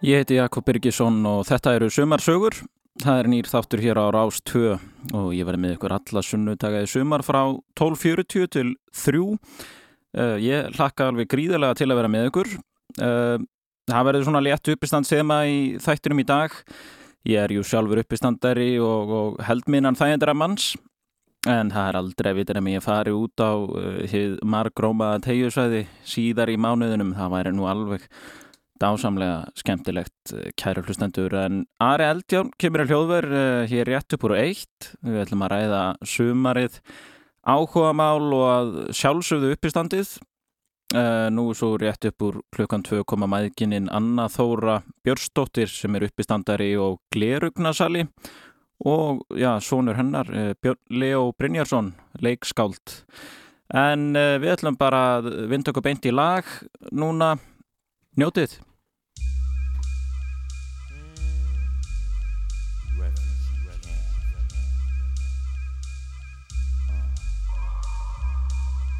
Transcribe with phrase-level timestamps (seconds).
[0.00, 2.54] Ég heiti Jakob Birgisson og þetta eru Sumarsögur.
[3.02, 4.62] Það er nýr þáttur hér á Rás 2
[5.12, 7.42] og ég verði með ykkur alla sunnutagaði sumar frá
[7.76, 9.20] 12.40 til 3.
[9.20, 9.36] Uh,
[10.16, 12.52] eh, ég hlakka alveg gríðilega til að vera með ykkur.
[12.96, 13.44] Uh,
[13.92, 16.56] það verður svona létt uppistand sema í þættinum í dag.
[17.28, 20.72] Ég er jú sjálfur uppistandari og, og held minnan þægendara manns
[21.44, 26.56] en það er aldrei vitur að mér fari út á uh, margrómaða tegjusvæði síðar í
[26.56, 27.18] mánuðunum.
[27.20, 28.08] Það væri nú alveg
[28.80, 31.34] dásamlega skemmtilegt eh, kæru hlustendur.
[31.36, 34.90] En Ari Eldjón kemur að hljóðver uh, hér rétt upp úr eitt.
[35.04, 36.80] Við ætlum að ræða sumarið
[37.44, 40.16] áhuga mál og að sjálfsögðu uppistandið.
[40.90, 46.08] Uh, nú svo rétt upp úr klukkan 2 koma maðgininn Anna Þóra Björnsdóttir sem er
[46.08, 48.06] uppistandari og glerugnasali.
[48.88, 51.92] Og já, sonur hennar uh, Leo Brynjarsson
[52.24, 52.96] leikskáld.
[53.70, 56.48] En við ætlum bara að vinda okkur beint í lag
[56.90, 57.36] núna.
[58.18, 58.56] Njótið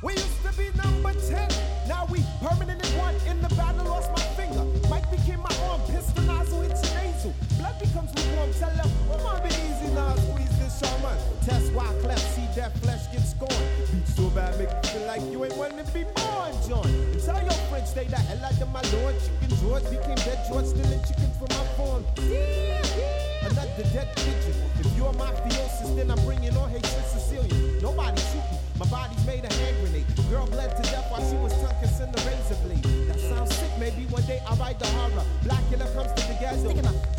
[0.03, 1.47] We used to be number 10,
[1.87, 3.15] now we permanently one.
[3.29, 4.65] In the battle, lost my finger.
[4.89, 7.35] Mike became my arm, pistol nozzle hits nasal.
[7.59, 11.19] Blood becomes lukewarm, tell them, oh my, be easy now, squeeze this shaman.
[11.45, 13.53] Test why cleft, see that flesh get scorned.
[13.93, 16.89] Beat so bad, make you feel like you ain't wanting to be born, John.
[16.89, 19.15] And tell your friends, stay the hell out of my lord.
[19.21, 22.09] Chicken George became dead George, stealing chickens from my farm.
[22.17, 24.57] Another dead pigeon.
[24.81, 27.83] If you're mafiosis, then I'm bringing on Haitian Sicilian.
[27.83, 28.61] Nobody shooting.
[28.79, 29.60] My body's made grenade.
[30.31, 33.09] Girl bled to death while she was tongue kissing the razor blade.
[33.09, 33.73] That sounds sick.
[33.81, 35.25] Maybe one day I'll write the horror.
[35.43, 36.71] Blackula comes to the ghetto.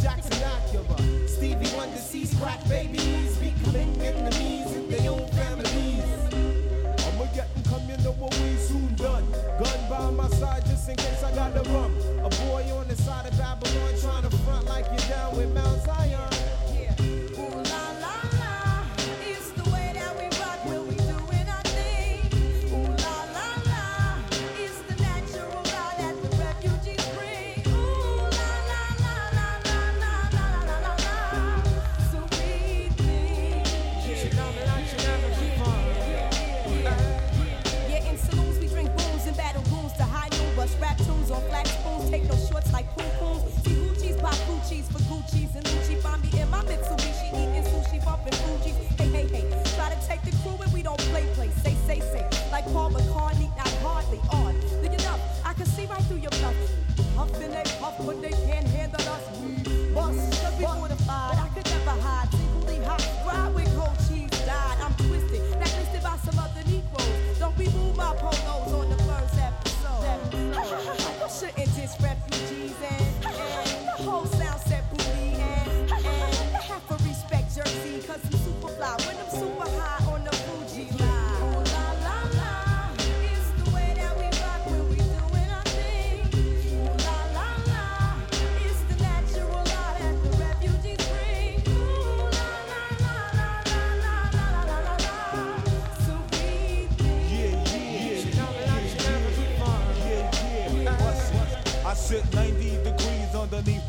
[0.01, 1.27] Jackson Acura.
[1.27, 6.07] Stevie Wonder sees crack babies becoming enemies in their own families.
[7.03, 9.27] I'ma get them know what we soon done.
[9.59, 11.91] Gun by my side just in case I got the rum.
[12.23, 15.83] A boy on the side of Babylon trying to front like you're down with Mount
[15.83, 16.10] Zion.
[57.21, 58.60] and they puff, but they can't.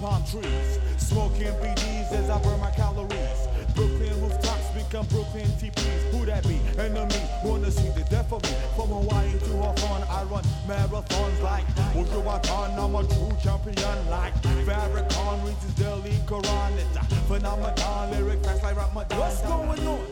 [0.03, 0.81] palm trees.
[0.97, 3.41] Smoking BDs as I burn my calories.
[3.77, 6.03] Brooklyn rooftops become Brooklyn TPs.
[6.11, 6.59] Who that be?
[6.77, 8.57] Enemy, wanna see the death of me.
[8.75, 12.79] From Hawaii to Hawthorne, I run marathons like Ujuwatan.
[12.83, 14.35] I'm a true champion like
[14.67, 16.73] Farrakhan reads his daily Quran.
[16.83, 19.19] It's a phenomenon, lyric facts like Ramadan.
[19.21, 20.03] What's going on?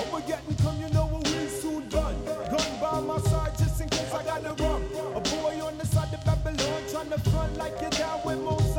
[0.00, 2.14] Overgetting, come, you know what we soon done.
[2.24, 4.82] Gun by my side just in case I gotta run.
[5.16, 8.69] A boy on the side of Babylon trying to front like you're down with most.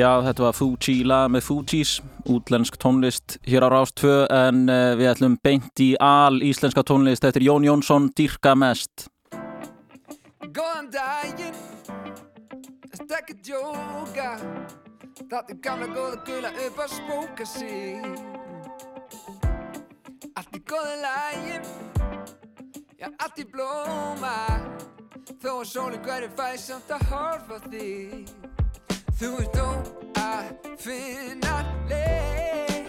[0.00, 1.90] Já, þetta var Fuji-la með Fujis,
[2.32, 7.44] útlensk tónlist hér á Rástvö en uh, við ætlum beint í al íslenska tónlist eftir
[7.44, 9.10] Jón Jónsson, Dyrka mest.
[10.56, 11.58] Góðan daginn,
[12.86, 14.30] þetta ekki djóka,
[15.18, 18.00] þetta er gamla góða gula upp að spóka sig.
[20.32, 21.68] Allt í góða lægin,
[22.96, 24.38] já allt í blóma,
[25.42, 28.59] þó að sólinn hverju fæ samt að horfa þig.
[29.20, 29.84] Þú ert þó
[30.16, 30.48] að
[30.80, 32.86] finna leið.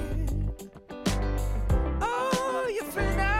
[1.99, 2.07] Ó,
[2.71, 3.33] ég finna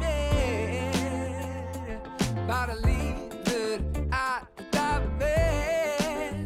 [0.00, 2.00] leið.
[2.48, 6.40] Bara líður að það vel.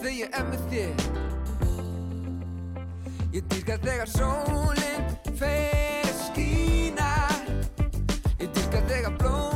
[0.00, 0.96] Þegar ég er með þér.
[3.36, 5.04] Ég dýrka þegar sólinn
[5.36, 7.12] fer að skína.
[8.40, 9.49] Ég dýrka þegar blóminn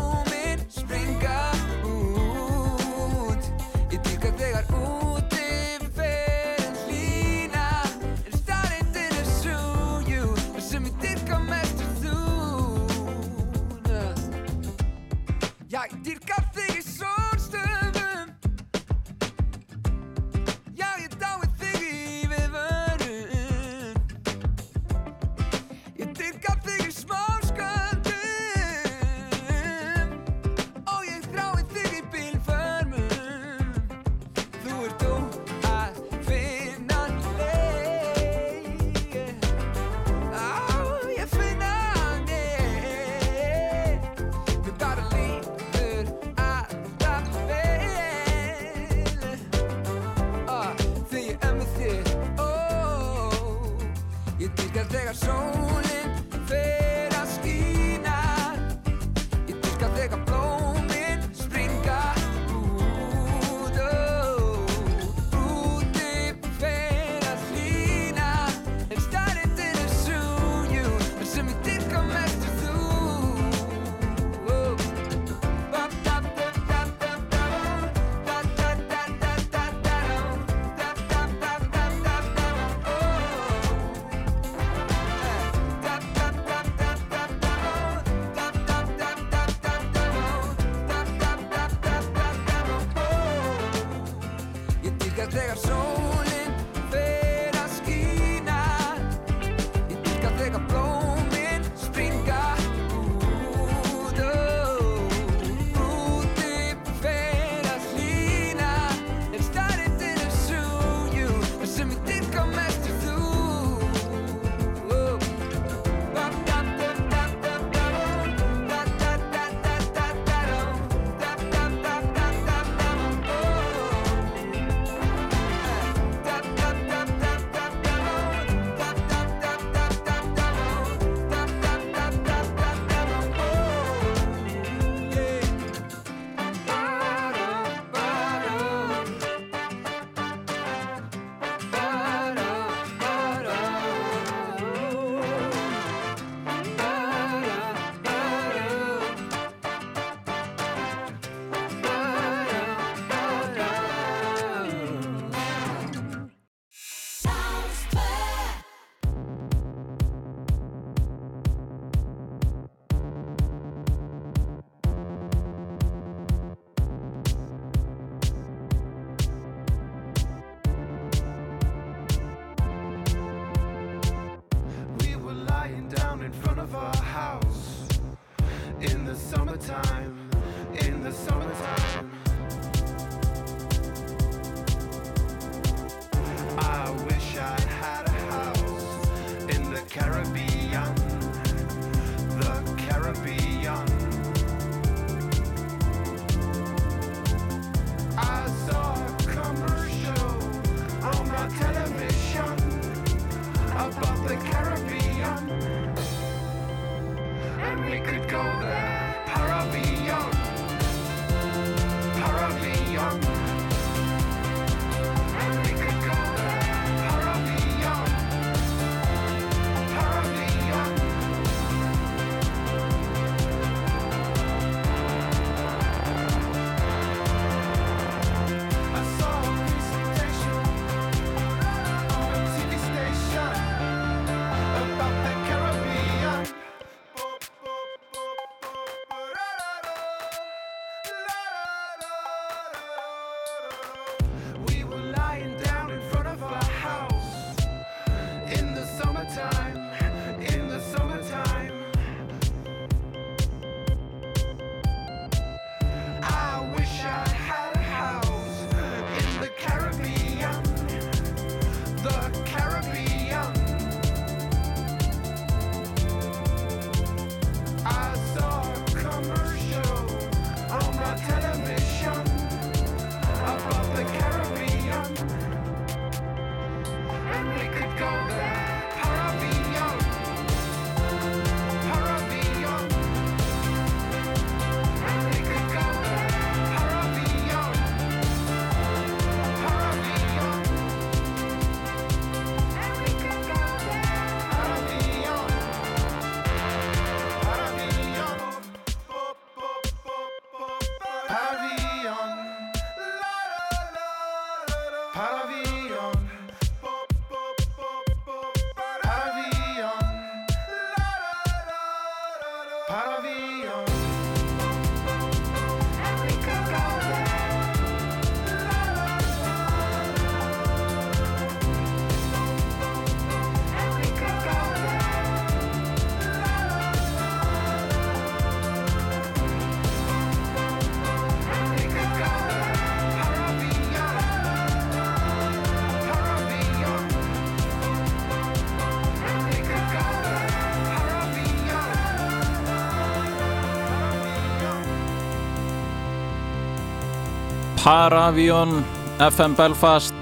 [347.84, 348.79] Paravion,
[349.20, 350.14] FM Belfast,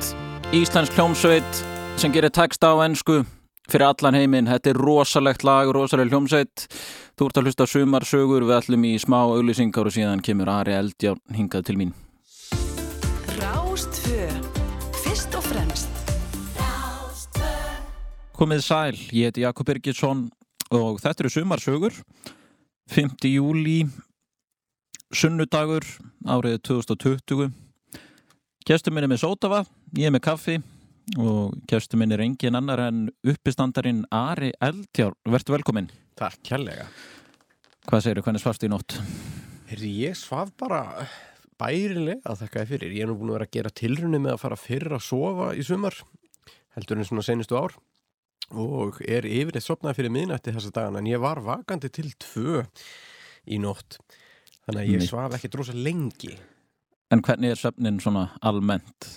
[0.50, 1.60] Íslensk hljómsveit
[1.94, 3.20] sem gerir texta á ennsku
[3.70, 4.48] fyrir allan heiminn.
[4.50, 6.66] Þetta er rosalegt lag, rosaleg hljómsveit.
[7.14, 11.38] Þú ert að hlusta sumarsögur, við ætlum í smá auglýsingar og síðan kemur Ari Eldjárn
[11.38, 11.94] hingað til mín.
[13.38, 14.26] Rástfö,
[15.06, 16.06] fyrst og fremst.
[18.42, 20.32] Komið sæl, ég heiti Jakob Birgisson
[20.74, 22.06] og þetta eru sumarsögur.
[22.90, 23.22] 5.
[23.30, 23.84] júli,
[25.12, 25.84] sunnudagur,
[26.24, 27.50] árið 2020.
[28.64, 29.58] Kjæstum minn er með sótava,
[29.98, 30.54] ég er með kaffi
[31.20, 35.18] og kjæstum minn er engin annar en uppistandarinn Ari Eldjárn.
[35.34, 35.90] Vertu velkominn.
[36.16, 36.86] Takk kærlega.
[37.88, 38.96] Hvað segir þú, hvernig svafstu í nótt?
[39.72, 40.80] Ég svaf bara
[41.60, 42.96] bærilega að þakka þér fyrir.
[42.96, 45.52] Ég er nú búin að vera að gera tilrunni með að fara fyrr að sofa
[45.52, 46.00] í sumar,
[46.78, 47.76] heldur en svona senustu ár
[48.52, 52.64] og er yfirleitt sopnað fyrir miðnætti þessa dagana en ég var vakandi til tvö
[53.48, 54.00] í nótt.
[54.66, 56.32] Þannig að ég svaf ekki drosa lengi.
[57.12, 59.08] En hvernig er svefnin svona almennt?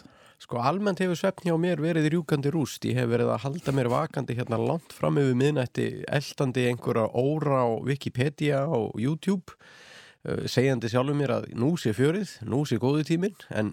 [0.42, 2.84] Sko almennt hefur svefn hjá mér verið rjúkandi rúst.
[2.86, 7.62] Ég hef verið að halda mér vakandi hérna langt fram yfir miðnætti eldandi einhverja óra
[7.64, 13.06] á Wikipedia og YouTube uh, segjandi sjálfur mér að nú sé fjörið, nú sé góðu
[13.08, 13.72] tíminn en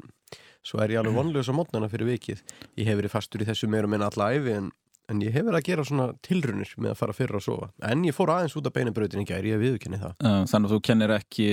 [0.62, 2.44] svo er ég alveg vonlaus á mótnana fyrir vikið.
[2.78, 4.70] Ég hef verið fastur í þessu meira minna alla æfi en,
[5.10, 7.68] en ég hef verið að gera svona tilrunir með að fara fyrr að sofa.
[7.88, 10.16] En ég fór aðeins út af beinabrautin í gæri, ég viðurkenni það.
[10.52, 11.48] Þannig að þú kennir ekki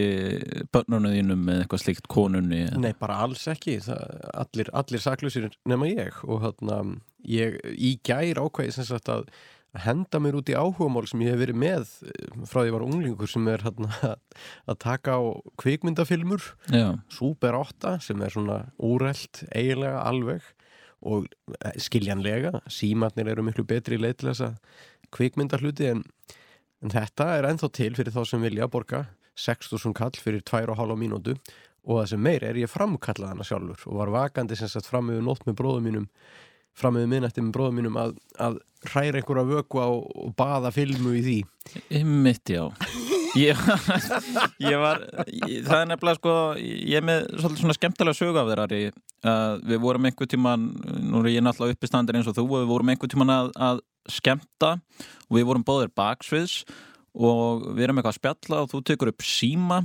[0.74, 2.64] börnunum þínum með eitthvað slíkt konunni?
[2.80, 3.80] Nei, bara alls ekki.
[3.86, 4.04] Það,
[4.46, 6.82] allir, allir saklusir nema ég og hérna,
[7.28, 9.32] ég í gær ákveði sem sagt að
[9.78, 12.86] henda mér út í áhugamál sem ég hef verið með eh, frá því ég var
[12.88, 14.16] unglingur sem er hérna,
[14.72, 15.22] að taka á
[15.62, 20.48] kvikmyndafilmur Já, Super 8 sem er svona úrelt eiginlega alveg
[21.02, 21.30] og
[21.60, 24.84] eh, skiljanlega símatnir eru miklu betri leið til þess að
[25.16, 26.04] kvikmyndahluti en,
[26.84, 29.06] en þetta er ennþá til fyrir þá sem vilja borga
[29.40, 31.38] 6.000 kall fyrir 2,5 mínútu
[31.88, 35.12] og það sem meir er ég framkallað hana sjálfur og var vakandi sem sagt fram
[35.14, 36.08] yfir nótt með bróðum mínum
[36.80, 41.18] fram yfir minnætti með bróðum mínum að, að hræra einhverja vöku á og baða filmu
[41.20, 41.40] í því.
[42.00, 43.60] Ymmitt, já ég,
[44.72, 48.50] ég var ég, það er nefnilega sko ég er með svolítið svona skemmtilega sögu af
[48.50, 48.82] þeirra Ari.
[49.28, 50.68] uh, við vorum einhver tíman
[51.10, 53.84] nú er ég náttúrulega uppi standir eins og þú við vorum einhver tíman að, að
[54.10, 54.76] skemmta
[55.28, 56.64] og við vorum báðir baksviðs
[57.20, 59.84] og við erum eitthvað að spjalla og þú tekur upp síma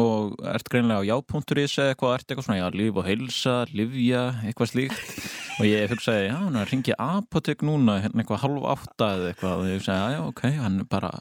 [0.00, 4.24] og ert greinlega á já.is eða eitthvað, ert eitthvað svona, já, líf og heilsa livja,
[4.42, 8.66] eitthvað slíkt og ég hugsaði, já, hann er að ringi apotek núna, hérna eitthvað halv
[8.74, 9.60] átta eða eitthvað.
[9.60, 11.12] Og ég hugsaði, já, já, ok, hann er bara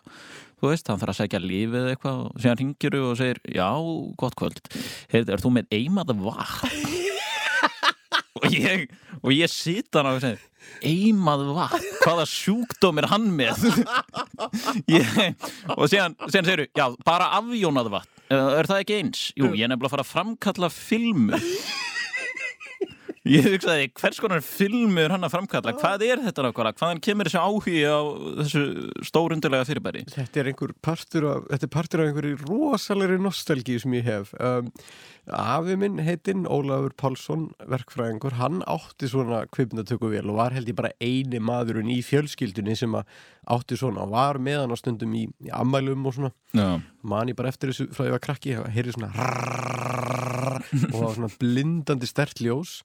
[0.63, 2.21] þú veist, hann þarf að segja lífið eitthvað.
[2.23, 3.69] Og síðan ringir og segir, já,
[4.23, 4.61] gott kvöld.
[5.11, 6.73] Heyrðu, er þú með eimað vatn?
[8.39, 8.87] og ég
[9.23, 10.41] og ég sit hann og segir
[10.83, 13.63] eimað vatn, hvaða sjúkdóm er hann með?
[14.91, 15.07] Ég,
[15.75, 18.09] og síðan, síðan segir já, bara afjónað vatn.
[18.33, 19.23] Er það ekki eins?
[19.37, 21.39] Jú, ég er nefnilega að fara að framkalla filmu
[23.23, 25.71] Ég hugsaði, hvers konar filmu er hann að framkalla?
[25.79, 26.75] Hvað er þetta nákvæmlega?
[26.81, 27.99] Hvaðan kemur þessi áhugi á
[28.41, 28.63] þessu
[29.07, 30.01] stórundilega fyrirbæri?
[30.11, 34.33] Þetta er einhver partur af, þetta er partur af einhverju rosalegri nostalgíu sem ég hef.
[34.43, 34.73] Um,
[35.39, 40.79] afi minn heitinn Ólafur Pálsson, verkfræðingur, hann átti svona kvipnatöku vel og var held ég
[40.81, 45.29] bara eini maðurinn í fjölskyldunni sem átti svona og var með hann á stundum í,
[45.47, 46.35] í ammælum og svona.
[46.51, 46.73] Já,
[47.07, 49.09] Man ég bara eftir þessu frá ég var krakki, heyrði svona
[50.63, 52.77] og það var svona blindandi stert ljós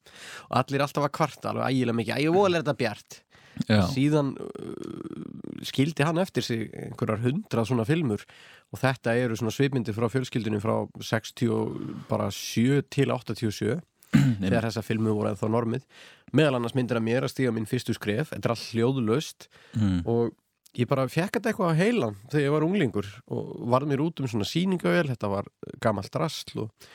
[0.49, 3.23] og allir alltaf að kvarta alveg ægilega mikið, ægir vol er þetta bjart.
[3.67, 8.23] Já, síðan uh, skildi hann eftir sig einhverjar hundrað svona filmur
[8.71, 13.81] og þetta eru svona svipmyndir frá fjölskyldinu frá 60 og bara 7 til 87
[14.45, 15.89] þegar þessa filmu voru ennþá normið.
[16.37, 18.31] Meðal annars myndir að mér að stíga minn fyrstu skref.
[18.31, 19.99] Þetta er allt hljóðlaust mm.
[20.09, 20.37] og
[20.79, 24.21] ég bara fekk þetta eitthvað á heilan þegar ég var unglingur og varð mér út
[24.23, 25.49] um svona sýningavel, þetta var
[25.83, 26.89] gamalt rastl og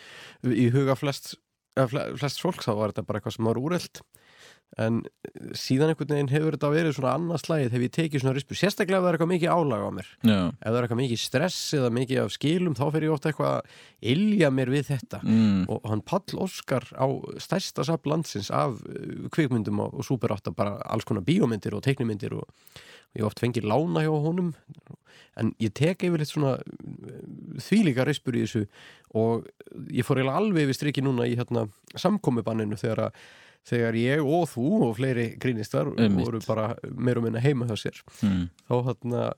[0.48, 1.42] í huga flest, eða fle-
[1.74, 4.04] flest fólks þá var þetta bara eitthvað sem var úrelt
[4.82, 5.02] en
[5.58, 8.98] síðan einhvern veginn hefur þetta verið svona annað slægið hef ég tekið svona rispu, sérstaklega
[8.98, 10.08] ef það er eitthvað mikið álag á mér.
[10.26, 10.40] Já.
[10.50, 13.52] Ef það er eitthvað mikið stress eða mikið af skilum þá fer ég ofta eitthvað
[13.54, 13.76] að
[14.14, 15.20] ilja mér við þetta.
[15.24, 15.62] Mm.
[15.70, 17.08] og hann Pall Óskar á
[17.44, 21.86] stærsta safn landsins af uh, kvikmyndum og, og super átta bara alls konar bíómyndir og
[21.86, 24.52] teiknumyndir og, og ég oft fengið lána hjá honum.
[25.38, 27.22] En ég tek yfirleitt svona uh,
[27.62, 28.66] þvílíka rispur í þessu
[29.14, 29.46] og
[29.94, 33.24] ég fór eiginlega alveg yfir striki núna í hérna, samkomubanninu þegar að
[33.70, 36.26] þegar ég og þú og fleiri grínistar Einmitt.
[36.28, 38.50] voru bara meir og minna heima hjá sér Mm.
[38.70, 39.32] þá hérna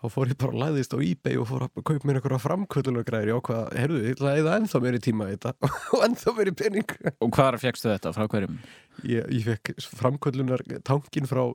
[0.00, 3.28] þá fór ég bara að læðist á eBay og fór að kaupa mér einhverja framkvöldunargræðir
[3.34, 5.52] ég ákvað, heyrðu, ég að eða ennþá tíma í þetta
[5.98, 8.12] og ennþá meiri pening Og hvar fegstu þetta?
[8.16, 8.56] Frá hverjum?
[9.04, 11.52] ég, ég fekk framkvöldunar tankin frá uh,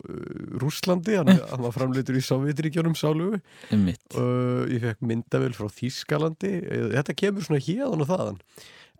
[0.62, 3.42] Rússlandi, hann, hann var framleitur í Sovjetríkjónum sálugu
[3.74, 6.54] Einmitt uh, ég fekk myndavel frá Þískalandi
[7.00, 8.40] þetta kemur svona hérðan og þaðan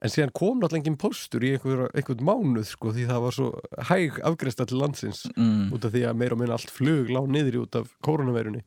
[0.06, 3.48] en síðan kom náttúrulega engin postur í einhver, einhvern mánuð sko því það var svo
[3.90, 5.72] hæg afgreista til landsins mm.
[5.76, 8.64] út af því að meira og minna allt flug lá niður út af koronaveirunni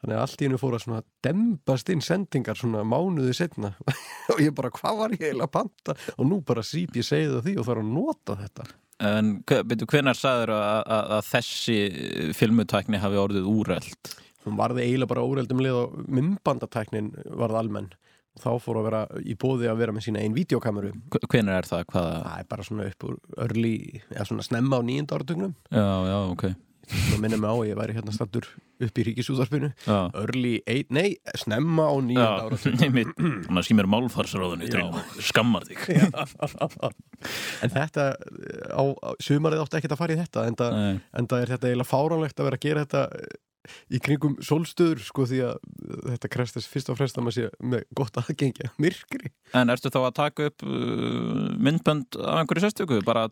[0.00, 3.74] þannig að allt í hennu fór að svona dembast inn sendingar svona mánuði setna
[4.32, 5.96] og ég bara hvað var ég eiginlega að panta?
[6.16, 8.70] Og nú bara síp ég segið því og þarf að nota þetta.
[9.10, 11.76] En betur, hvenær sagður að, að, að þessi
[12.36, 14.10] filmutækni hafi orðið úreld?
[14.46, 17.90] hún varði eiginlega bara óreldum lið og myndbandatæknin varð almenn
[18.38, 20.92] þá fór að vera í bóði að vera með sína einn videokameru
[21.26, 21.84] Hvenær er það?
[21.90, 22.18] Hvaða?
[22.24, 23.16] það er bara svona upp úr
[23.46, 23.76] örli
[24.14, 25.54] eða svona snemma á nýjunda áratugnum.
[25.74, 26.44] Já, já, ok.
[26.90, 28.46] Og minnum mig á að ég væri hérna stattur
[28.82, 33.12] upp í ríkisúðarpinu Já, örli ein, nei, snemma á nýjunda já áratugnum.
[33.44, 34.70] Þannig að skýmur málfarsráðunni
[35.22, 35.84] skammar þig.
[37.60, 38.04] En þetta
[38.72, 40.56] á, á sumarið átti ekkert að fara í þetta en
[41.28, 43.02] það er þetta eiginlega fáránlegt að vera að gera þetta
[43.92, 45.58] í kringum sólstöður sko því að
[46.06, 49.90] þetta krest þess fyrst og fremst að maður sé með gott aðgengja myrkri En ertu
[49.92, 53.00] þá að taka upp uh, myndbönd af einhverju sérstöku?
[53.06, 53.26] Bara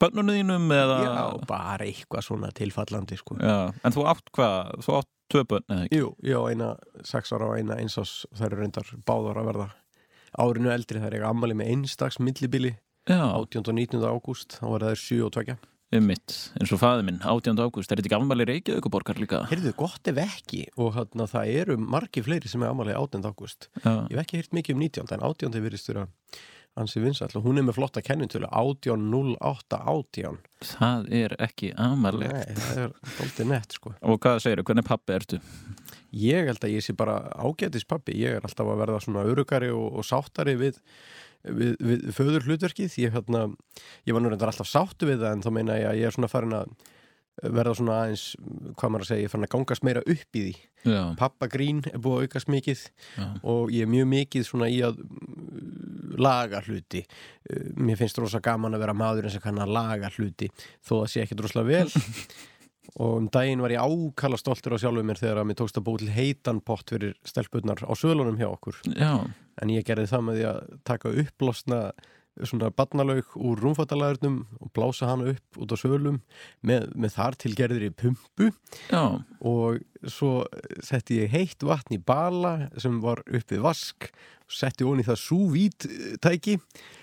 [0.00, 0.98] bönnunum þínum eða?
[1.04, 4.74] Já, bara eitthvað svona tilfallandi sko Já, En þú átt hvað?
[4.86, 6.00] Þú átt tvö bönn eða ekki?
[6.00, 6.70] Jú, ég á eina
[7.06, 9.68] sex ára og eina eins ás þær eru reyndar báðar að verða
[10.40, 12.74] árinu eldri þær eru ammali með einstags millibili
[13.08, 13.64] Já, 18.
[13.70, 14.02] og 19.
[14.06, 15.56] ágúst þá var það 7 og 2
[15.96, 17.58] um mitt, eins og faði minn, 18.
[17.58, 19.40] ágúst, er þetta ekki afmæli Reykjavíkuborgar líka?
[19.50, 23.26] Heyrðu, gott ef ekki og hérna, það eru margi fleiri sem er ammali 18.
[23.26, 25.14] ágúst Já, Ég hef ekki heyrt mikið um 19.
[25.16, 25.60] en 18.
[25.66, 26.06] virðist vera
[26.78, 30.38] ansi vinsall og hún er með flotta kennintölu 18.08.18
[30.76, 35.16] það er ekki afmæli Nei, það er doldið nett sko Og hvað segirðu, hvernig pappi
[35.16, 35.40] ertu?
[36.14, 39.70] Ég held að ég sé bara ágætis pappi ég er alltaf að verða svona örugari
[39.74, 40.78] og, og sáttari við,
[41.44, 43.46] við, við föður hlutverkið ég, hérna,
[44.08, 46.16] ég var nú reyndar alltaf sáttu við það en þá meina ég að ég er
[46.16, 46.72] svona farin að
[47.40, 48.24] verða svona aðeins,
[48.76, 50.54] hvað maður að segja ég farin að gangast meira upp í því.
[50.80, 54.78] Já, pappagrín er búið að aukast mikið já, og ég er mjög mikið svona í
[54.84, 57.02] að mm, laga hluti.
[57.48, 61.10] Uh, mér finnst rosa gaman að vera maðurinn sem kann að laga hluti þó það
[61.14, 61.88] sé ekki droslega vel
[62.98, 65.86] og um daginn var ég ákala stoltur á sjálfu mér þegar að mér tókst að
[65.86, 68.80] búið til heitan pott fyrir stelpunnar á sölunum hjá okkur.
[68.96, 69.26] Já,
[69.62, 71.82] en ég gerði það með því að taka upplosna
[72.46, 76.20] svona barnalaug úr rúmfattalagarnum og blása hana upp út á sölum
[76.66, 78.50] með, með þar til gerðir í pumpu.
[78.88, 80.46] Já, og svo
[80.86, 84.10] setti ég heitt vatn í bala sem var uppið vask
[84.50, 85.86] setti onni það súvít
[86.22, 86.58] tæki.
[86.58, 86.99] og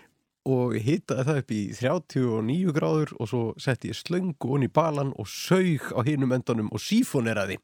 [0.81, 5.27] hitaði það upp í 39 gráður og svo setti ég slöngu onni í balan og
[5.31, 7.59] saug á hinum endanum og sífoneraði.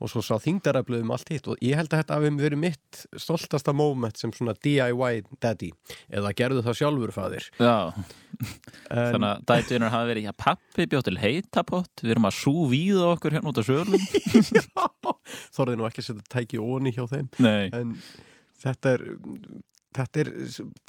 [0.00, 3.00] Og svo sá þingdaraflöðum um allt hitt og ég held að þetta hafi verið mitt
[3.20, 5.68] stoltasta moment sem svona DIY daddy.
[6.08, 7.48] Eða gerðu það sjálfur faðir.
[7.60, 7.74] Já.
[8.40, 12.54] En, Þannig að dætunar hafi verið, já pappi bjóð til heitapott Við erum að sú
[12.70, 14.06] víða okkur hérna út á sölum.
[15.56, 17.28] Þorði nú ekki að setja tæki onni hjá þeim.
[17.44, 17.98] Nei, en
[18.64, 19.04] þetta er
[19.96, 20.32] þetta er,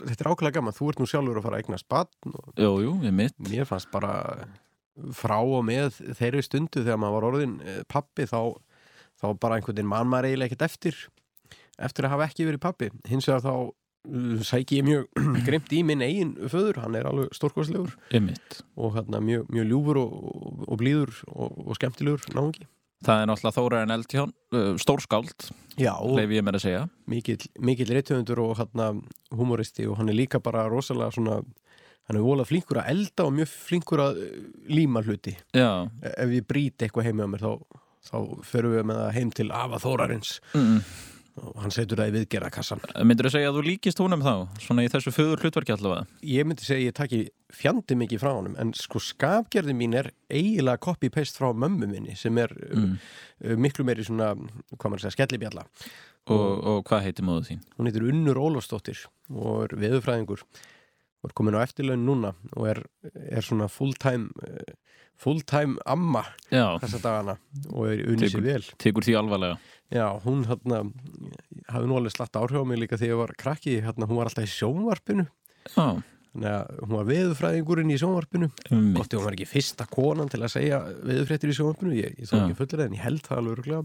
[0.03, 0.75] þetta er ákveðlega gaman.
[0.77, 3.37] Þú ert nú sjálfur að fara að eignast batn og jú, jú, ég mitt.
[3.47, 4.13] mér fannst bara
[5.15, 8.53] frá og með þeirri stundu þegar maður var orðin eh, pappi þá,
[9.21, 10.97] þá bara einhvern veginn mann maður eiginlega ekkert eftir
[11.81, 15.81] eftir að hafa ekki verið pappi hins vegar þá uh, sæki ég mjög grimt í
[15.87, 17.31] minn eigin föður, hann er alveg
[18.27, 18.59] mitt.
[18.75, 22.67] og hann mjög, mjög ljúfur og, og, og blíður og, og skemmtilegur náungi
[23.01, 25.47] Það er náttúrulega Þóraðin Eldjón, uh, stórskáld,
[26.19, 26.81] leifi ég mér að segja.
[27.09, 28.61] Mikill, mikill reytöfundur og
[29.33, 31.39] humoristi og hann er líka bara rosalega svona
[32.09, 34.41] hann er volað flinkur að elda og mjög flinkur að eh,
[34.73, 35.33] líma hluti.
[35.55, 38.17] Já, E- ef ég brýti eitthvað heim með mér þá, þá
[38.51, 40.33] förum við með það heim til Afa Þórarins.
[40.57, 40.79] Mm.
[41.41, 44.85] Og hann setur það í viðgerðakassan myndir þú segja að þú líkist húnum þá Svona
[44.85, 47.21] í þessu föður hlutverki allavega ég myndi segja að ég taki
[47.61, 52.37] fjandi mikið frá honum en sko skapgerði mín er eiginlega copy-paste frá mömmu minni sem
[52.41, 52.85] er mm.
[52.85, 53.61] mm.
[53.61, 54.33] miklu meiri svona,
[54.77, 55.65] hvað maður segja, skellibjalla
[56.31, 57.63] og, og hvað heitir móðu þín?
[57.77, 60.45] hún heitir Unnur Ólafsdóttir og er veðurfræðingur
[61.21, 62.81] og er komin á eftirlaun núna og er,
[63.13, 64.73] er svona full-time eh,
[65.21, 67.35] full-time amma Já, þessa dagana
[67.71, 68.63] og er unni sér vel.
[68.81, 69.59] tekur því alvarlega.
[69.91, 70.79] Já, hún hérna
[71.69, 74.31] hafði nú alveg slatt áhrif á mig líka þegar ég var krakki hérna, hún var
[74.31, 75.27] alltaf í sjónvarpinu.
[75.75, 75.87] Já,
[76.41, 78.47] að hún var veðurfræðingurinn í sjónvarpinu.
[78.71, 82.15] Um Gott ef hún var ekki fyrsta konan til að segja veðurfréttir í sjónvarpinu ég,
[82.17, 83.83] ég þá ekki fullir en ég held það alveg öruglega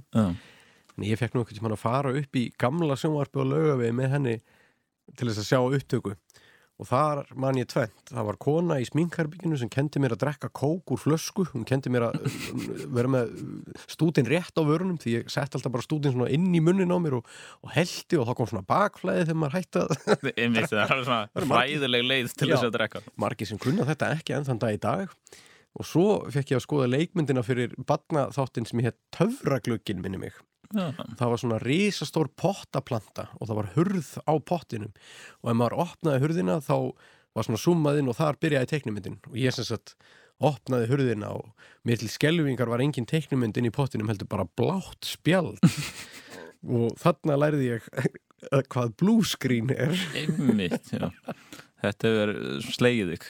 [0.97, 4.15] en ég fekk nú eitthvað sem að fara upp í gamla sjónvarpi og laugavegi með
[4.15, 4.37] henni
[5.19, 6.15] til þess að sjá upptöku
[6.77, 10.51] og þar man ég tvent, það var kona í sminkherbygginu sem kendi mér að drekka
[10.53, 12.27] kók úr flösku, hún kendi mér að
[12.93, 13.33] vera með
[13.89, 17.19] stútin rétt á vörunum því ég sett alltaf bara stútin inn í munnin á mér
[17.21, 17.31] og,
[17.65, 19.95] og heldi og þá kom svona bakflæði þegar maður hætti að
[20.75, 23.05] það er svona fræðileg leið til þess að drekka.
[23.25, 25.17] margir sem kunna þetta ekki enn þann dag í dag.
[25.77, 30.21] Og svo fekk ég að skoða leikmyndina fyrir badna þáttinn sem ég hétt Töfraglöggin minni
[30.23, 30.37] mig
[30.75, 30.87] Já,
[31.19, 34.93] það var svona risastór pottaplanta og það var hurð á pottinum.
[35.45, 36.77] Og ef maður opnaði hurðina þá
[37.37, 39.97] var svona summaðinn og þar byrjaði teiknumyndin og ég sem sagt
[40.43, 45.61] opnaði hurðina og mér til skelvingar var engin teiknumyndin í pottinum heldur bara blátt spjald.
[46.67, 47.85] Og þarna lærði ég
[48.73, 49.95] hvað blue screen er.
[50.19, 51.13] Einmitt, já.
[51.85, 52.33] Þetta er
[52.65, 53.27] slegið þig.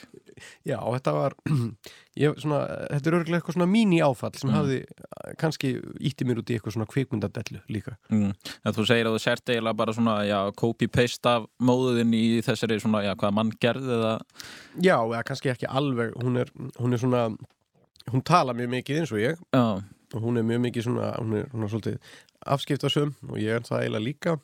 [0.67, 1.35] Já, þetta var
[2.23, 2.59] ég, svona,
[2.91, 4.55] þetta er örgulega eitthvað svona míní áfall sem Mm.
[4.57, 5.71] hafði eh, kannski
[6.09, 7.97] ítti mér út í eitthvað svona kvikmyndadellu líka.
[8.13, 8.31] Mm.
[8.63, 10.15] En þú segir að þú sért eiginlega bara svona,
[10.57, 14.15] copy-paste af móðuðin í þessari svona, já, hvað mann gerði eða,
[14.81, 17.27] Já, eða kannski ekki alveg hún er, hún er svona
[18.07, 19.39] hún tala mjög mikið eins og ég.
[19.51, 19.65] Já,
[20.15, 21.97] og hún er mjög mikið svona hún er, er svolítið
[22.47, 24.37] afskiptasum og ég er það eiginlega líka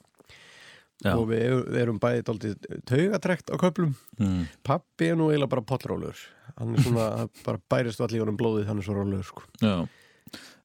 [1.03, 1.13] já.
[1.17, 4.45] og við erum, bæðið dálítið taugatrekt á köplum Mm.
[4.63, 6.19] pappi er nú eiginlega bara pollrólur
[6.57, 7.07] hann er svona,
[7.47, 9.43] bara bærist allir í honum blóðið hann er svo rólur sko.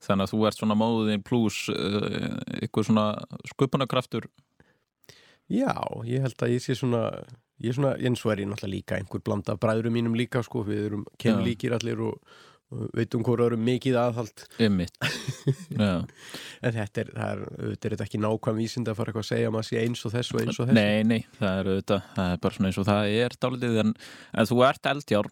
[0.04, 3.06] Þannig að þú ert svona móðin pluss uh, ykkur svona
[3.50, 4.28] sköpunarkraftur
[5.48, 5.72] Já,
[6.04, 7.02] ég held að ég sé svona
[7.58, 10.42] ég er svona, eins og er ég náttúrulega líka einhver blanda af bræðurum mínum líka
[10.46, 12.20] sko, við erum kemlíkir allir og
[12.96, 14.44] veitum hvort erum mikið aðhald.
[14.60, 14.92] Ymmit
[15.78, 19.56] en þetta er, er, er þetta ekki nákvæm vísind að fara eitthvað að segja að
[19.56, 20.78] maður sé eins og þessu og eins og þessu?
[20.78, 23.94] Nei, nei, það er auðvitað það er bara svona eins og það er dálítið en,
[24.34, 25.30] en þú ert eldjár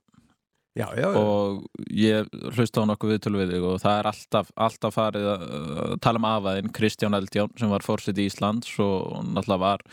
[0.77, 4.49] Já, já, já, og ég hlusta á nokkuð viðtölu við þig og það er alltaf,
[4.61, 9.85] alltaf farið að tala um afaðinn Kristján Eldján sem var fórseti Íslands og náttúrulega var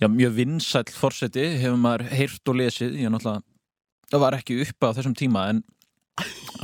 [0.00, 2.98] já, mjög vinsæll fórseti hefur maður heyrt og lesið.
[2.98, 5.62] Ég náttúrulega var ekki uppi á þessum tíma en,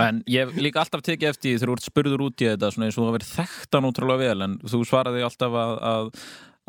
[0.02, 2.70] en ég hef líka alltaf tekið eftir því þegar þú ert spurður út í þetta
[2.72, 6.08] svona eins og það verið þekktan ótrúlega vel en þú svaraði alltaf að, að,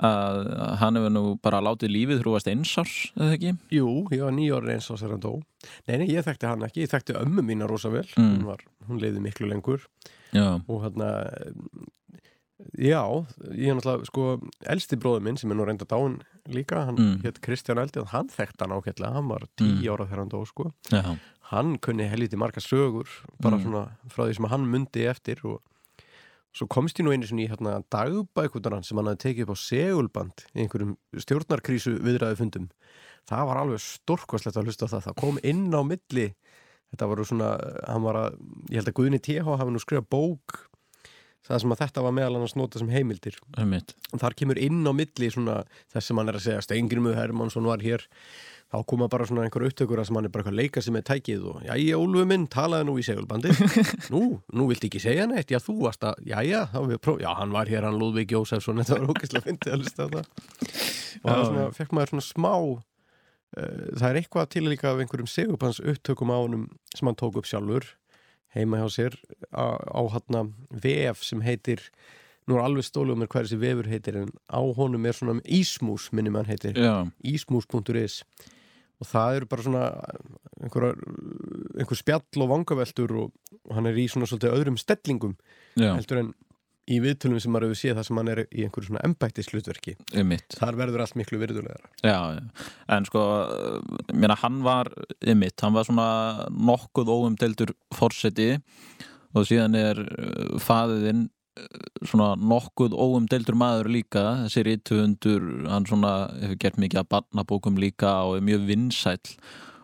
[0.10, 0.41] að
[0.82, 3.54] hann hefur nú bara látið lífið þú varst einsárs, eða ekki?
[3.78, 5.34] jú, ég var nýjórn eins og sér hann dó
[5.88, 8.34] Nei, nei, ég þekkti hann ekki, ég þekkti ömmu mína rosa vel Mm.
[8.36, 9.88] hún, var, hún leiði miklu lengur
[10.34, 11.10] Já, og hérna
[12.80, 13.02] já,
[13.54, 14.24] ég er náttúrulega sko,
[14.72, 16.19] elsti bróður minn sem er nú reynda dáin
[16.52, 17.22] líka, hann Mm.
[17.24, 19.93] hétt Kristján Eldi og hann þekkti hann ágætlega, hann var tíu Mm.
[19.93, 21.17] ára þegar hann dó sko já,
[21.54, 23.08] hann kunni helviti marga sögur
[23.42, 23.63] bara Mm.
[23.63, 25.62] svona frá því sem hann mundi eftir og
[26.54, 29.56] svo komst ég nú einu svona í hérna, dagbækunar hann sem hann hafði tekið upp
[29.56, 32.68] á segulband í einhverjum stjórnarkrísu viðræði fundum
[33.30, 36.28] það var alveg stórkostlegt að hlusta það það kom inn á milli
[36.94, 37.50] þetta voru svona,
[37.89, 38.36] hann var að
[38.70, 39.46] ég held að Guðni T.H.
[39.58, 40.60] hafi nú skrifað bók
[41.47, 43.38] það sem að þetta var meðal annars nota sem heimildir.
[44.21, 45.62] Þar kemur inn á milli svona
[45.93, 48.06] þess sem hann er að segja Steingrimur Hermansson var hér.
[48.73, 51.03] Þá koma bara svona einhver upptökur að sem hann er bara að leika sig með
[51.12, 53.51] tækið og jæja, Úlfur minn, talaði nú í segulbandi
[54.13, 55.53] nú, nú viltu ekki segja neitt?
[55.53, 58.82] Já, þú varst að, jæja, þá við próf já, hann var hér, hann Lúðvík Jósefsson
[58.82, 60.32] þetta var ógeðslega fyndið að lusta á það.
[60.34, 65.03] Og það Já, svona, fekk maður svona smá uh, það er eitthvað til líka af
[65.03, 67.91] einhverjum segulbans upptökum á honum sem hann tók upp sjálfur
[68.54, 69.18] heima hjá sér
[69.54, 71.82] á, á hann VF sem heitir
[72.48, 75.39] nú er alveg stólu um mér hvað þessi vefur heitir en á honum er svona
[75.48, 76.78] ísmús minnum hann heitir,
[77.24, 78.24] ísmús.is
[79.02, 79.86] og það eru bara svona
[80.63, 80.94] einhver,
[81.80, 83.32] einhver spjall og vangaveltur og,
[83.68, 85.38] og hann er í svona svolítið öðrum stellingum
[85.80, 86.34] já, heldur en
[86.91, 90.58] í viðtölum sem maður hefur séð það sem hann er í einhverju svona embættislutverki einmitt.
[90.60, 91.91] þar verður allt miklu virðulegra.
[92.04, 92.17] Já,
[92.91, 93.24] en sko
[94.12, 94.89] meina hann var
[95.22, 98.52] ymmit, hann var svona nokkuð óumdeldur forseti
[99.34, 104.26] og síðan er uh, faðiðinn uh, svona nokkuð óumdeldur maður líka.
[104.46, 109.38] Þessi rítuhundur, hann svona hefur gert mikið að barnabókum líka og er mjög vinsæll.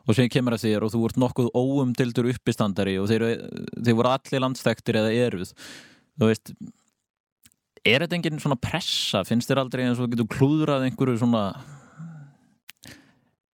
[0.09, 3.25] Og síðan kemur að þér og þú ert nokkuð óumdeldur uppistandari og þeir,
[3.77, 5.53] þeir voru allir landstektir eða eruð.
[6.19, 6.53] Þú veist
[7.87, 11.43] er þetta engin svona pressa, finnst þér aldrei eins og getur klúðrað einhverju svona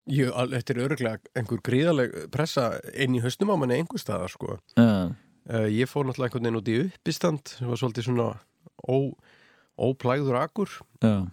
[0.06, 4.52] Jú, þetta er örglega einhver gríðaleg pressa inn í hausnum á manni einhver staðar sko.
[4.78, 5.10] Uh,
[5.46, 8.24] Uh, ég fór náttúrulega einhvern veginn út í uppistand sem var svolítið svona
[8.82, 9.14] ó,
[9.78, 11.28] óplægður akkur já,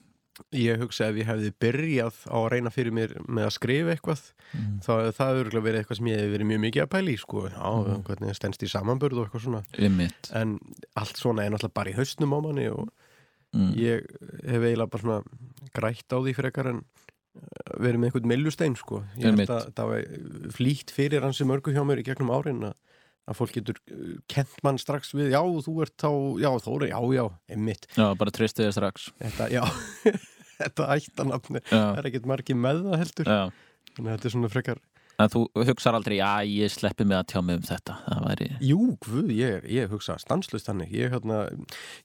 [0.57, 4.21] ég hugsa ef ég hefði byrjað á að reyna fyrir mér með að skrifa eitthvað
[4.53, 4.79] mm.
[4.85, 7.43] þá hefði það örgulega verið eitthvað sem ég hefði verið mjög mikið að pæli sko.
[7.49, 8.03] já, Mhm.
[8.07, 9.63] hvernig það stendst í samanbörð og eitthvað svona
[10.33, 10.59] en
[10.95, 12.89] allt svona er náttúrulega bara í hausnum á manni og
[13.53, 13.71] mm.
[13.77, 14.05] ég
[14.49, 15.21] hef eiginlega bara svona
[15.73, 19.03] grætt á því frekar en uh, verið með einhvern millustein sko.
[19.17, 22.73] ég held að það var flýtt fyrir hansi mörgu hjá mér í gegnum árin að,
[23.29, 26.11] að fólk getur uh, kent mann strax við já, þú ert þá,
[26.43, 27.25] já, Þóri, já, já
[27.57, 29.11] emmitt, já, bara tristið þér strax.
[29.21, 29.63] Þetta, já
[30.61, 33.69] þetta ættanafni, það er ekkert margir með það heldur, já.
[33.93, 34.83] Þannig að þetta er svona frekar
[35.21, 37.95] En þú hugsar aldrei, já, ég sleppi mig að tjá mig um þetta.
[38.07, 40.93] Það væri, Jú, guð, ég, ég hugsa stanslust þannig.
[40.97, 41.43] Ég, hérna,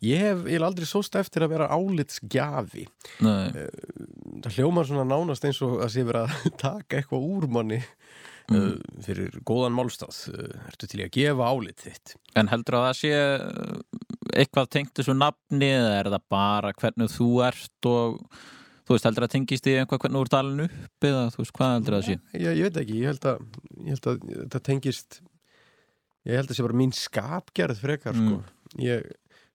[0.04, 2.84] ég hef ég aldrei sóst eftir að vera álitsgjafi.
[3.24, 3.64] Nei,
[4.44, 7.80] það hljómar svona nánast eins og að sé vera að taka eitthvað úr manni
[8.48, 8.78] Mm.
[9.04, 12.94] fyrir góðan málstáð uh, ertu til í að gefa álit þitt en heldur að það
[12.96, 13.82] sé uh,
[14.40, 18.14] eitthvað tengt þessu nafni eða er það bara hvernig þú ert og
[18.88, 21.54] þú veist, heldur að tengist í eitthvað hvernig þú ert alin upp eða þú veist,
[21.58, 22.16] hvað heldur það að sé?
[22.40, 23.44] ég, ég veit ekki, ég held að,
[23.84, 25.20] ég held að þetta tengist
[26.28, 28.28] ég held að sé bara mín skapgerð frekar Mm.
[28.32, 28.80] sko.
[28.80, 29.04] ég,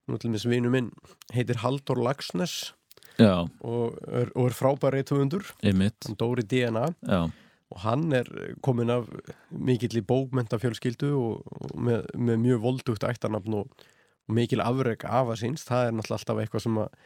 [0.10, 0.91] nú til þess vinu minn
[1.34, 2.73] heitir Halldór Lagsnes
[3.17, 7.23] Já, og er, og er frábær reytufundur einmitt hann Dóri DNA Já,
[7.71, 8.30] og hann er
[8.65, 9.10] komin af
[9.49, 13.86] mikill í bókmentafjölskyldu og, og með, með mjög voldugt ættarnafn og,
[14.28, 16.97] og mikil afreg afa síns, það er náttúrulega alltaf eitthvað sem að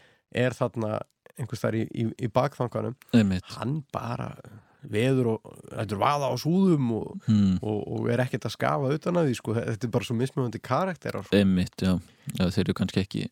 [0.43, 0.93] er þarna
[1.38, 4.32] einhvers þar í, í, í bakþanganum einmitt hann bara
[4.88, 7.58] veður og er vaða á súðum og, hmm.
[7.65, 9.56] og, er ekkert að skafa utan að því sko.
[9.58, 11.36] þetta er bara svo mismjöfandi karakterar sko.
[11.36, 11.98] Einmitt, já.
[12.38, 13.26] já Þeir eru kannski ekki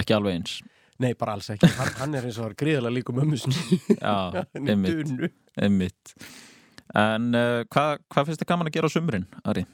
[0.00, 0.56] ekki alveg eins
[1.02, 2.54] nei, bara alls ekki, hann, hann er eins og
[2.94, 3.78] líka mömmu sinni.
[3.98, 6.16] Já, einmitt, einmitt.
[6.98, 9.64] En uh, hvað hva finnst þið gaman að gera á sumrin, Ari?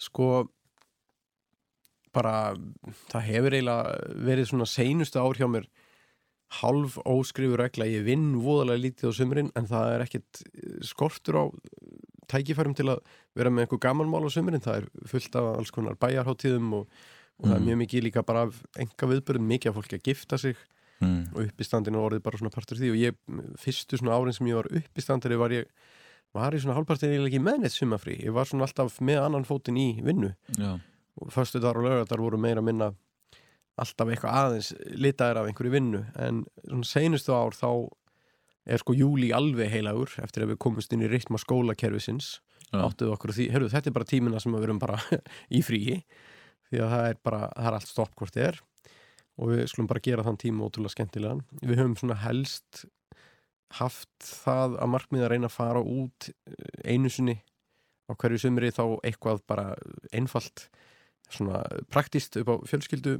[0.00, 0.28] sko
[2.14, 2.54] bara
[3.10, 5.66] það hefur eiginlega verið svona seinustu ár hjá mér
[6.60, 7.88] halv óskrifur regla.
[7.90, 11.44] Ég vinn voðalega lítið á sumrin en það er ekkit eh, skortur á
[12.30, 13.02] tækifærum til að
[13.36, 17.02] vera með einhver gamanmál á sumrin, það er fullt af alls konar bæjarháttíðum og,
[17.40, 17.66] og það er Mm.
[17.68, 20.56] mjög mikið líka bara af enga viðbörðum, mikið af fólki að gifta sig.
[21.00, 21.26] Mm.
[21.34, 22.90] og uppistandinu orðið bara svona partur því.
[22.94, 23.14] Og ég,
[23.58, 25.64] fyrstu svona árin sem ég var uppistandinu var ég
[26.32, 29.44] var í svona hálfpartin eiginlega ekki með neitt sumafrí ég var svona alltaf með annan
[29.44, 30.30] fótinn í vinnu.
[30.56, 30.78] Já,
[31.20, 32.92] og föstu dagar og lögatar voru meira minna
[33.76, 36.04] alltaf eitthvað aðeins litaðir af einhverju vinnu.
[36.16, 37.68] En svona seinustu ár þá
[38.66, 42.38] er sko júli alveg heilagur eftir að við komumst inn í rytma skólakerfisins.
[42.72, 44.96] Áttuðu okkur því, herru þetta er bara tímina sem við erum bara
[45.50, 46.00] í fríi
[46.74, 48.60] því að það er bara, það er allt stopp hvort þið er.
[49.34, 51.42] Og við skulum bara gera þann tíma ótrúlega skemmtilegan.
[51.62, 52.84] Við höfum svona helst
[53.74, 54.10] haft
[54.44, 57.38] það að markmið að reyna að fara út eh, einu sinni
[58.04, 59.70] á hverju sumri þá eitthvað bara
[60.14, 60.68] einfalt
[61.32, 63.16] svona praktist upp á fjölskyldu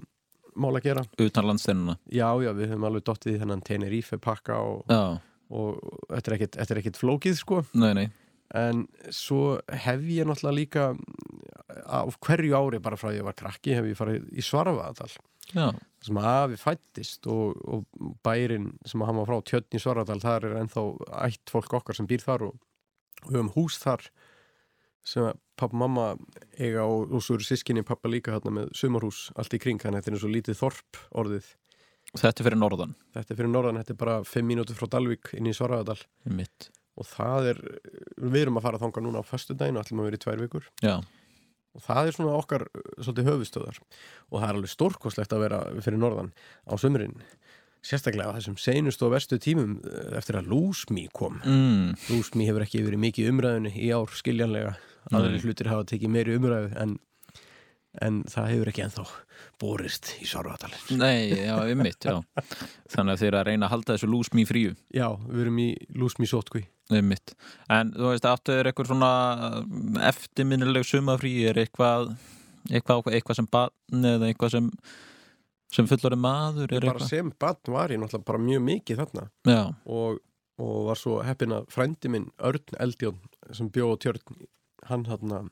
[0.60, 1.04] mál að gera.
[1.18, 4.92] utan landsteinuna Já, já, við höfum alveg dottið í þennan Tenerife pakka og,
[5.50, 7.64] og ekkit, þetta er ekkit flókið sko.
[7.74, 8.06] Nei, nei
[8.52, 10.84] en svo hef ég náttúrulega líka
[11.88, 15.10] á hverju ári bara frá ég var krakki hef ég farið í Svarfaðadal
[16.04, 20.60] sem afi fættist og, og bærin sem hann var frá tjötn í Svarfaðadal þar er
[20.60, 20.84] ennþá
[21.24, 22.60] ætt fólk okkar sem býr þar og,
[23.24, 24.06] og við höfum hús þar
[25.04, 26.06] sem pappa og mamma
[26.58, 30.00] eiga og, og svo eru sískinni pappa líka hérna með sumarhús allt í kring þannig
[30.00, 31.50] að þetta er eins og lítið þorp orðið.
[32.14, 32.94] Þetta er fyrir norðan.
[33.14, 36.70] Þetta er fyrir norðan, þetta er bara 5 mínútur frá Dalvík inn í Svarfaðadal mitt
[36.94, 37.60] og það er,
[38.22, 40.68] við erum að fara þanga núna á föstudaginn og ætlum að vera í tvær vikur.
[40.84, 40.96] Já,
[41.74, 45.60] og það er svona okkar uh, svolítið höfustöðar og það er alveg stórkoslegt að vera
[45.82, 46.30] fyrir norðan
[46.70, 47.16] á sömurinn
[47.84, 51.40] sérstaklega á þessum seinustu og verstu tímum uh, eftir að Lúsmi kom.
[51.42, 54.76] Mm, Lúsmi hefur ekki verið mikið í umræðunni í ár skiljanlega,
[55.10, 56.96] aðri hlutir hafa tekið meiri umræðu en,
[58.02, 59.06] en það hefur ekki ennþá
[59.62, 61.00] borist í Sárvadalinn.
[61.00, 62.20] Nei, já, mitt, já.
[62.90, 64.74] Þannig að þeir að reyna að halda þessu lúsmi fríu.
[64.94, 66.64] Já, við erum í Lúsmi sótkví.
[67.04, 67.32] Mitt.
[67.72, 69.12] En þú veist, áttu er eitthvað svona
[70.04, 72.10] eftirminnileg sumafrí er eitthvað
[72.68, 74.70] eitthvað, eitthvað sem barn eða eitthvað sem
[75.74, 76.70] sem fullori maður?
[76.70, 77.08] Bara eitthvað?
[77.10, 79.26] sem barn var ég náttúrulega bara mjög mikið þarna.
[79.48, 79.62] Já,
[79.96, 80.20] og,
[80.62, 84.44] og var svo heppin að frændi minn Örn Eldjón sem bjóð tjörn
[84.90, 85.50] hann hann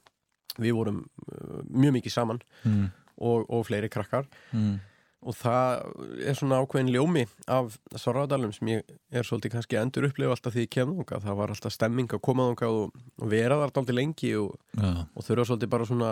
[0.60, 0.98] við vorum
[1.32, 1.41] uh,
[1.74, 4.28] mjög mikið saman mm, og, og fleiri krakkar.
[4.52, 4.78] Mm,
[5.22, 5.82] og það
[6.26, 10.64] er svona ákveðin ljómi af Svaradalum sem ég er svolítið kannski endur upplifa alltaf því
[10.66, 11.26] ég kem þangað.
[11.28, 14.90] Það var alltaf stemming að koma þangað og, og vera þar dálítið lengi og, Já,
[15.06, 16.10] og þurfa svolítið bara svona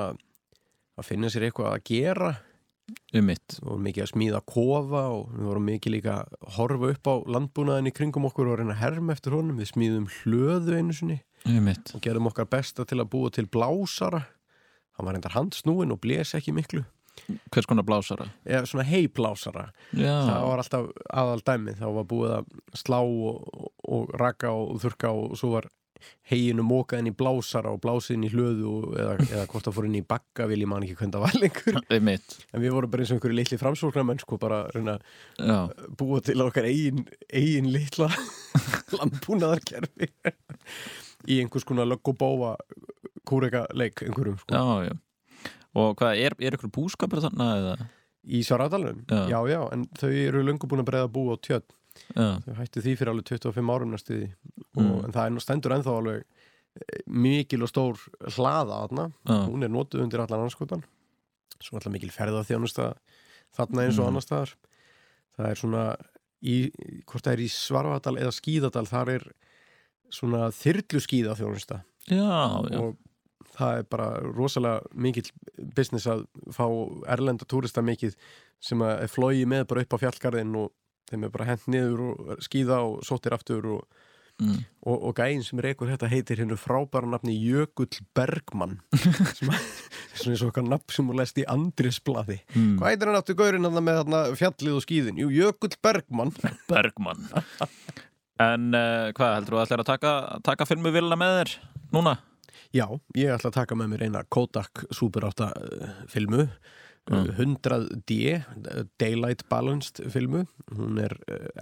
[1.00, 2.30] að finna sér eitthvað að gera.
[3.14, 6.90] Um mitt við vorum mikið að smíða kofa og við vorum mikið líka að horfa
[6.94, 9.58] upp á landbúnaðin í kringum okkur og reyna að herma eftir honum.
[9.58, 11.18] Við smíðum hlöðu einu sinni
[11.48, 14.24] um mitt og gerðum okkar besta til að búa til blásara
[15.00, 16.84] hann var reyndar handsnúin og blés ekki miklu.
[17.52, 18.28] Hvers konar blásara?
[18.48, 20.86] Eða svona heiblásara Já, það var alltaf
[21.22, 25.68] aðal dæmi þá var búið að slá og, og, raka og þurka og svo var
[26.30, 29.88] heginu mókað inn í blásara og blásið inn í hlöðu eða, eða hvort það fór
[29.90, 31.82] inn í bakka vil ég man ekki hvernig það var lengur.
[32.54, 34.96] En við vorum bara eins og einhverju litli framsóknarmenn sko bara reyna
[35.36, 35.68] Já,
[36.00, 38.08] búa til okkar eigin, eigin litla
[38.96, 40.08] landbúnaðarkerfi
[41.28, 42.56] í einhvers konar lögg og bóa
[43.28, 44.54] kúreka leik einhverjum sko.
[44.54, 44.98] já, já
[45.74, 47.74] Og hvað, er, er ykkur búskapur þarna eða?
[48.26, 49.28] í Svaradalunum, Já.
[49.30, 49.38] já.
[49.48, 51.36] já en þau eru löngu búin að breyða bú á
[52.16, 54.32] Já, þau hættu því fyrir alveg 25 árum næstuði
[54.76, 55.04] Mm.
[55.04, 57.96] en það er stendur ennþá alveg eh, mikil og stór
[58.36, 58.76] hlaða
[59.26, 60.84] já, hún er notuð undir allan anskotan
[61.60, 62.94] svo alltaf mikil ferða þjónusta
[63.56, 64.08] þarna eins og Mm.
[64.08, 64.52] annar staðar
[65.36, 65.96] það er svona
[66.42, 66.70] í,
[67.06, 69.26] hvort það er í Svarvadal eða Skíðadal þar er
[70.14, 72.26] svona þyrlu skíða þjónusta já,
[72.70, 72.80] já.
[72.80, 72.98] og
[73.54, 75.26] það er bara rosalega mikill
[75.76, 76.66] business að fá
[77.12, 78.16] erlenda túrista mikið
[78.62, 80.70] sem að er flóið með bara upp á fjallgarðin og
[81.10, 84.02] þeim er bara hent niður og skýða og sóttir aftur og,
[84.42, 84.58] mm.
[84.86, 88.78] og, og gæinn sem reykur þetta heitir hennu frábæra nafni Jökull Bergmann
[89.38, 89.64] sem að,
[90.14, 92.76] svona eins og okkar nafn sem hún lest í Andrisbladi Mm.
[92.80, 95.18] Hvað heitir hann aftur gaurinn þarna með þarna fjallið og skýðin?
[95.22, 96.32] Jú, Jökull Bergmann
[96.70, 97.26] Bergmann
[98.40, 100.12] En uh, hvað heldur þú ætlar að taka,
[100.46, 101.54] taka filmu vilna með þér
[101.96, 102.16] núna?
[102.72, 102.86] Já,
[103.18, 106.46] ég ætla að taka með mér eina Kodak Super 8 uh, filmu
[107.10, 107.24] Mm.
[107.32, 110.42] uh, 100D uh, Daylight Balanced filmu
[110.76, 111.14] hún er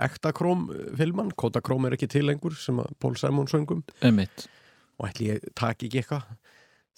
[0.02, 0.64] ektakróm
[0.98, 4.48] filman Kodakróm er ekki til lengur sem að Pól Simon söngum Einmitt
[4.98, 6.26] og ætli ég taki ekki eitthvað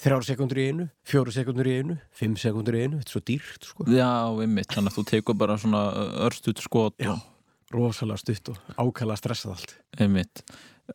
[0.01, 3.23] þrjár sekundur í einu, fjóru sekundur í einu fimm sekundur í einu, þetta er svo
[3.29, 3.87] dýrt sko.
[3.93, 4.09] Já,
[4.41, 5.85] einmitt, þannig að þú tekur bara svona
[6.27, 7.13] örstuð skot Já.
[7.13, 7.21] og
[7.71, 9.77] rosalega stutt og ákæla stressað allt.
[9.99, 10.43] Einmitt.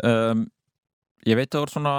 [0.03, 0.47] Um,
[1.25, 1.93] Ég veit að það voru svona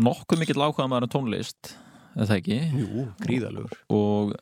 [0.00, 1.72] nokkuð mikill ákvæða maður en tónlist
[2.16, 2.58] er það ekki?
[2.80, 4.32] Jú, gríðalugur og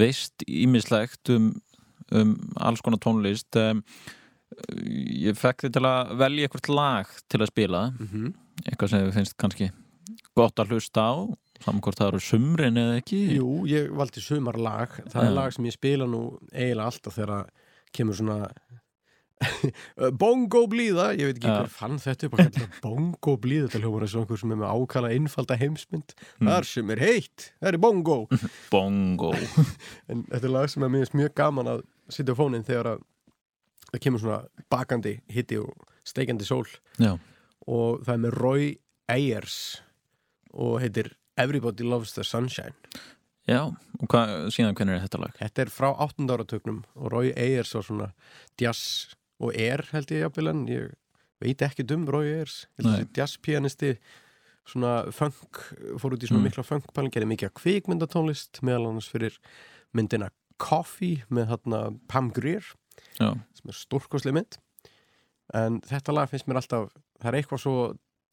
[0.00, 1.52] veist ímislegt um,
[2.10, 3.50] um alls konar tónlist.
[3.58, 3.84] Um,
[4.82, 7.84] ég fekk þið til að velja eitthvað lag til að spila.
[7.94, 8.34] Mm -hmm.
[8.66, 9.70] eitthvað sem við finnst kannski
[10.34, 11.14] gott að hlusta á
[11.62, 13.20] saman hvort það eru sumrin eða ekki.
[13.38, 15.34] Jú, ég valdi sumar lag það er Já.
[15.34, 17.46] lag sem ég spila nú eiginlega alltaf þegar
[17.92, 18.50] kemur svona
[20.22, 21.56] bongo blíða ég veit ekki Já.
[21.62, 24.60] hver fann þetta upp að kalla bongo blíða þetta hljómar eins og einhver sem er
[24.62, 26.48] með ákala einfalda heimsmynd Mm.
[26.50, 28.16] þar sem er heitt, það er bongo
[28.74, 29.30] bongo
[30.10, 33.02] en þetta er lag sem er mjög gaman að sitja á fónin þegar að
[33.92, 36.66] það kemur svona bakandi hitti og steikandi sól
[36.98, 37.14] Já,
[37.68, 38.68] og það er með Roy
[39.12, 39.58] Ayers
[40.52, 42.74] og heitir Everybody Loves the Sunshine
[43.48, 45.32] já og hvað, síðan hvernig er þetta lag?
[45.38, 46.26] Þetta er frá 8.
[46.30, 48.10] áratögnum og Roy Ayers var svona
[48.60, 48.82] jazz
[49.42, 50.92] og er held ég en ég
[51.42, 52.04] veit ekki um
[52.78, 52.92] held Nei.
[53.02, 53.96] þessi jazzpianisti
[54.68, 55.58] svona funk,
[55.98, 56.46] fór út í svona Mm.
[56.46, 59.38] mikla funkpælin gerði mikið af kvikmyndatónlist meðal annars fyrir
[59.92, 60.30] myndina
[60.62, 62.62] Coffee með þarna Pam Grier
[63.18, 64.58] Já, sem er stórkosli mynd
[65.54, 67.76] en þetta lag finnst mér alltaf það er eitthvað svo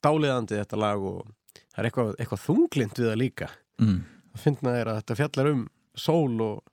[0.06, 1.26] dáliðandi þetta lag og
[1.74, 3.50] það er eitthvað, eitthvað þunglind við það líka
[3.82, 4.00] mm.
[4.36, 5.67] að finna er að þetta fjallar um
[5.98, 6.63] sól og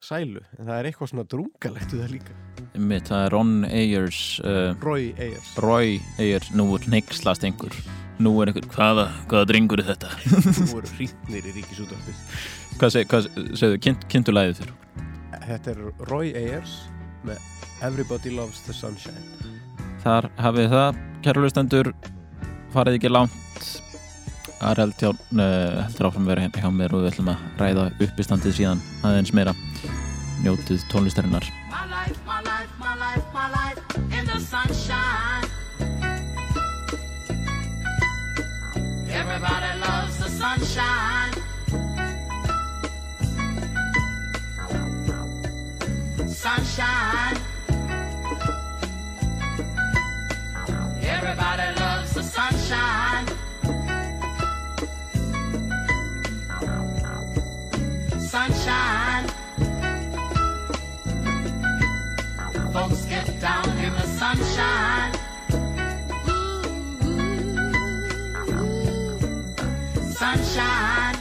[0.00, 4.20] sælu en það er eitthvað svona drungalegt við það líka mitt, það er Ron Ayers
[4.44, 5.52] uh, Roy Ayers.
[5.62, 7.74] Roy Ayers, nú er neykslast einhver.
[8.22, 10.12] Nú er einhver, hvaða, hvaða drengur er þetta?
[10.46, 12.20] Nú voru hrýtnir í ríkisútvarpið.
[12.80, 13.28] Hvað seg, hvað
[13.58, 14.74] segðu, kind, kynntulæðið þér?
[15.46, 16.78] Þetta er Roy Ayers
[17.26, 17.42] með
[17.84, 19.20] Everybody Loves the Sunshine.
[20.04, 21.92] Þar hafið það, kærulestendur
[22.74, 23.72] farið ekki langt.
[24.56, 28.58] Hjá, uh, heldur áfram að vera hérna hjá mér og við ætlum að ræða uppistandið
[28.62, 29.52] síðan aðeins meira.
[30.44, 31.44] Njótið tónlistarinnar
[32.98, 33.78] My life, my life,
[34.10, 35.44] in the sunshine.
[39.10, 41.32] Everybody loves the sunshine.
[46.26, 47.36] Sunshine.
[51.02, 53.26] Everybody loves the sunshine.
[58.20, 59.45] Sunshine.
[62.76, 65.14] Folks get down in the sunshine.
[70.12, 71.16] Sunshine.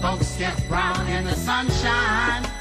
[0.00, 2.53] Folks get brown in the sunshine.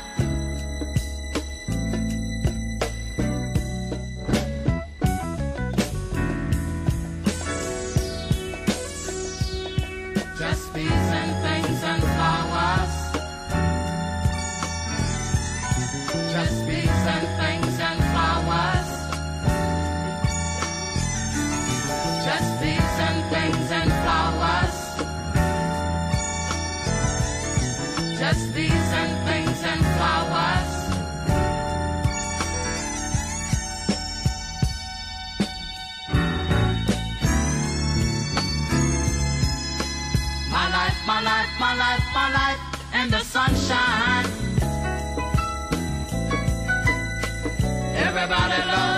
[48.24, 48.92] Everybody loves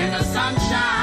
[0.00, 0.99] in the sunshine.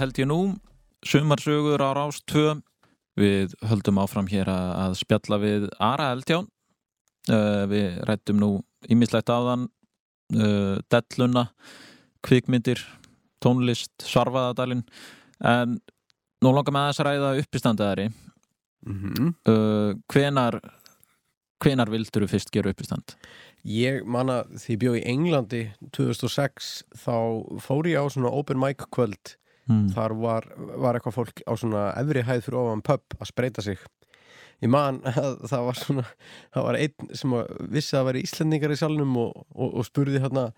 [0.00, 0.40] Held ég nú,
[1.04, 2.60] sumarsögur á Rás 2
[3.20, 6.46] Við höldum áfram hér að, spjalla við Ara Eldján
[7.28, 8.50] uh, Við rættum nú
[8.88, 9.66] ímislegt áðan
[10.36, 11.50] uh, Delluna,
[12.24, 12.80] kvikmyndir,
[13.44, 14.86] tónlist, svarfaðadalinn
[15.44, 15.78] En
[16.40, 18.10] nú langar með þess að ræða uppistandaðari
[18.88, 20.56] mm uh, Hvenar,
[21.60, 23.16] hvenar vildur þú fyrst gera uppistand?
[23.68, 25.60] Ég manna því ég bjó í Englandi
[25.92, 26.70] 2006
[27.02, 27.16] þá
[27.60, 29.36] fór ég á svona open mic kvöld
[29.70, 29.86] Hmm.
[29.94, 30.46] þar var,
[30.82, 33.78] var eitthvað fólk á svona efri hæð fyrir ofan pub að spreita sig
[34.60, 36.04] ég man að það var svona
[36.56, 40.20] það var einn sem að vissi að vera Íslendingar í salnum og, og, og spurði
[40.24, 40.50] hérna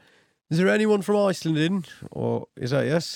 [0.52, 1.82] Is there anyone from Iceland in?
[2.12, 3.12] og ég sagði yes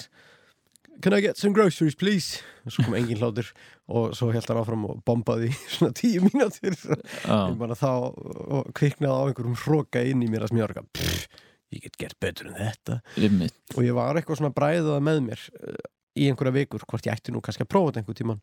[1.04, 2.38] Can I get some groceries please?
[2.66, 3.48] og svo kom engin hlátur
[3.86, 8.70] og svo held hann áfram og bombaði svona tíu mínútur Já, ég bara þá og
[8.76, 11.44] kviknaði á einhverjum hróka inn í mér að sem ég var eitthvað "Pff,
[11.74, 13.00] ég get gert betur en þetta.
[13.18, 15.84] Ymmit og ég var eitthvað svona bræðað með mér uh,
[16.16, 18.42] í einhverja vikur hvort ég ætti nú kannski að prófa þetta einhver tíman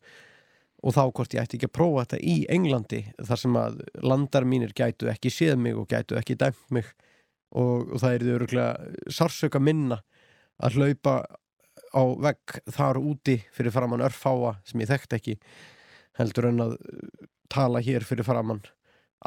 [0.83, 4.47] og þá hvort ég ætti ekki að prófa þetta í Englandi þar sem að landar
[4.49, 6.89] mínir gætu ekki séð mig og gætu ekki dæmt mig.
[7.53, 9.99] Og, og það er þau öruglega sársöka minna
[10.63, 11.19] að hlaupa
[11.93, 15.35] á vegg þar úti fyrir framann örfáa sem ég þekkt ekki
[16.17, 18.63] heldur en að uh, tala hér fyrir framann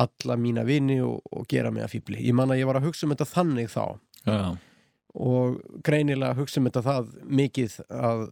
[0.05, 2.21] alla mína vini og, og gera mig að fýbli.
[2.27, 3.85] Ég man að ég var að hugsa um þetta þannig þá
[4.27, 4.57] Já,
[5.17, 8.25] og greinilega hugsa um þetta það mikið að,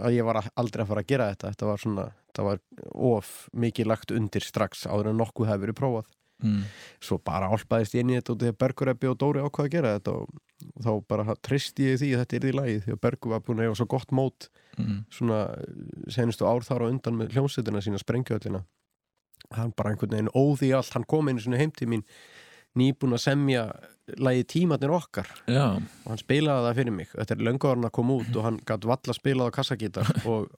[0.00, 2.62] að ég var að- aldrei að fara að gera þetta þetta var svona, þetta var
[3.12, 6.08] of mikið lagt undir strax áður en nokkuð hefur verið prófað
[6.42, 6.64] mm.
[7.00, 9.74] svo bara álpaðist ég inn í þetta og þegar Bergur Ebbi og Dóri ákvað að
[9.76, 10.42] gera þetta og
[10.82, 13.60] þá bara tristi ég því að þetta er í lagi því að Bergur var búin
[13.60, 15.06] að eiga svo gott mót Mm.
[15.08, 15.36] svona
[16.12, 18.58] senustu ár þar á undan með hljómsveitina sína sprengjöldina
[19.54, 20.94] hann bara einhvern veginn óði allt.
[20.96, 22.06] Hann kom einu svona heim til mín
[22.76, 23.62] nýbúin að semja
[24.20, 25.30] lagi tímatnir okkar.
[25.50, 27.08] Já, og hann spilaði það fyrir mig.
[27.14, 30.52] Þetta er lönguðarinn að koma út og hann gætt valla spilað á kassagítar og,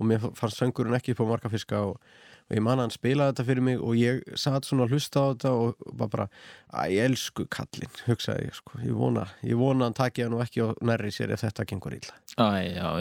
[0.00, 2.00] og mér fannst söngurinn ekki upp á markafiska og,
[2.48, 5.22] og ég man að hann spilaði þetta fyrir mig og ég satt svona að hlusta
[5.22, 6.28] á þetta og var bara,
[6.74, 10.42] að ég elsku kallinn hugsaði ég sko, ég vona ég vona hann taki hann og
[10.46, 11.94] ekki á nærri sér ef þetta gengur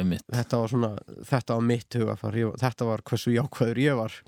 [0.03, 0.91] ymmit þetta var svona,
[1.31, 2.41] þetta var mitt hugafar.
[2.61, 4.21] Þetta var hversu jákvæður ég var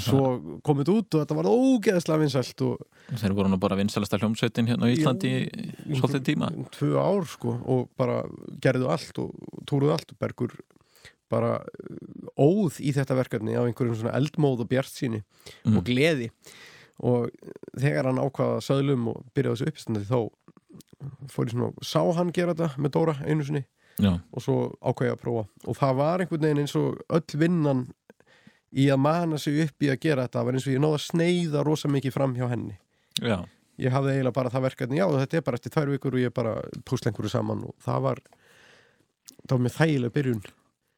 [0.00, 2.84] svo komið út og þetta var ógeðslega vinsælt og
[3.20, 6.48] Þeir voru nú bara vinsalasta hljómsveitin hérna á Íslandi í svolítið tíma.
[6.72, 8.22] tvö ár sko og bara
[8.64, 9.34] gerðu allt og
[9.68, 10.14] túruðu allt.
[10.14, 10.54] Og Bergur
[11.28, 15.22] bara uh, óð í þetta verkefni á einhverjum svona eldmóð og bjart síni
[15.66, 15.76] Mm.
[15.76, 16.30] og gleði.
[17.04, 17.28] Og
[17.76, 20.18] þegar hann ákvaða söðlum og byrjaði þessu uppstandi þá
[21.28, 23.64] fór ég svona, sá hann gera þetta með Dóra einu sinni
[24.00, 25.44] Já, og svo ákvaði ég að prófa.
[25.68, 27.84] Og það var einhvern veginn eins og öll vinnan
[28.74, 30.38] í að mana sig upp í að gera þetta.
[30.38, 32.76] Það var eins og ég náða að sneiða rosa mikið fram hjá henni.
[33.22, 33.36] Já,
[33.80, 36.34] ég hafði eiginlega bara það verkefni, já þetta er bara eftir tvær vikur og ég
[36.34, 36.54] bara
[36.86, 38.22] púsla einhverju saman og það var
[39.44, 40.46] það var með þægilega byrjun.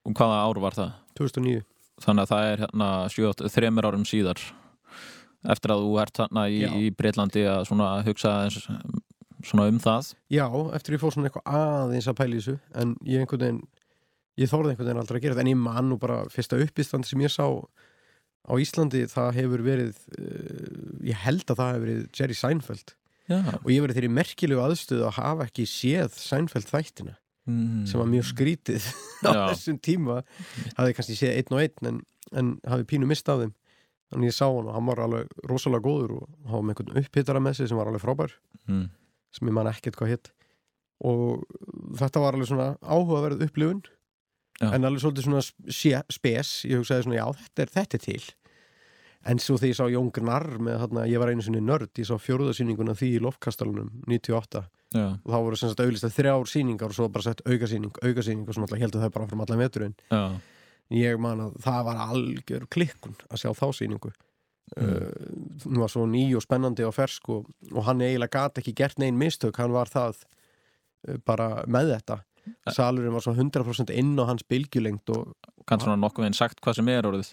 [0.07, 0.95] Og hvaða ár var það?
[1.19, 1.65] 2009
[2.05, 4.41] Þannig að það er hérna 7, þremur árum síðar
[5.49, 8.33] eftir að þú ert hérna í, í Breitlandi að svona hugsa
[9.47, 10.11] svona um það.
[10.33, 10.45] Já,
[10.77, 13.63] eftir ég fór svona eitthvað aðeins að pæla í þessu en ég einhvern veginn
[14.41, 17.09] ég þorði einhvern veginn aldrei að gera þetta en ég man nú bara fyrsta uppistand
[17.09, 17.47] sem ég sá
[18.47, 23.41] á Íslandi það hefur verið uh, ég held að það hefur verið Jerry Seinfeld Já,
[23.59, 27.17] og ég verið þeirri merkilegu aðstöðu að hafa ekki séð Seinfeld þættina
[27.49, 27.87] mm.
[27.91, 28.87] sem var mjög skrítið
[29.27, 29.41] á Já.
[29.51, 30.21] þessum tíma
[30.77, 32.03] hafði kannski séð einn og einn en,
[32.39, 33.57] en hafði pínu mist af þeim
[34.13, 37.43] þannig ég sá hann og hann var alveg rosalega góður og var með einhvern upphittara
[37.43, 38.37] með sig sem var alveg frábær
[38.69, 38.87] mm.
[39.35, 40.33] sem ég man ekkert hvað hitt
[41.07, 41.43] og
[41.99, 43.83] þetta var alveg svona áhugaverð upplifun
[44.57, 44.71] Já.
[44.73, 45.43] en alveg svolítið svona
[46.09, 48.23] spes ég hugsaði svona, já, þetta er, þetta er til.
[49.27, 52.07] En svo þegar ég sá Jón Gnarr með þarna, ég var einu sinni nörd, ég
[52.09, 54.63] sá fjóruðasýninguna því í lofkastalunum 98
[54.95, 57.99] já, og þá voru sem sagt auðlist að þrjár sýningar og svo bara sett aukasýning,
[58.01, 59.99] aukasýning og svo náttúrulega heldur það bara frá allan veturinn.
[60.15, 60.23] Já,
[60.95, 64.15] ég man að það var algjör klikkun að sjá þá sýningu.
[64.75, 64.83] Mm.
[64.83, 65.11] uh,
[65.63, 68.99] hún var svo ný og spennandi og fersk og, og hann eiginlega gat ekki gert
[68.99, 72.17] neinn mistök, hann var það uh, bara með þetta
[72.75, 75.35] salurinn var svo 100% inn á hans bylgjulengd og
[75.67, 77.33] kannski svona nokkuð veginn sagt hvað sem er orðið.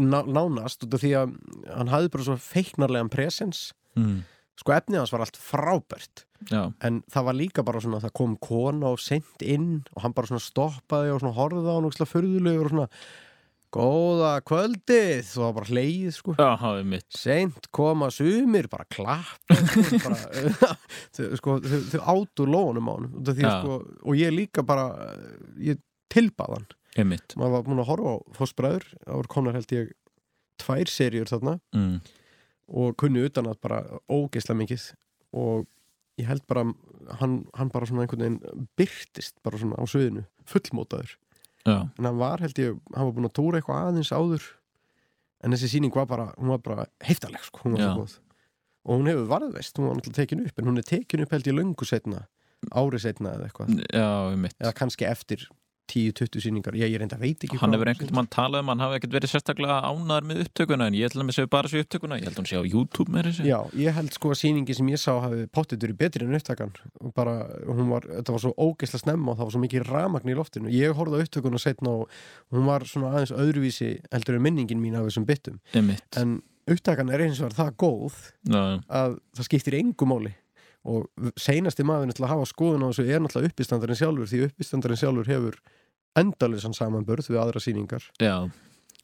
[0.00, 1.32] Ná, nánast út af því að
[1.70, 3.70] hann hafði bara svo feiknarlegan presens.
[3.98, 4.20] Mm.
[4.60, 8.36] sko efnið hans var allt frábært Já, en það var líka bara svona það kom
[8.38, 11.96] kona og sent inn og hann bara svona stoppaði og svona horfði á hann og
[11.96, 12.86] svona furðulegur og svona
[13.74, 15.20] góða kvöldið.
[15.28, 16.34] Það var bara hleyið sko.
[16.38, 17.06] Já, hafið mitt.
[17.16, 19.38] Seint koma sumir bara klapp.
[20.04, 20.18] Bara,
[21.16, 24.86] þau, sko, þau, þau átu lónum á hann sko, og ég líka bara
[25.60, 26.66] ég tilbaðan
[26.98, 29.92] Einmitt maður var búin að horfa á Fossbræður það voru konar held ég
[30.60, 31.58] tvær seríur þarna.
[31.76, 32.00] Mm.
[32.70, 34.90] og kunni utan að bara ógeisla mikið.
[35.34, 35.66] Og
[36.20, 36.66] ég held bara
[37.20, 41.16] hann, hann bara svona einhvern veginn byrtist bara svona á sviðinu, fullmótaður
[41.66, 44.48] Já, en hann var held ég, hann var búin að tóra eitthvað aðeins áður.
[45.44, 47.88] En þessi sýning var bara, hún var bara heiftaleg sko, hún var Já.
[47.92, 48.18] svo góð.
[48.88, 51.48] Og hún hefur varðveist, hún var náttúrulega tekin upp en hún er tekin upp held
[51.50, 52.26] ég löngu setna
[52.76, 53.70] ári setna eða eitthvað,
[54.60, 55.46] eða kannski eftir
[55.90, 58.98] 10-20 sýningar, ég, ég reynda veit ekki Hann hefur einhvern mann talað um hann hafi
[59.00, 62.18] ekkert verið sérstaklega ánæður með upptökuna en ég ætla að með séu bara séu upptökuna.
[62.20, 64.76] Ég held að hún sé á YouTube með þessu Já, ég held sko að sýningi
[64.78, 66.74] sem ég sá hafi pottit verið betri en upptakan.
[67.02, 67.36] Og bara,
[67.66, 70.70] hún var, þetta var svo ógeisla snemma og það var svo mikið ramagn í loftinu.
[70.74, 72.20] Ég horfði á upptökuna setna og
[72.54, 76.38] hún var svona aðeins öðruvísi heldur en minningin mín af þessum byttum, en
[76.70, 78.20] upptakan er eins og það góð
[78.50, 80.32] Já, að það skiptir engu máli.
[80.88, 81.04] Og
[81.36, 85.28] seinasti maðurinn til að hafa skoðun á þessu er náttúrulega uppistandarinn sjálfur því uppistandarinn sjálfur
[85.28, 85.58] hefur
[86.18, 88.06] endalisann samanbörð við aðra sýningar.
[88.22, 88.50] Já,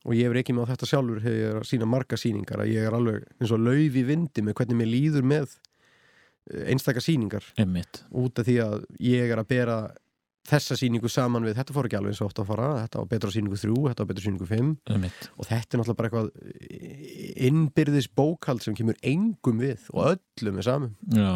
[0.07, 2.73] og ég hefur ekki með þetta sjálfur hefur ég er að sína marga sýningar að
[2.73, 7.03] ég er alveg eins og lauf í vindi með hvernig mér líður með eh, einstaka
[7.03, 7.47] sýningar.
[7.59, 8.05] Einmitt.
[8.15, 9.79] Út af því að ég er að bera
[10.47, 13.11] þessa sýningu saman við, þetta fór ekki alveg eins og oft að fara þetta á
[13.11, 15.29] betra sýningu 3, þetta á betra sýningu 5 Einmitt.
[15.35, 20.69] Og þetta er náttúrulega bara eitthvað innbyrðis bókald sem kemur engum við og öllum er
[20.69, 21.33] saman Já.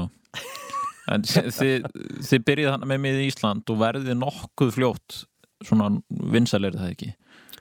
[1.10, 1.88] En þið,
[2.22, 5.24] þið byrjið hann með mig í Ísland og verðið nokkuð fljótt
[5.66, 7.12] svona vinsælir það ekki?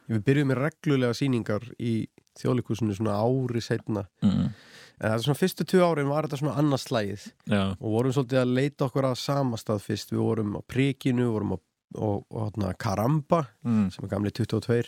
[0.09, 1.93] Við byrjum með reglulega sýningar í
[2.39, 4.45] þjóðleikusinu svona ári setna mm.
[4.45, 8.15] en það er svona fyrstu tvö árin var þetta svona annars slægið Já, og vorum
[8.15, 11.57] svolítið að leita okkur að samastað fyrst, við vorum á Prikinu vorum á
[11.97, 13.87] og, og, og Karamba mm.
[13.93, 14.81] sem er gamli 22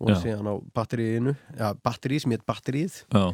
[0.00, 0.16] og Já.
[0.22, 1.34] síðan á batteríinu.
[1.58, 3.24] Ja, batterí sem heit batteríð já,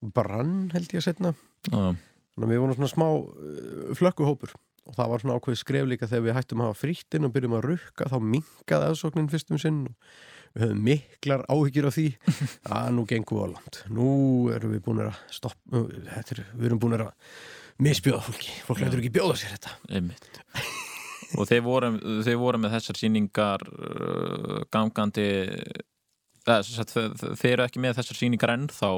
[0.00, 1.32] brann held ég að setna
[1.68, 4.54] já, þannig að við vorum svona smá uh, flökkuhópur
[4.86, 7.58] og það var svona ákveð skref líka þegar við hættum að hafa frýttin og byrjum
[7.58, 9.94] að rukka þá minkaði aðsóknin fyrstum sinn og
[10.56, 12.06] við höfum miklar áhyggjur af því
[12.78, 14.10] að nú gengum við á land nú
[14.54, 15.84] erum við búin að stoppa
[16.16, 17.10] er, við erum búin að
[17.82, 18.54] misbjóða fólki.
[18.64, 19.74] Fólk lætur ekki bjóða sér þetta.
[21.36, 21.90] Og þeir voru,
[22.24, 25.28] þeir voru með þessar sýningar uh, gangandi
[26.46, 28.90] þeir eru ekki með þessar sýningar ennþá.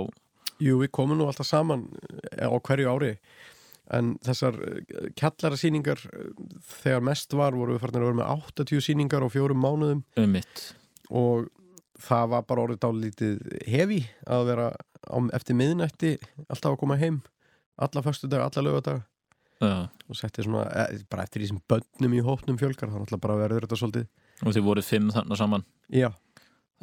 [0.63, 1.87] Jú, við komum nú alltaf saman
[2.35, 3.13] eh, á hverju ári
[3.95, 6.31] en þessar eh, kjallara sýningar eh,
[6.83, 10.03] þegar mest var voru við farin að vera með 80 sýningar á fjórum mánuðum.
[10.21, 10.65] Einmitt.
[11.09, 11.49] Og
[12.05, 14.67] það var bara orðið dálítið hefi að vera
[15.09, 16.13] á, eftir miðnætti
[16.47, 17.23] alltaf að koma heim
[17.79, 19.01] alla föstu dag, alla lögadag
[19.59, 23.21] Já, og setti svona, e, bara eftir því sem bönnum í hópnum fjölgar, þannig að
[23.25, 24.05] bara verður þetta svolítið.
[24.47, 25.65] Og þeir voru fimm þarna saman.
[25.91, 26.13] Já,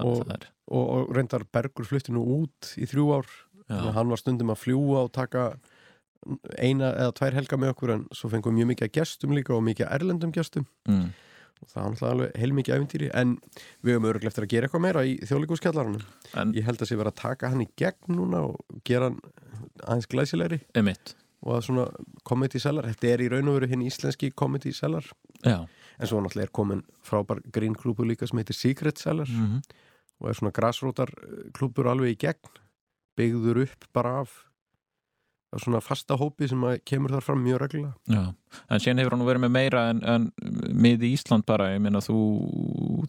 [0.03, 0.27] Og-
[0.67, 3.29] og, og reyndar Bergur flutti nú út í þrjú ár.
[3.69, 5.45] Já, hann var stundum að fljúa og taka
[6.57, 9.63] eina eða tvær helga með okkur en svo fengum við mjög mikið gestum líka og
[9.65, 10.67] mikið erlendum gestum.
[10.89, 11.11] Mm.
[11.61, 13.35] og það var náttúrulega alveg heilmikið æfintýri en
[13.81, 16.01] við höfum öruglega eftir að gera eitthvað meira í þjóðleikuskjallarunum
[16.41, 19.21] en ég held að sé vera að taka hann í gegn núna og gera hann
[19.85, 20.59] aðeins glæsilegri.
[21.45, 21.85] Og að svona
[22.25, 25.05] comedy seller, þetta er í raun og veru hinn íslenski comedy seller
[25.45, 29.61] Já, en svo náttúrulega er komin frábær green klúbu líka sem heitir Secret Seller mm
[30.21, 31.11] og er svona grassrótar
[31.55, 32.59] klúbur alveg í gegn
[33.19, 34.31] byggður upp bara af,
[35.55, 37.93] af svona fasta hópi sem kemur þar fram mjög reglulega.
[38.11, 38.23] Já,
[38.69, 40.29] en síðan hefur hann verið með meira en, en
[40.85, 42.19] með í Ísland bara, ég meina þú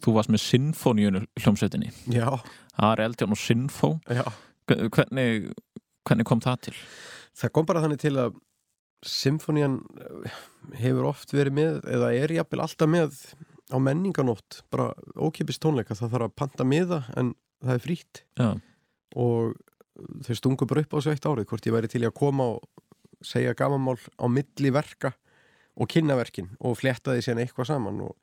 [0.03, 1.93] þú varst með Sinfoníunu hljómsveitinni.
[2.13, 2.29] Já,
[2.77, 3.93] það er Eldján og Sinfó.
[4.07, 4.25] Já.
[4.67, 5.53] Hvernig,
[6.07, 6.75] hvernig kom það til?
[7.37, 8.35] Það kom bara þannig til að
[9.05, 10.37] symfónían eh,
[10.81, 13.19] hefur oft verið með eða er jafnvel alltaf með
[13.67, 14.89] á menninganótt, bara
[15.19, 15.95] ókipis tónleika.
[15.97, 17.33] Það þarf að panta miða en
[17.63, 18.23] það er frítt.
[18.39, 18.49] Já,
[19.17, 19.57] og
[20.27, 23.25] þau stungu bara upp á þessu eitt árið hvort ég væri til að koma og
[23.25, 25.13] segja gamanmál á milli verka
[25.77, 28.15] og kynna verkin og fletta því síðan eitthvað saman og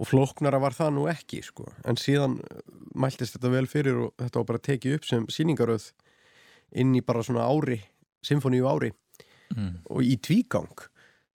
[0.00, 1.66] og flóknara var það nú ekki sko.
[1.84, 2.38] en síðan
[2.96, 5.90] mæltist þetta vel fyrir og þetta var bara tekið upp sem sýningaröð
[6.80, 7.82] inn í bara svona ári
[8.24, 8.92] symfoníu ári
[9.54, 9.84] mm.
[9.92, 10.72] og í tvígang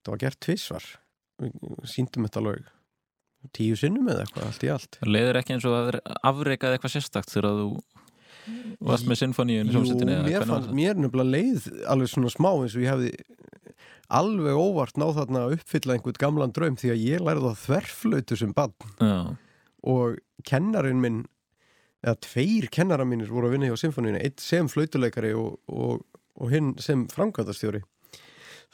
[0.01, 0.87] það var gert tvissvar
[1.85, 2.73] síndum þetta alveg
[3.53, 7.31] tíu sinnum eða eitthvað, allt í allt Leður ekki eins og að afreikaði eitthvað sérstakt
[7.31, 7.67] þegar þú
[8.87, 12.93] varst með sinfoníun Jú, mér, fannst, mér nefnilega leið alveg svona smá eins og ég
[12.93, 13.11] hefði
[14.17, 18.37] alveg óvart náð þarna að uppfylla einhvern gamlan draum því að ég lærði á þverflautu
[18.39, 18.73] sem bann
[19.87, 21.25] og kennarinn minn
[22.05, 26.03] eða tveir kennara mínir voru að vinna hjá symfóníunni, eitt sem flautuleikari og, og,
[26.37, 27.81] og hinn sem framkvæmdastjóri.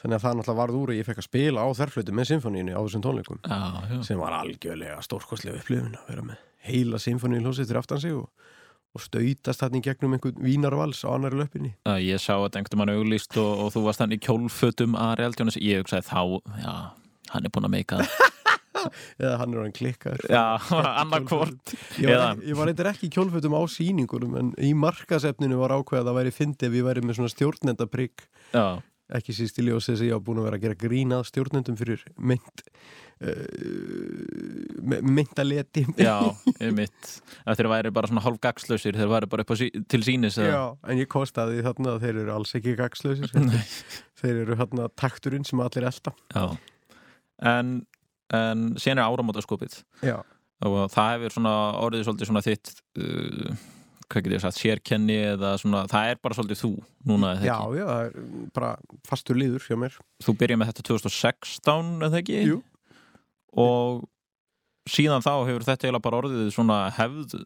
[0.02, 2.74] Þannig að það náttúrulega varð úr að ég fekk að spila á þverflautu með symfóníunni
[2.76, 3.98] á þessum tónleikum já, já.
[4.04, 8.28] sem var algjörlega stórkostlega upplifun að vera með heila symfóníu hljómsveitir aftan sig og,
[8.94, 11.72] og stautast þarna í gegnum einhvern vínarvals á annari löppinni.
[12.04, 15.58] Ég sá að einhvern mann auglýst og, og þú varst hann í kjólfötum að Realdjónis
[15.58, 16.22] ég hugsaði þá,
[16.62, 16.74] já,
[17.34, 18.00] hann er búin að meika
[19.22, 20.24] eða hann er hann klikkaður.
[20.30, 20.44] Já,
[21.02, 26.02] annarkvort Ég var, var eitthvað ekki í kjólfötum á sýningunum en í markasefninu var ákveð
[26.02, 28.26] að það væri fyndi ef ég væri með svona stjórnendaprygg
[29.14, 32.04] ekki síst í ljósið sem ég var búin að vera að gera grínað stjórnendum fyrir
[32.16, 32.62] mynd
[33.24, 33.46] uh,
[35.04, 36.16] myndaleti já,
[36.78, 37.10] mitt
[37.44, 40.72] þeir væri bara svona hálf gagslausir þeir væri bara upp á sí, til sínis Já,
[40.88, 43.30] en ég kostaði þarna að þeir eru alls ekki gagslausir
[44.20, 46.46] þeir eru þarna takturinn sem allir elda Já.
[47.42, 47.80] En,
[48.34, 49.80] en síðan er áramótaskopið.
[50.04, 50.18] Já,
[50.64, 53.64] og það hefur svona orðið svolítið svona þitt uh,
[54.14, 56.72] hvað getur ég sagt, sérkenni eða svona, það er bara svolítið þú
[57.10, 57.78] núna, eða já, ekki?
[57.80, 58.72] já, það er bara
[59.10, 62.42] fastur líður hjá mér Þú byrjar með þetta 2016, eða ekki?
[62.48, 62.60] Jú.
[63.64, 64.04] Og
[64.90, 67.36] síðan þá hefur þetta eiginlega bara orðið svona hefð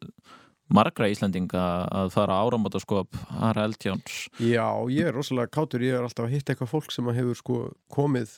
[0.75, 1.65] margra Íslendinga
[2.03, 6.53] að fara áramótaskop Ara Eldjáns Já, ég er rosalega kátur, ég er alltaf að hitta
[6.55, 7.61] eitthvað fólk sem hefur sko
[7.95, 8.37] komið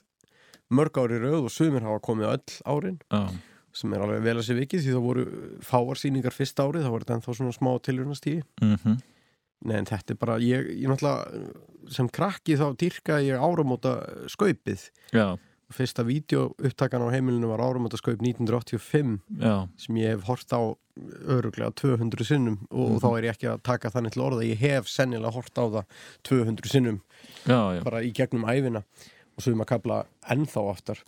[0.71, 3.25] mörg ári rauð og sumir hafa komið öll árin Já,
[3.73, 5.25] sem er alveg vel að sé vikið því það voru
[5.63, 8.43] fáarsýningar fyrst árið, það voru þetta ennþá svona smá tilhörnastíði.
[8.63, 8.99] mm
[9.63, 13.99] Nei, en þetta er bara, ég, ég náttúrulega sem krakki þá dýrka ég áramóta
[14.33, 14.87] skaupið.
[15.13, 15.37] já,
[15.71, 20.75] Fyrsta vídeoupptakan á heimilinu var áramóta skaup 1985 já, sem ég hef hort á
[21.29, 22.99] öruglega 200 sinnum og Mhm.
[23.05, 25.85] þá er ég ekki að taka þannig til orða, ég hef sennilega hort á það
[26.25, 27.01] 200 sinnum
[27.47, 28.83] já, bara í gegnum æfina
[29.37, 30.99] og svo um að kapla ennþá aftar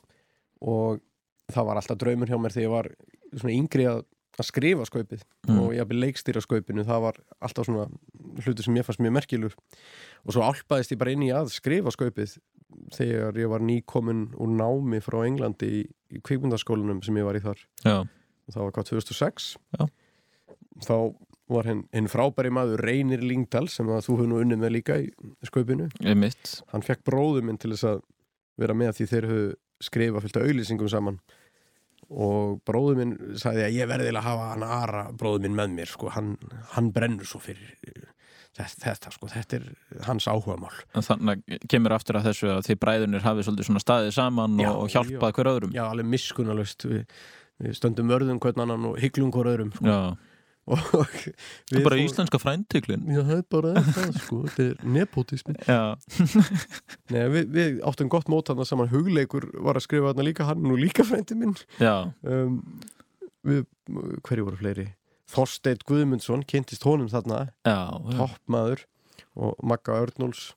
[0.60, 1.00] og
[1.55, 2.88] það var alltaf draumur hjá mér þegar ég var
[3.32, 4.03] svona yngri að,
[4.40, 5.57] að skrifa skaupið Mm.
[5.59, 6.84] og ég hafði leikstýra skaupinu.
[6.86, 7.88] Það var alltaf svona
[8.44, 9.55] hlutur sem ég fannst mjög merkilur.
[10.24, 12.36] Og svo álpaðist ég bara inn í að skrifa skaupið
[12.94, 15.82] þegar ég var nýkomin úr námi frá Englandi í,
[16.14, 17.59] í kvikmyndaskólanum sem ég var í þar.
[17.84, 17.98] Já.
[18.07, 19.84] og það var hvað 2006 Já.
[20.86, 20.94] þá
[21.53, 24.96] var hinn, hinn frábæri maður Reynir Lingdal sem að þú hefur nú unnið með líka
[25.03, 25.11] í
[25.44, 25.90] skaupinu.
[26.72, 28.00] Hann fekk bróðu minn til þess að
[28.62, 31.18] vera með því þeir höfðu skrifa fylgta auðlýsingum saman
[32.12, 35.92] og bróðu minn sagði að ég verði að hafa hann aðra bróðu minn með mér
[35.92, 36.34] sko, hann,
[36.74, 37.76] hann brennur svo fyrir
[38.56, 39.68] þetta, þetta, sko, þetta er
[40.06, 40.72] hans áhugamál.
[40.96, 44.70] Þannig að kemur aftur að þessu að þið bræðunir hafið svolítið svona staðið saman Já,
[44.72, 45.72] og, hjálpað hver öðrum?
[45.76, 47.06] Já, alveg miskunalust við,
[47.62, 49.88] við stöndum vörðum hvern annan og hygglum hver öðrum sko.
[49.88, 50.31] Já,
[50.62, 55.54] það er bara fór- íslenska fræntiklin Já, það er bara það, sko, þetta er nepotismi
[57.12, 58.90] Nei, við, við áttum gott mót hann saman.
[58.92, 61.56] Hugleikur var að skrifa þarna líka hann nú líka frændi minn.
[62.22, 62.60] Um,
[63.46, 63.64] við,
[64.28, 64.86] hverju voru fleiri?
[65.32, 67.46] Þorsteit Guðmundsson kynntist honum þarna.
[68.20, 68.84] Toppmaður
[69.40, 70.50] og Magga Örnúls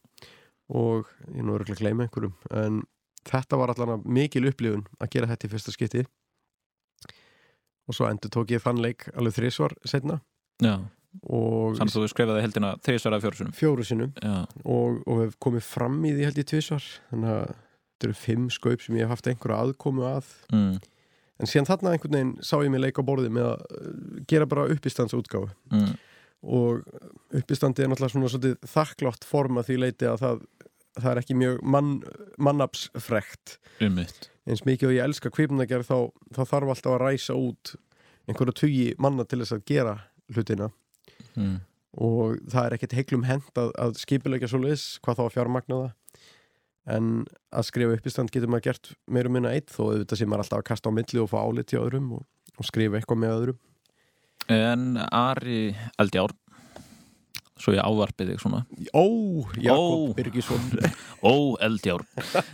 [0.70, 2.80] og ég nú er ekki að gleyma einhverjum en
[3.26, 6.02] þetta var allan mikil upplifun að gera þetta í fyrsta skipti
[7.86, 10.20] og svo endur tók ég þann leik alveg þrísvar setna
[11.78, 14.12] Þannig að þú skrifaði heldina þrísvara fjórusunum fjóru sinnum?
[14.20, 16.90] Já, og, og hef komið fram í því held ég tvisvar.
[17.12, 20.34] Þannig að þetta eru fimm skaup sem ég hef haft einhverja aðkomu að.
[20.52, 20.76] Mm,
[21.40, 23.96] en síðan þarna einhvern veginn sá ég mig leik á borði með að uh,
[24.32, 25.50] gera bara uppistandsútgáfu.
[25.72, 25.96] Mm,
[26.46, 26.84] og
[27.36, 30.46] uppistandi er náttúrulega svona svolítið þakklátt form að því leiti að það,
[31.00, 31.92] það er ekki mjög mann,
[32.38, 35.98] mannapsfrekt um mitt eins mikið og ég elska kvipnagerð þá,
[36.36, 37.76] þá þarf alltaf að ræsa út
[38.30, 39.96] einhverja tugi manna til þess að gera
[40.34, 40.70] hlutina.
[41.36, 41.58] Mm,
[42.02, 45.82] og það er ekkert heiklum hend að, að skipilegja svo leis hvað þá að fjármagna
[45.82, 45.94] það.
[46.96, 47.06] En
[47.50, 50.68] að skrifa uppistand getur maður gert meira minna eitt þó auðvitað sem maður alltaf að
[50.70, 52.26] kasta á milli og fá álit hjá öðrum og,
[52.62, 53.62] og skrifa eitthvað með öðrum.
[54.54, 55.62] En Ari
[55.98, 56.36] Eldjár
[57.56, 58.58] Svo ég ávarpið þig svona.
[58.92, 59.06] Ó,
[59.64, 60.10] Jakob.
[60.18, 60.66] Birgisson.
[61.24, 62.04] Ó, Eldjár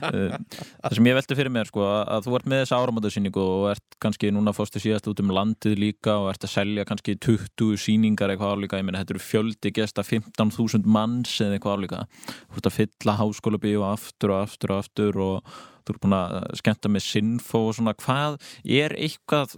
[0.01, 0.33] Uh,
[0.81, 3.97] Það sem ég velti fyrir mér sko að þú ert með þessa áramöndasýningu og ert
[4.03, 8.33] kannski núna fórstu síðast út um landið líka og ert að selja kannski 20 sýningar
[8.33, 12.69] eitthvað álíka, ég meina þetta eru fjöldi gesta 15.000 manns eða eitthvað álíka þú ert
[12.71, 16.91] að fylla háskóla bíu aftur og aftur og aftur og þú ert búin að skemmta
[16.93, 17.95] með sinfo og svona.
[17.97, 19.57] Hvað er eitthvað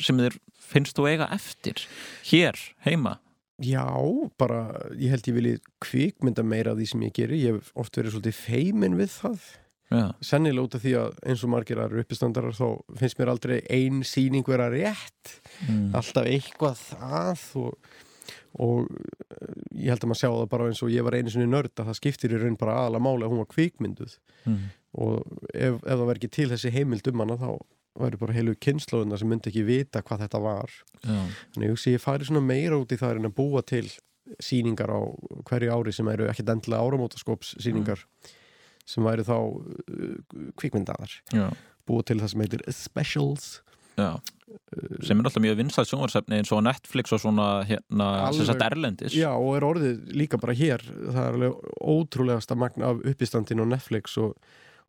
[0.00, 1.84] sem þér finnst þú eiga eftir
[2.30, 3.18] hér, heima
[3.62, 3.86] Já,
[4.40, 4.64] bara,
[4.98, 7.42] ég held ég vilji kvikmynda meira af því sem ég geri.
[7.44, 9.44] Ég hef oft verið svolítið feimin við það.
[9.92, 12.66] Já, sennilega út af því að eins og margir aðra uppistandarar þá
[12.98, 15.36] finnst mér aldrei ein sýning vera rétt.
[15.68, 15.92] Mm.
[15.94, 17.90] alltaf eitthvað það og,
[18.64, 21.46] og eh, ég held að maður sjá það bara eins og ég var einu sinni
[21.52, 24.18] nörd að það skiptir í raun bara aðalega máli að hún var kvikmynduð.
[24.48, 24.64] Mm.
[25.04, 25.14] og
[25.52, 27.50] ef, ef það verður ekki til þessi heimild um hana þá
[27.98, 30.72] væri bara heilu kynnslóðuna sem myndi ekki vita hvað þetta var.
[31.04, 31.20] Já,
[31.54, 33.86] þannig ég hugsi ég fari svona meira út í það en að búa til
[34.42, 35.00] sýningar á
[35.46, 38.02] hverju ári sem eru ekkert endilega áramótaskóps sýningar
[38.88, 40.16] sem væri þá uh,
[40.60, 41.12] kvikmyndaðar.
[41.32, 41.46] Já,
[41.88, 43.52] búa til það sem heitir specials.
[43.94, 44.16] Já.
[45.06, 49.14] Sem er alltaf mjög vinsælt sjónvarsefni eins og Netflix og svona hérna, sem sagt erlendis.
[49.16, 50.82] Já, og er orðið líka bara hér.
[50.82, 54.34] Það er alveg ótrúlegasta magn af uppistandin á Netflix og,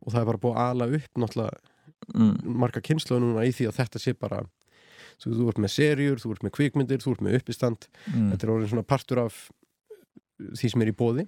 [0.01, 1.74] og það er bara búið að ala upp náttúrulega
[2.13, 2.35] mm.
[2.63, 4.43] marga kynslu núna í því að þetta sé bara
[5.21, 8.31] svo þú ert með serjur, þú ert með kvikmyndir þú ert með uppistand, Mm.
[8.33, 9.49] þetta er orðin svona partur af
[10.35, 11.27] því sem er í bóði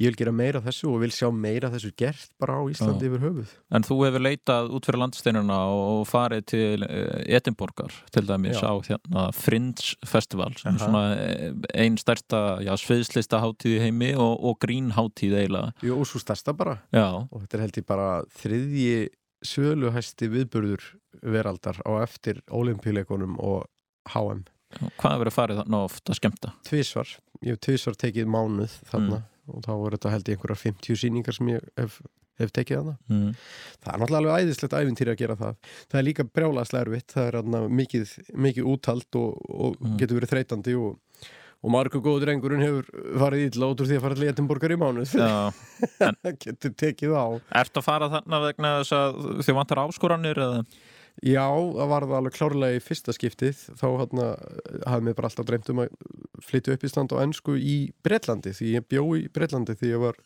[0.00, 3.20] ég vil gera meira þessu og vil sjá meira þessu gert bara á Íslandi yfir
[3.24, 3.50] höfuð.
[3.74, 8.70] En þú hefur leitað út fyrir landsteinuna og farið til uh, Edinborgar til dæmis Já.
[8.70, 14.12] á hérna, Fringe Festival sem er svona eh, ein stærsta já, sviðslista hátíð í heimi
[14.16, 15.74] og, og grínhátíð eiginlega.
[15.84, 16.78] Jú, og svo stærsta bara.
[16.94, 18.10] Já, og þetta er held ég bara
[18.40, 18.94] þriðji
[19.46, 20.84] söluhæsti viðburður
[21.22, 23.66] veraldar á eftir olimpíuleikunum og
[24.14, 24.44] HM
[25.00, 26.52] hvað hefur farið þarna oft að skemmta?
[26.68, 27.08] tvísvar,
[27.42, 31.34] ég hef tvísvar tekið mánuð þarna og þá er þetta held ég einhverjar 50 sýningar
[31.34, 31.96] sem ég hef,
[32.38, 33.32] hef tekið þarna Mm.
[33.82, 35.56] það er náttúrulega alveg æðislegt æfintýri að gera það
[35.90, 38.14] það er líka brjálaslega erfitt það er mikið,
[38.46, 39.96] mikið úthald og, og Mm.
[39.98, 40.98] getur verið þreytandi og,
[41.60, 42.86] og margur góður drengurinn hefur
[43.20, 45.16] farið illa út úr því að fara til Edinborgar í mánuð.
[45.98, 47.26] Það getur tekið á.
[47.62, 50.62] Ertu að fara þarna vegna þess að þið vantar áskoranir eða?
[51.26, 53.58] Já, það var það alveg klárlega í fyrsta skiptið.
[53.76, 54.28] Þá hérna,
[54.88, 55.90] hafði mér bara alltaf dreymt um að
[56.46, 57.74] flytja upp í stand á ennsku í
[58.06, 60.20] Bretlandi því ég bjó í Bretlandi því ég var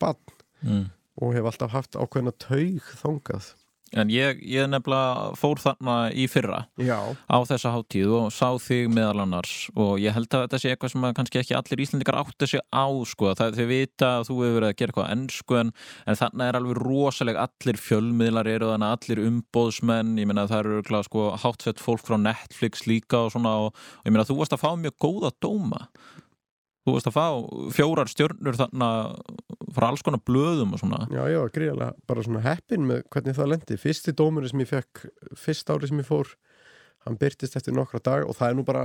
[0.00, 0.22] barn.
[0.64, 0.86] Mm.
[1.20, 3.50] og hef alltaf haft ákveðna taug þangað
[3.94, 6.98] En ég, ég nefnilega fór þarna í fyrra Já,
[7.30, 9.68] á þessa hátíð og sá þig meðal annars.
[9.78, 12.86] Og ég held að þetta sé eitthvað sem kannski ekki allir Íslendingar átti sig á
[13.06, 13.30] sko.
[13.38, 15.72] það er þau vita að þú hefur verið að gera eitthvað ennsku en,
[16.06, 21.04] en þarna er alveg rosaleg allir fjölmiðlar eru þannig allir umbóðsmenn ég meina það eru
[21.06, 24.64] sko, hátfett fólk frá Netflix líka og svona og, og ég meina þú varst að
[24.64, 25.86] fá mjög góða dóma.
[26.84, 27.26] Þú varst að fá
[27.72, 28.88] fjórar stjörnur þarna
[29.76, 31.04] frá alls konar blöðum og svona.
[31.12, 32.06] Já, var gríðarlega.
[32.08, 33.78] Bara svona heppin með hvernig það lendi.
[33.80, 35.04] Fyrsti dómurinn sem ég fekk,
[35.38, 36.34] fyrst ári sem ég fór
[37.04, 38.84] hann byrtist eftir nokkra dag og það er nú bara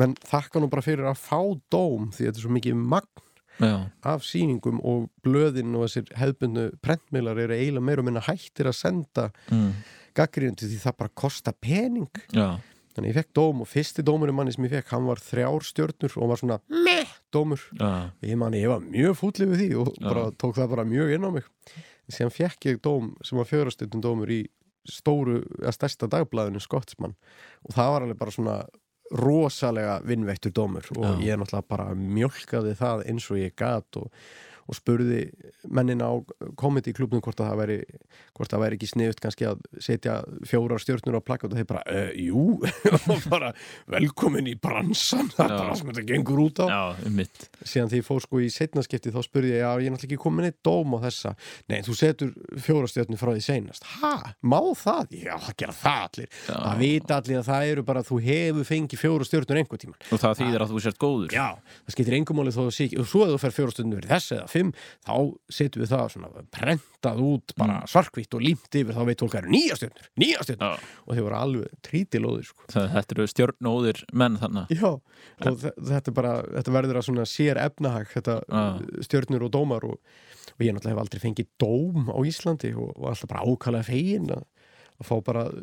[0.00, 1.40] menn þakka nú bara fyrir að fá
[1.72, 3.26] dóm því þetta er svo mikið magn
[3.58, 8.68] Já, af sýningum og blöðin og þessir hefðbundu prentmiðlar eru eiginlega meira og minna hættir
[8.70, 9.72] að senda mm,
[10.14, 12.20] gaggrindu því það bara kosta pening.
[12.30, 12.60] Já,
[12.94, 16.14] þannig ég fekk dóm og fyrsti dómurinn manni sem ég fekk hann var þrjár stjörnur
[16.22, 17.62] og var svona meh dómur.
[17.78, 21.14] Já, ég manni, ég var mjög fúllið við því og bara tók það bara mjög
[21.16, 21.48] inn á mig.
[22.08, 24.42] Síðan fekk ég dóm sem var fjörastundum dómur í
[24.88, 27.16] stóru, eða stærsta dagblæðinu Skottsmann
[27.66, 28.58] og það var alveg bara svona
[29.18, 31.32] rosalega vinnveittur dómur og Já.
[31.32, 34.10] ég náttúrulega bara mjölkaði það eins og ég gat og,
[34.68, 35.22] og spurði
[35.72, 36.12] mennin á
[36.60, 37.78] komedi klubnum hvort að það væri
[38.36, 40.14] hvort það væri ekki sniðut kannski að setja
[40.46, 42.60] fjórar stjörnur á plakkat og þeir bara, uh, jú.
[43.32, 43.50] Bara
[43.90, 45.28] velkomin í bransan.
[45.34, 45.58] Það er Já.
[45.58, 46.66] bara sem þetta gengur út á.
[46.68, 47.18] Já, um
[47.68, 50.20] síðan því ég fór sko í setnaskipti þá spurði ég, já ég er náttúrulega ekki
[50.22, 51.30] komin eitt dóm á þessa.
[51.68, 52.30] Nei, þú setur
[52.64, 53.88] fjórastjörnum frá því seinast.
[53.98, 55.16] Ha, má það?
[55.18, 56.30] Já, það gera það allir.
[56.48, 60.38] Það vita allir að það eru bara þú hefur fengið fjórastjörnum einhver tíman og það
[60.42, 61.34] þýðir að þú sért góður.
[61.34, 61.48] Já,
[64.38, 65.88] það skiptir engum máli þó að sé ekki og svo ef þú fer fjórastjörnum verið
[65.88, 67.86] þess eða fimm þá setum við það svona prentað út bara Mm.
[67.88, 70.78] svarkvitt og límt yfir þá veit fólk að það eru nýja stjörnur, nýja stjörnur Já.
[71.06, 76.14] og þeir voru alveg trítilóðir sko Þetta eru stjörnóðir menn þannig Já, og þe- þetta,
[76.14, 78.62] bara, þetta verður að svona sér efnahag þetta Já.
[79.06, 79.98] stjörnur og dómar og,
[80.58, 84.30] og ég náttúrulega hef aldrei fengið dóm á Íslandi og, og alltaf bara ákvæðlega fegin
[84.34, 84.42] að,
[84.98, 85.62] að fá bara uh,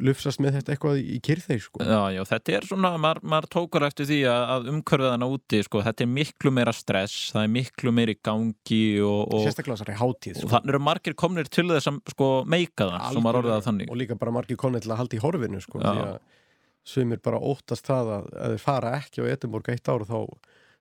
[0.00, 1.82] lufsast með þetta eitthvað í kyrþeir sko.
[1.84, 5.82] Já, já, þetta er svona, maður, maður tókur eftir því að, að umhverfiðana úti, sko,
[5.84, 10.36] þetta er miklu meira stress, það er miklu meiri gangi og, og, sérstaklega þessari hátíð
[10.36, 10.52] og sko.
[10.56, 13.92] þannig eru margir komnir til þess að sko, meika það, sem maður orðið að þannig
[13.92, 16.14] og líka bara margir konið til að halda í horfinu sko, því að
[16.90, 20.16] sumir bara óttast það að, að þeir fara ekki á Edinborg eitt ár þá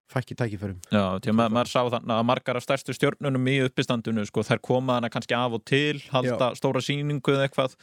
[0.10, 3.58] fækki tækifærum Já, því að maður, maður sá þannig að margar af stærstu stjörnunum í
[3.66, 7.76] uppistandinu, sko, þær koma hana kannski af og til, halda stóra sýningu eða eitthvað,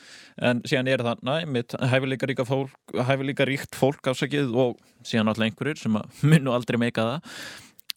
[0.50, 2.96] en síðan er þarna mitt hæfileika ríka fólk
[3.46, 7.30] ríkt fólk afsakið og síðan alltaf einhverjir sem að munu aldrei meika það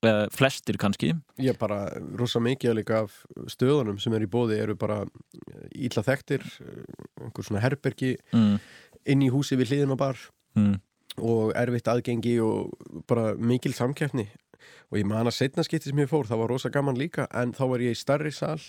[0.06, 1.86] uh, flestir kannski Ég bara,
[2.20, 3.22] rosa mikið líka af
[3.52, 5.02] stöðunum sem er í bóði eru bara
[5.74, 6.46] ítla þekktir
[7.20, 8.60] einhver svona herbergi mm.
[9.10, 10.22] inn í húsi við hliðin á bar
[10.58, 10.78] mm.
[11.22, 12.74] Og erfitt aðgengi og
[13.08, 14.28] bara mikil samkeppni.
[14.92, 17.54] Og ég man að setna skipti sem ég fór, það var rosa gaman líka en
[17.54, 18.60] þá var ég í starri sal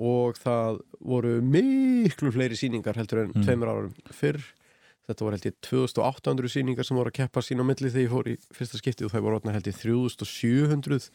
[0.00, 3.44] og það voru miklu fleiri sýningar heldur en Mm.
[3.44, 4.40] tveimur árum fyrr.
[5.10, 8.12] Þetta voru held ég 2800 sýningar sem voru að keppa sín á milli þegar ég
[8.14, 11.10] fór í fyrsta skipti og það voru held ég 3700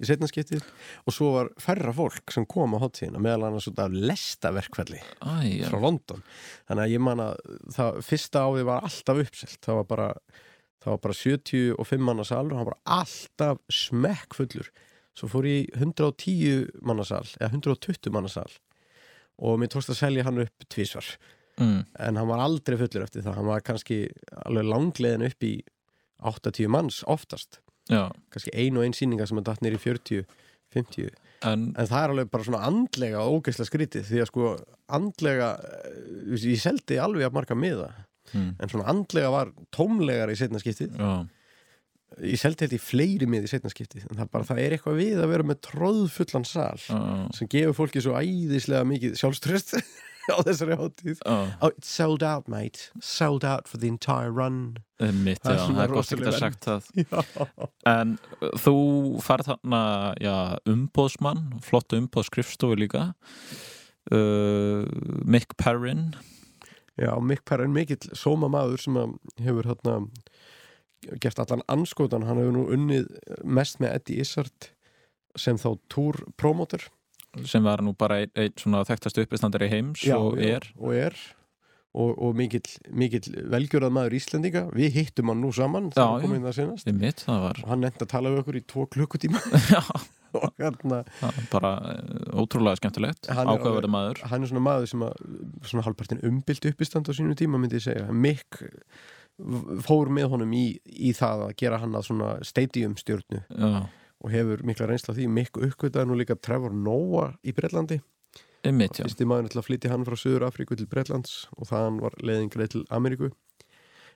[0.00, 0.64] í setna skiptið.
[1.06, 5.64] Og svo var færra fólk sem kom á hátíðina meðal annars út af lestaverkfelli Æ,
[5.70, 6.22] frá London.
[6.68, 7.38] Þannig að ég man að
[7.76, 9.58] það fyrsta ávið var alltaf uppselt.
[9.64, 10.08] Það var bara,
[10.84, 14.68] það var bara 75 manna salur og hann var alltaf smekk fullur
[15.16, 18.50] svo fór ég í 110 manna sal eða 120 manna sal.
[19.40, 21.16] Og mér tókst að selja hann upp tvísvar
[21.56, 21.86] Mm.
[22.04, 23.34] en hann var aldrei fullur eftir það.
[23.38, 23.96] Hann var kannski
[24.44, 25.54] alveg langleiðin upp í
[26.20, 27.62] 80 manns oftast.
[28.32, 30.26] Kannski ein og ein sýninga sem að datt nýri 40
[30.74, 31.14] 50
[31.44, 34.50] En, En það er alveg bara svona andlega og ógeðslega skrítið því að sko
[34.96, 37.90] andlega, eh, ég seldi alveg að marga miða
[38.32, 38.54] mm.
[38.56, 40.96] en svona andlega var tómlegar í setna skiptið.
[40.96, 41.26] já.
[42.22, 44.98] Ég seldi þetta í fleiri mið í setna skiptið en það, bara, það er eitthvað
[45.02, 47.00] við að vera með tróðfullan sal Já.
[47.36, 49.74] sem gefur fólki svo æðislega mikið sjálfströst
[50.34, 51.20] á þessari hátíð.
[51.20, 51.36] Já.
[51.60, 54.76] Oh, it's sold out mate, sold out for the entire run.
[54.98, 56.90] Mitt, já, það er gott rosaleg að sagt það.
[57.04, 58.76] Já, En uh, þú
[59.24, 59.82] færð þarna
[60.72, 63.10] umbóðsmann, flott umbóðskrifstofu líka.
[64.10, 64.86] Uh,
[65.26, 66.10] Mick Perrin.
[66.96, 69.00] Já, Mick Perrin mikill sóma maður sem
[69.44, 69.98] hefur hérna
[71.20, 73.10] gert allan anskotan, hann hefur nú unnið
[73.44, 74.70] mest með Eddie Izzard
[75.36, 76.86] sem þá túrpromóter
[77.44, 80.70] sem var nú bara einn ein svona þekktast uppistandari heims og er.
[80.78, 81.16] og er.
[81.96, 84.66] Og, og mikill, mikill velgjörað maður Íslendinga.
[84.76, 86.92] Við hittum hann nú saman Já, já.
[86.92, 89.40] mitt, var og hann nefndi að tala við okkur í tvo klukkutíma.
[89.72, 89.80] Já,
[90.36, 91.02] og hérna,
[91.52, 94.22] bara uh, ótrúlega skemmtilegt er ákveðverði maður.
[94.30, 95.14] hann er svona maður sem að
[95.70, 98.60] svona halvpartin umbylt uppistand á sínu tíma myndi ég segja, Mick
[99.84, 103.86] fór með honum í, í það að gera hann að svona stadium stjórnu Já,
[104.24, 105.28] og hefur mikla reynsla því.
[105.28, 108.00] Mick uppgötaði nú líka Trevor Noah í Breitlandi
[108.66, 109.06] einmitt, já.
[109.06, 112.72] Fyrsti maður til að flytja hann frá Suður Afríku til Breitlands og þann var leiðingreið
[112.74, 113.30] til Ameríku.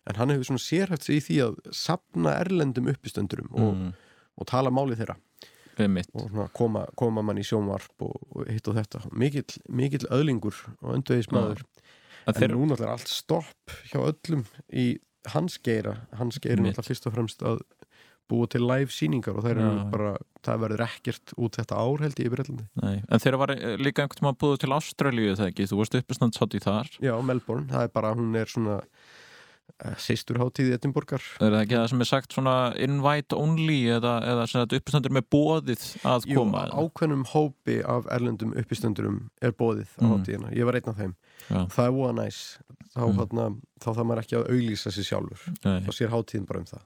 [0.08, 3.90] En hann hefur svona sérhæft sig í því að sapna erlendum uppistöndurum og, mm,
[4.40, 5.18] og tala máli þeirra.
[5.80, 6.10] Einmitt.
[6.16, 9.02] Og svona koma, koma mann í sjónvarp og, og hitt og þetta.
[9.16, 11.62] Mikill, mikill öðlingur og öndvegismadur
[12.28, 14.42] En en þeir, nú náttúrulega er allt stopp hjá öllum
[14.76, 14.90] í
[15.32, 16.02] hans geira.
[16.18, 17.62] Hans geira náttúrulega fyrst og fremst að
[18.30, 19.62] búa til live sýningar og það
[19.92, 20.12] bara
[20.46, 23.74] það verður ekkert út þetta ár held ég í Breitlandi nei, en þeir var eh,
[23.76, 26.88] líka einhvern tímann búið til Ástralíu þegar ekki, þú varst uppistandshátt í þar.
[27.04, 31.22] Já, Melbourne, það er bara, hún er svona uh, sýsturháttíð í Edinborgar.
[31.40, 32.54] Er það ekki það sem er sagt svona
[32.86, 36.64] invite only eða, eða uppistandur með bóðið að Jú, koma?
[36.72, 40.12] ákveðnum hópi af erlendum uppistöndurum er bóðið á Mm.
[40.14, 41.14] hátíðina, ég var einn af þeim.
[41.50, 41.60] Já.
[41.76, 42.40] það er voða næs.
[42.90, 43.60] Þá, Mm.
[43.80, 45.40] þá þarf maður ekki að auglýsa sér sjálfur.
[45.64, 46.82] Nei, þá sér hátíðin bara um það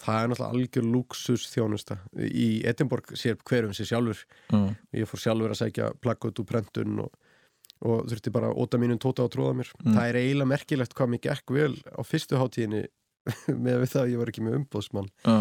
[0.00, 4.22] það er náttúrulega algjör luxus þjónusta í Edinborg sér hverjum sér sjálfur.
[4.50, 4.60] Já,
[5.00, 7.12] ég fór sjálfur að segja plakkut úr prentun og,
[7.80, 9.72] og þurfti bara óta mínum tóta og tróða mér.
[9.80, 9.94] Mm.
[9.96, 12.84] það er eiginlega merkilegt hvað mér gekk vel á fyrstu hátíðinni
[13.64, 15.34] með við það að ég var ekki með umbóðsmann já,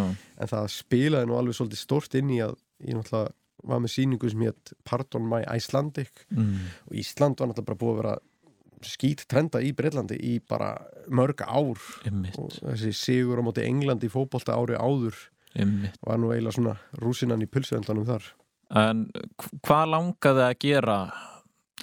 [0.44, 3.32] en það spilaði nú alveg svolítið stórt inn í að ég náttúrulega
[3.68, 6.26] var með sýningu sem hétt Pardon My Icelandic.
[6.32, 8.14] Mm, og Ísland var náttúrulega bara búið að vera
[8.86, 10.74] skýt trenda í Breitlandi í bara
[11.10, 11.80] mörg ár.
[12.06, 15.18] Einmitt, og þessi sigur á móti England í fótbolta ári áður
[15.56, 15.98] einmitt.
[16.06, 18.24] var nú eiginlega svona rúsinan í pulsuendanum þar.
[18.76, 21.00] En hv- hvað langaði að gera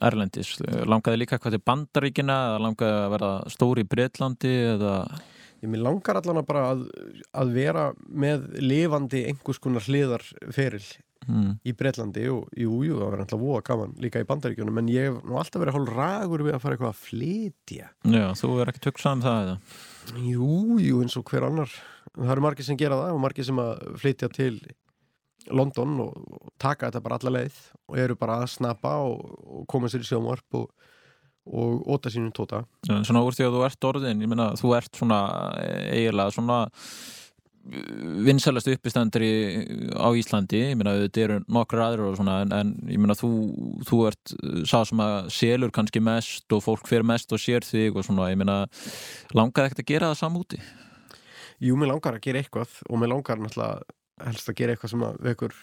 [0.06, 0.54] Erlendis?
[0.84, 4.94] Langaði líka eitthvað til Bandaríkina eða langaði að verða stóri í Bretlandi eða
[5.62, 6.86] ég mér langar allan að bara að,
[7.36, 10.84] að vera með lifandi einhvers konar hliðar feril
[11.26, 14.90] mm, í Breitlandi og jú, jú, það verður alltaf voða gaman líka í bandaríkjunum, en
[14.92, 17.92] ég hef nú alltaf verið hálf ragur við að fara eitthvað að flytja.
[18.16, 19.60] Já, þú er ekki tugsað um það eða?
[20.30, 20.50] Jú,
[20.82, 21.78] jú, eins og hver annar.
[22.16, 24.58] Það eru margir sem gera það og margir sem að flytja til
[25.54, 29.90] London og, taka þetta bara alla leið og eru bara að snappa og, og koma
[29.92, 30.70] sér í sjónvarp og,
[31.46, 32.64] og óta sínum tóta.
[32.88, 35.20] Já, Svona úr því að þú ert orðin, ég meina þú ert svona
[35.62, 36.58] eh, eiginlega svona
[38.26, 39.28] vinsælast uppistandri
[39.98, 43.30] á Íslandi, ég meina þetta eru nokkur aðrir og svona en, en ég meina þú,
[43.88, 47.66] þú ert eh, sá sem að selur kannski mest og fólk fer mest og sér
[47.66, 48.64] þig og svona, ég meina
[49.34, 50.60] langaði ekkert að gera það samúti?
[51.62, 55.06] Jú, mér langar að gera eitthvað og mér langar náttúrulega helst að gera eitthvað sem
[55.06, 55.56] að vekur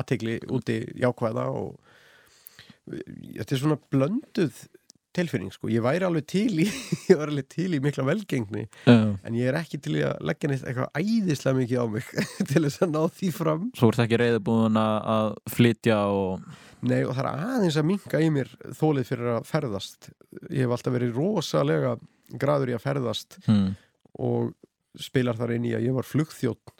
[0.00, 1.76] aðtegli úti jákvæða og
[2.88, 4.64] þetta er svona blönduð
[5.14, 5.70] tilfinning sko.
[5.72, 6.66] ég væri alveg til í
[7.10, 8.94] ég var alveg til í mikla velgengni Já.
[8.94, 12.12] en ég er ekki til í að leggja neitt eitthvað æðislega mikið á mig
[12.50, 16.46] til þess að ná því fram Svo ert ekki reyðubúin að að flytja og
[16.84, 20.10] Nei, og það er aðeins að minka í mér þólið fyrir að ferðast
[20.50, 21.94] ég hef alltaf verið rosalega
[22.40, 23.70] graður í að ferðast hmm.
[24.20, 24.52] og
[25.00, 26.74] spilar þar inn í að ég var flugþjótt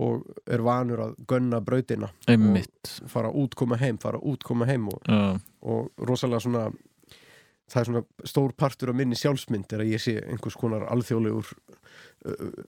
[0.00, 4.86] og er vanur að gunna brautina einmitt fara út, koma heim, fara út, koma heim
[4.92, 5.34] og, Já.
[5.66, 6.68] og rosalega svona
[7.70, 11.52] það er svona stór partur af minni sjálfsmynd er að ég sé einhvers konar alþjóðlegur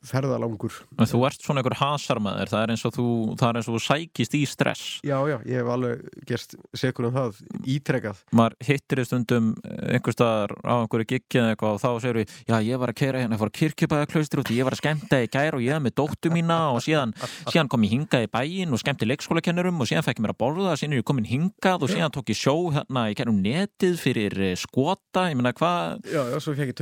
[0.08, 0.72] ferðalangur.
[0.96, 3.06] En þú ert svona einhver hasarmaður það er eins og þú,
[3.36, 4.84] það er eins og þú sækist í stress.
[5.04, 7.42] Já, já, ég hef alveg gerst sekur um það
[7.74, 8.22] ítrekað.
[8.32, 12.28] Maður hittir í stundum einhver staðar á einhverju giggi eða eitthvað og þá segir við,
[12.48, 14.82] já ég var að keira hérna, ég fór að kirkjubæða klaustur út, ég var að
[14.82, 17.12] skemmta í gær og ég hef með dóttu mína og síðan,
[17.50, 20.40] síðan kom ég hingað í bæinn og skemmti leikskólakennurum og síðan fekk ég mér að
[20.40, 23.94] borða, síðan er ég komin hingað og síðan tók ég sjó hérna í kærum netið
[24.00, 26.78] fyrir eh, skota, ég meina hvað Já, já, svo fekk ég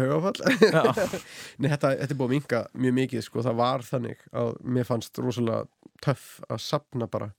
[2.41, 5.67] minka mjög mikið sko, það var þannig að mér fannst rosalega
[6.03, 7.31] töff að sapna bara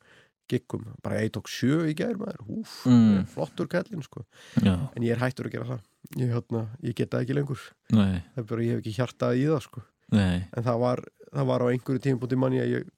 [0.51, 3.25] giggum, bara ég tók sjö í gær maður, húf, Mm.
[3.31, 4.25] flottur kallinn sko,
[4.61, 5.81] en ég er hættur að gera það.
[6.19, 7.61] Ég, hérna, ég get það ekki lengur.
[7.95, 9.81] Nei, það er bara, ég hef ekki hjartað í það sko.
[10.11, 10.43] Nei.
[10.57, 12.89] En það var, það var á einhverju tímpúti manni að ég,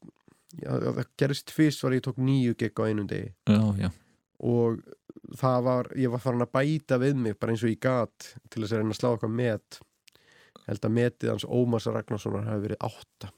[0.63, 3.29] það gerist fyrst var ég tók nýju gigg á einum degi.
[3.45, 3.89] Já, já,
[4.41, 4.81] og
[5.37, 8.63] það var, ég var farin að bæta við mig bara eins og ég gat til
[8.63, 9.79] þess að reyna að slá eitthvað met
[10.67, 13.31] held að metið hans Ómars Ragnarssonar hafi verið átta.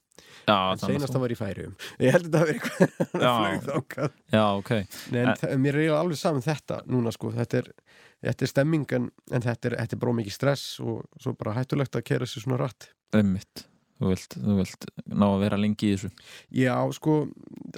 [0.45, 3.31] Já, en að það var í færium ég held að þetta hafi verið eitthvað Já.
[3.35, 4.71] flugþangað Já, ok,
[5.11, 7.69] Nei, en þa- mér er alveg saman þetta núna sko, þetta er,
[8.29, 12.05] þetta er stemmingan en þetta er, er bara mikið stress og svo bara hættulegt að
[12.07, 12.91] kera sér svona rætt.
[13.15, 13.65] Einmitt
[13.95, 16.09] Þú vilt, þú vilt ná að vera lengi í þessu.
[16.59, 17.13] Já, sko,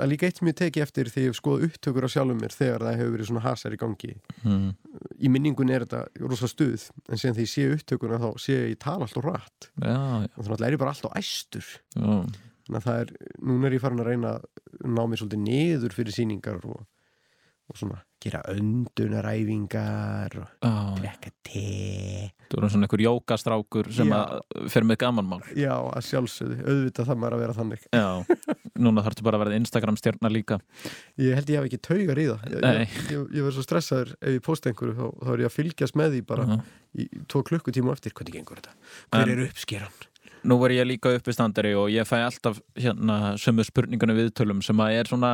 [0.01, 2.55] er líka eitt sem ég teki eftir þegar ég hef skoðað upptökur á sjálfum mér
[2.55, 4.15] þegar það hefur verið svona hasar í gangi.
[4.41, 4.67] Mm.
[5.21, 8.79] í minningun er þetta rosa stuð en síðan þegar ég sé upptökuna þá sé ég,
[8.81, 11.69] tala alltaf rætt og þannig að er ég bara alltaf æstur.
[11.93, 12.09] Já.
[12.67, 13.11] Þannig að það er,
[13.47, 14.47] núna er ég farin að reyna að
[14.89, 16.81] ná mér svolítið niður fyrir sýningar og,
[17.67, 18.39] og svona gera
[19.17, 22.31] öndunaræfingar og Já, drekka te.
[22.47, 24.11] Þú erum svona einhver jókastrákur sem
[24.71, 25.41] fer með gamanmál.
[25.57, 27.85] Já, að sjálfsögðu, auðvitað það maður að vera þannig.
[27.91, 28.07] Já,
[28.87, 30.59] núna þarftu bara að verða Instagram stjörna líka.
[31.21, 32.49] Ég held ég hef ekki taugar í það.
[32.55, 35.51] Ég, ég, ég, ég verð svo stressaður ef ég posta einhverju þá, þá er ég
[35.51, 36.59] að fylgjast með því bara Já.
[37.03, 38.15] í tvo klukkutíma eftir.
[38.17, 38.77] Hvernig gengur þetta?
[39.11, 40.05] Hver En- er uppskeran?
[40.47, 44.99] Nú er ég líka uppistandari og ég fæ alltaf hérna sömu spurningunum viðtölum sem að
[45.01, 45.31] er svona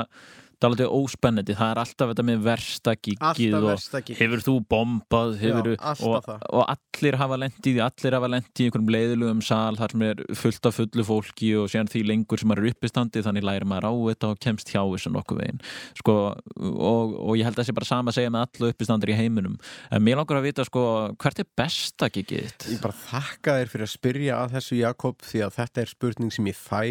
[0.64, 5.70] dálítið óspennandi, það er alltaf þetta með versta gigið og versta hefur þú bombað hefur
[5.74, 6.46] Já, og, það.
[6.50, 10.70] og allir hafa því allir hafa lent í einhverjum leiðilugum sal þar sem er fullt
[10.70, 13.94] af fullu fólki og síðan því lengur sem maður er uppistandi þannig lærir maður á
[14.14, 15.62] þetta og kemst hjá þessu nokkuð veginn
[16.00, 19.14] sko, og, og ég held að það sé bara sama að segja með allu uppistandir
[19.14, 19.60] í heiminum
[19.92, 20.86] en mér langar að vita sko
[21.20, 22.70] hvert er besta gigið þitt?
[22.76, 26.34] Ég bara þakka þér fyrir að spyrja að þessu Jakob því að þetta er spurning
[26.34, 26.82] sem ég fæ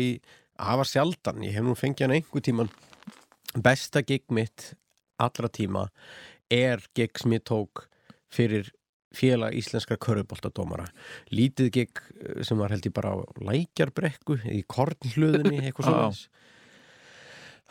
[0.63, 1.43] afa sjaldan.
[1.47, 2.71] Ég hef nú fengið hann einhver tíman
[3.57, 4.73] besta gig mitt
[5.23, 5.87] allra tíma
[6.53, 7.87] er gig sem ég tók
[8.33, 8.71] fyrir
[9.13, 10.87] félag íslenskra köruboltadómara
[11.33, 16.13] lítið gig eh, sem var held ég bara á lækjarbrekku í kornhlöðunni, eitthvað svona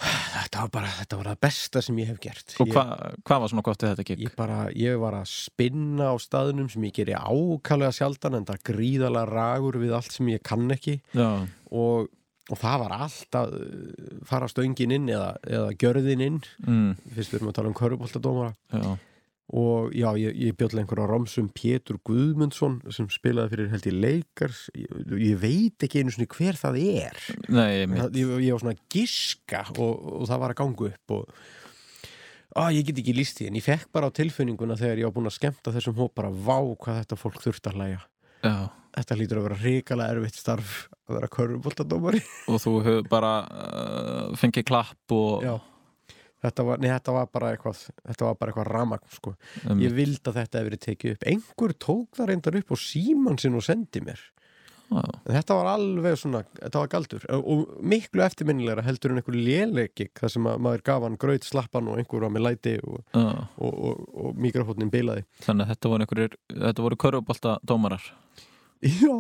[0.02, 2.56] þetta var bara þetta var það besta sem ég hef gert.
[2.58, 2.86] Og Ég- hva,
[3.28, 4.24] hvað var svona gott við þetta gig?
[4.26, 8.64] Ég bara, ég var að spinna á staðnum sem ég geri ákallega sjaldan en það
[8.72, 10.98] gríðalega ragur við allt sem ég kann ekki.
[11.14, 12.10] Já, og,
[12.52, 16.42] og það var allt að uh, fara stöngin inn eða, eða gjörðin inn.
[16.66, 18.92] Mm, fyrst við erum að tala um köruboltadómara já,
[19.52, 24.62] og já, ég, ég bjöll einhverja romsum Pétur Guðmundsson sem spilaði fyrir held ég leikars
[24.78, 27.24] ég, ég veit ekki einu svona hver það er.
[27.52, 30.88] Nei, mitt það, ég, ég var svona að giska og, og það var að ganga
[30.92, 31.34] upp og
[32.56, 35.18] á, ég get ekki líst því en ég fekk bara á tilfinninguna þegar ég var
[35.20, 38.06] búin að skemmta þessum hóp bara vá hvað þetta fólk þurft að hlæja.
[38.42, 38.56] Já,
[38.96, 40.78] þetta lítur að vera hrikalega erfitt starf
[41.08, 42.22] að vera körfuboltadómari.
[42.52, 45.54] Og þú hefur bara uh, fengið klapp og Já.
[46.48, 49.36] þetta var, nei, þetta var bara eitthvað þetta var bara eitthvað ramagn sko.
[49.70, 51.26] um, ég vildi að þetta hefði verið tekið upp.
[51.34, 54.22] Einhver tók það reyndar upp og síman sinn og sendi mér.
[54.92, 57.26] En Þetta var alveg svona, þetta var galdur.
[57.38, 61.88] Og miklu eftirminnilegra heldur en einhver lélegik þar sem að maður gaf hann gröð slappan
[61.88, 65.24] og einhver var með læti og, og, og, og mikrofónin bilaði.
[65.46, 66.28] þannig að þetta voru
[66.82, 68.12] voru körfubolta dómarar
[69.02, 69.14] Já,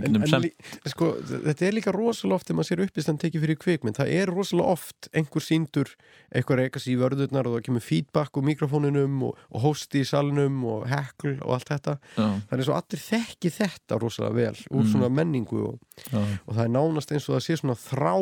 [0.00, 3.98] en, en sko, þetta er líka rosalega oft þegar maður sér uppistand tekið fyrir kvikmynd,
[3.98, 5.90] það er rosalega oft einhver síndur,
[6.32, 10.62] eitthvað reykas í vörðurnar og það kemur feedback úr mikrofóninum og, og hosti í salnum
[10.64, 11.98] og hekl og allt þetta.
[12.16, 14.88] já, er svo allir þekki þetta rosalega vel úr Mm.
[14.94, 15.78] svona menningu og,
[16.16, 18.16] og það er nánast eins og það sé svona þrá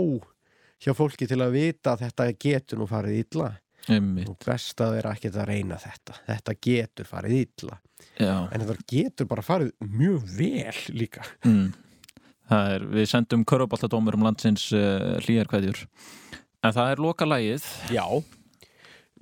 [0.83, 3.53] hjá fólki til að vita að þetta getur nú farið illa.
[3.55, 3.68] og
[4.45, 6.16] best að vera ekkert að reyna þetta.
[6.28, 7.78] Þetta getur farið illa.
[8.18, 11.24] Já, en þetta getur bara farið mjög vel líka.
[11.47, 11.68] Mm.
[12.49, 15.84] það er, við sendum köruboltadómur um landsins uh, hlýjarkveðjur.
[16.64, 18.05] En það er loka lagið Já.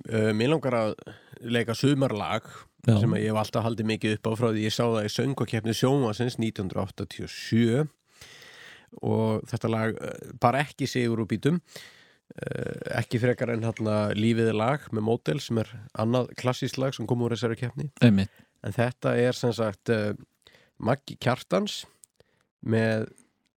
[0.07, 0.95] Uh, Mér langar að
[1.43, 2.47] leika sumarlag
[2.87, 2.95] Já.
[3.01, 5.75] sem ég hef alltaf haldið mikið upp á frá því ég sá það í söngvakeppni
[5.75, 7.85] sjónvarsins 1987
[9.03, 11.59] og þetta lag uh, bara ekki sigur úr bítum
[12.97, 17.07] ekki frekar en hérna lífið er lag með mótel sem er annað klassísk lag sem
[17.09, 17.87] kom úr þessari keppni.
[18.03, 18.33] Einmitt.
[18.65, 20.11] en þetta er sem sagt uh,
[20.77, 21.85] Maggi Kjartans
[22.67, 23.07] með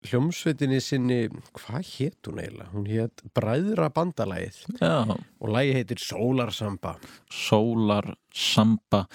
[0.08, 1.18] hljómsveitinni sinni
[1.58, 2.70] hvað hétt hún eiginlega?
[2.72, 6.96] Hún hétt Bræðra bandalagið Já, og lagi heitir Sólarsamba.
[7.28, 9.06] Sólar Samba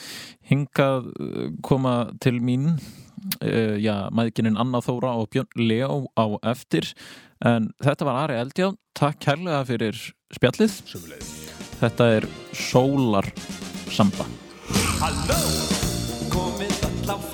[0.50, 6.92] hingað uh, koma til mín uh, já, maðurkinin Anna Þóra og Björn Leo á eftir
[7.44, 10.00] en þetta var Ari Eldjá takk kærlega fyrir
[10.34, 10.78] spjallið.
[10.88, 11.32] Sumulegis.
[11.82, 13.28] þetta er Sólar
[13.92, 14.26] Samba
[15.02, 15.40] Halló,
[16.32, 17.33] komið all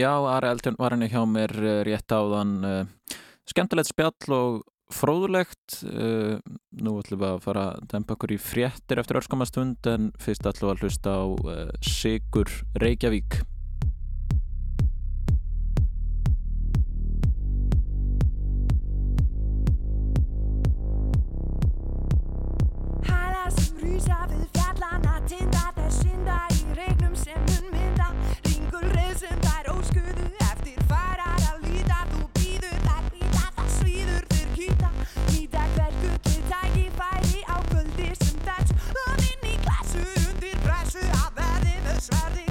[0.00, 3.16] Já, Ari Eldjón var henni hjá mér uh, rétt áðan uh,
[3.50, 4.60] skemmtilegt spjall og
[4.94, 6.38] fróðulegt uh,
[6.80, 10.70] nú ætlum við að fara að dempa okkur í fréttir eftir örskamastund en fyrst ætlum
[10.70, 11.24] við að hlusta á
[11.84, 13.42] Sigur Reykjavík
[42.00, 42.49] sverði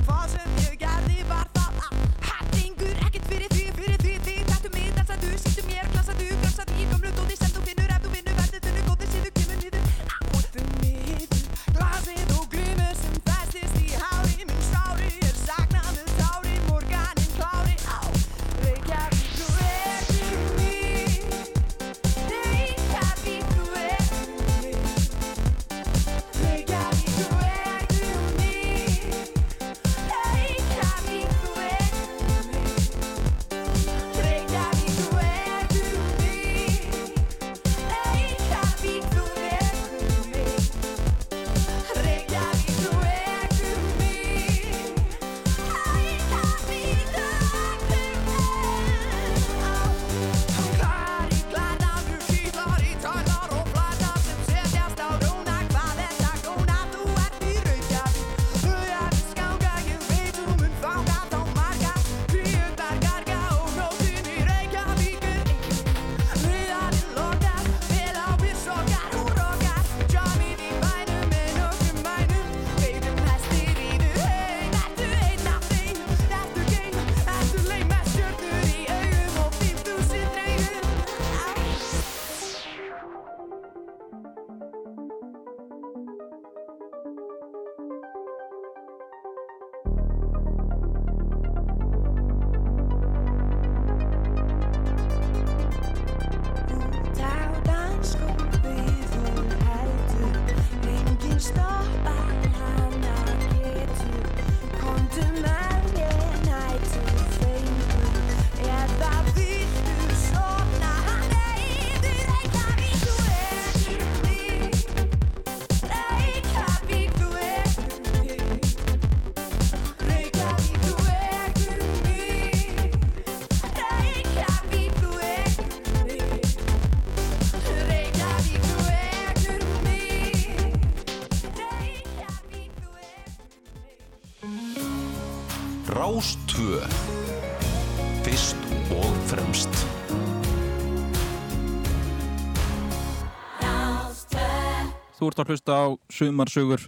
[145.39, 146.87] ert að hlusta á sumarsugur.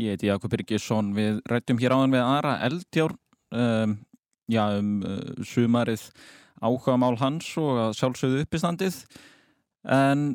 [0.00, 1.12] Ég heiti Jakob Birgisson.
[1.16, 3.12] Við rættum hér áðan við Ara Eldjár
[3.52, 3.98] um,
[4.48, 6.06] já, um uh, sumarið
[6.62, 9.02] áhuga mál hans og sjálfsögðu uppistandið.
[9.84, 10.32] En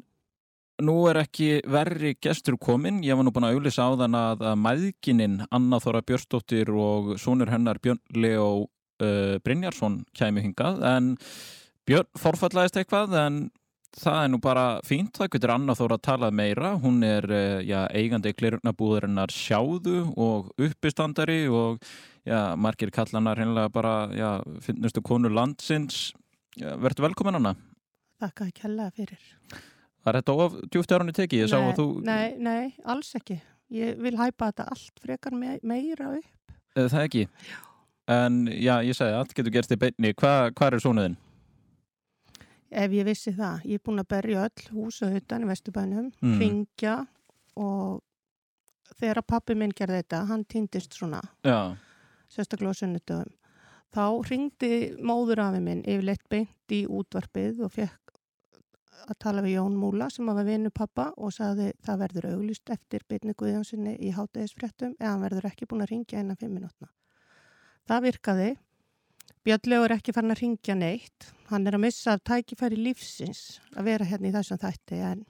[0.84, 3.02] nú er ekki verri gestur komin.
[3.06, 7.16] Ég var nú búin að auðlýsa á þann að, að mæðgininn Anna Þóra Björstóttir og
[7.22, 8.50] sonur hennar Björn Leo
[9.02, 10.84] uh, Brynjarsson kæmi hingað.
[10.86, 11.16] En
[11.88, 13.40] Björn forfallaðist eitthvað en
[13.96, 17.64] það er nú bara fínt, það getur Anna Þóra að tala meira, hún er eh,
[17.68, 21.80] já, eigandi klirunabúðurinnar sjáðu og uppistandari og
[22.28, 24.30] já, margir kallanar hennilega bara já,
[24.66, 26.12] finnustu konur landsins
[26.58, 27.56] já, verður velkomin Anna
[28.18, 29.26] Þakka ekki hella fyrir.
[30.08, 31.44] Var þetta of djúft árunni tekið?
[31.44, 33.38] Ég nei, að þú, nei, nei, alls ekki.
[33.78, 36.56] Ég vil hæpa þetta allt frekar me meira upp.
[36.78, 37.28] Það ekki
[38.08, 41.18] En já, ég segi, allt getur gerst í beinni Hva, Hvað er svonuðin?
[42.72, 43.62] Ef ég vissi það.
[43.66, 46.40] Ég er búin að berja öll húsa utan í Vesturbænum, Mm.
[46.40, 47.08] ringja
[47.56, 48.02] og
[49.00, 51.76] þegar pappi minn gerði þetta, hann týndist svona, Já,
[52.30, 53.32] sérstaklega á sunnudöfum.
[53.94, 58.14] Þá ringdi móðurafi minn yfirleitt beint í útvarpið og fekk
[59.08, 63.00] að tala við Jón Múla sem var vinnu pappa og sagði það verður auglist eftir
[63.08, 66.90] byrni Guðjónssoni í hátæðisfréttum eða hann verður ekki búin að ringja innan fimm minútna.
[67.88, 68.58] Það virkaði.
[69.48, 71.32] Björnlegu er ekki farin að ringja neitt.
[71.52, 75.26] Hann er að missa af tækifæri lífsins að vera hérna í þessum þætti en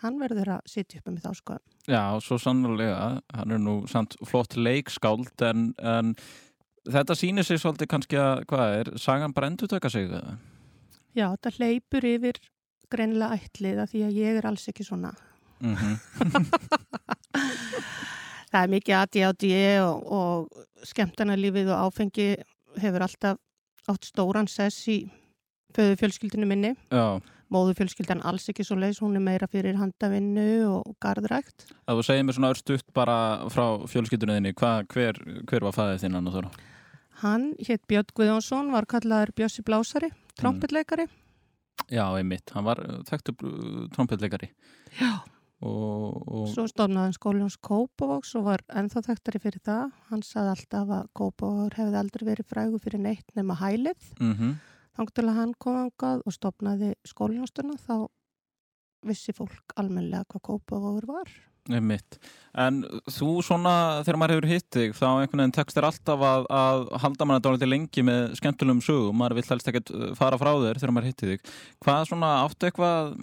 [0.00, 1.56] hann verður að sitja uppi með þá sko.
[1.84, 6.14] já, svo sannlega hann er nú samt flott leikskáld en, en
[6.88, 10.38] þetta sýnir sig svolítið kannski að, hvað er sagan tökka sig eða?
[11.12, 12.40] Já, þetta hleypur yfir
[12.90, 15.12] greinilega ætliða því að ég er alls ekki svona.
[15.60, 15.76] Mm
[18.50, 19.44] Það er mikið ADHD
[19.84, 22.24] og, og skemmtarnalífið og áfengi
[22.78, 23.38] hefur alltaf
[23.90, 25.00] átt stóran sess í
[25.74, 26.74] föðu fjölskyldinu minni.
[26.90, 27.20] Já,
[27.50, 31.64] Móðu fjölskyldan alls ekki svo leis, hún er meira fyrir handavinnu og garðrækt.
[31.90, 33.16] að þú segir mér svona örstutt bara
[33.50, 35.18] frá fjölskyldunniðinni, hver,
[35.50, 36.52] hver var fæðið þinn Anna Þóra?
[37.24, 41.08] Hann hétt Björn Guðjónsson, var kallaður Bjössi Blásari, trompetleikari.
[41.90, 42.78] Já, einmitt, hann var
[43.08, 43.34] þekktu
[43.96, 44.52] trompetleikari
[45.00, 45.18] Já.
[45.60, 49.94] Og, og Svo stofnaði hann skólans Kópavóks og var ennþá þekktari fyrir það.
[50.08, 54.12] Hann saði alltaf að Kópavókur hefði aldrei verið frægu fyrir neitt nema hælið.
[54.18, 54.58] mm
[55.08, 58.10] til að hann kom angað og stopnaði skólinastuna þá
[59.08, 61.30] vissi fólk almennilega hvað Kópavókur var.
[61.70, 62.18] einmitt.
[62.56, 66.46] En þú svona, þegar maður hefur hitt þig, þá einhvern veginn tekst þér alltaf að,
[66.50, 70.50] að halda manna dálítið lengi með skemmtulegum sögum, maður vill helst ekkert uh, fara frá
[70.50, 71.52] þér þegar maður hitti þig.
[71.84, 73.14] Hvað svona áttu eitthvað,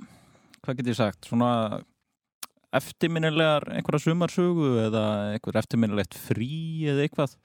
[0.64, 1.52] hvað get ég sagt, svona
[2.78, 7.36] eftirminnilegar einhverja sumarsögu eða einhver eftirminnilegt frí eða eitthvað?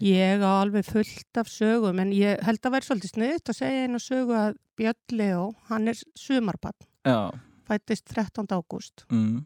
[0.00, 3.82] Ég á alveg fullt af sögum en ég held að vera svolítið sniðt að segja
[3.86, 7.28] einu sögu að Björn Leo, hann er sumarbann, Já,
[7.68, 8.46] fættist 13.
[8.56, 9.42] ágúst mm,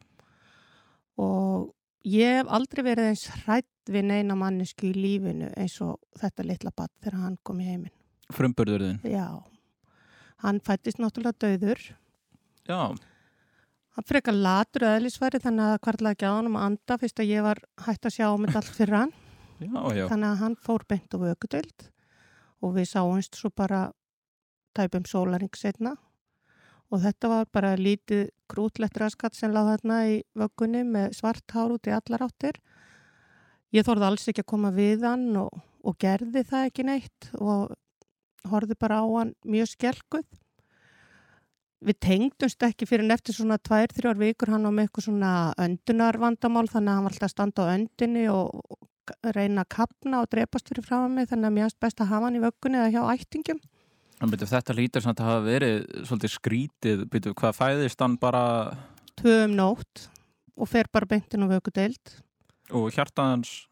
[1.19, 1.73] og
[2.07, 6.73] ég hef aldrei verið eins hrætt við neina mannesku í lífinu eins og þetta litla
[6.77, 7.95] bann þegar hann kom í heiminn.
[8.35, 9.03] frumburðurðin.
[9.07, 9.27] Já,
[10.47, 11.83] hann fættist náttúrulega döður
[12.67, 12.95] Já,
[13.97, 17.31] Hann frekar latur eðlisfæri þannig að hvarlaði ekki á hann um að anda fyrst að
[17.32, 19.12] ég var hægt að sjá um þetta allt fyrir hann.
[19.56, 20.02] já, já.
[20.10, 21.86] Þannig að hann fór beint á vökudöld
[22.60, 23.86] og við sáumst svo bara
[24.77, 25.94] tæpum sólaring setna
[26.93, 31.74] og þetta var bara lítið krútlegt raskat sem láð þarna í vöggunni með svart hár
[31.74, 32.60] út í allar áttir.
[33.74, 37.73] Ég þorði alls ekki að koma við hann og, og gerði það ekki neitt og
[38.47, 40.28] horfði bara á hann mjög skelkuð.
[41.85, 46.65] Við tengdumst ekki fyrir eftir svona tvær, þrjár vikur hann á með eitthvað svona öndunarvandamál
[46.73, 48.78] þannig að hann var alltaf að standa á öndinni og
[49.36, 52.27] reyna að kapna og drepast fyrir frá mig þannig að mér finnst best að hafa
[52.27, 53.61] hann í vöggunni eða hjá ættingum.
[54.16, 55.78] En byrju, þetta lítur samt að hafa verið
[56.09, 58.44] svolítið skrítið, byrju, hvað fæðist hann bara
[59.20, 60.09] Tvö um nótt
[60.57, 62.16] og fer bara beintin á vöggudeild.
[62.73, 63.66] og hjartaðans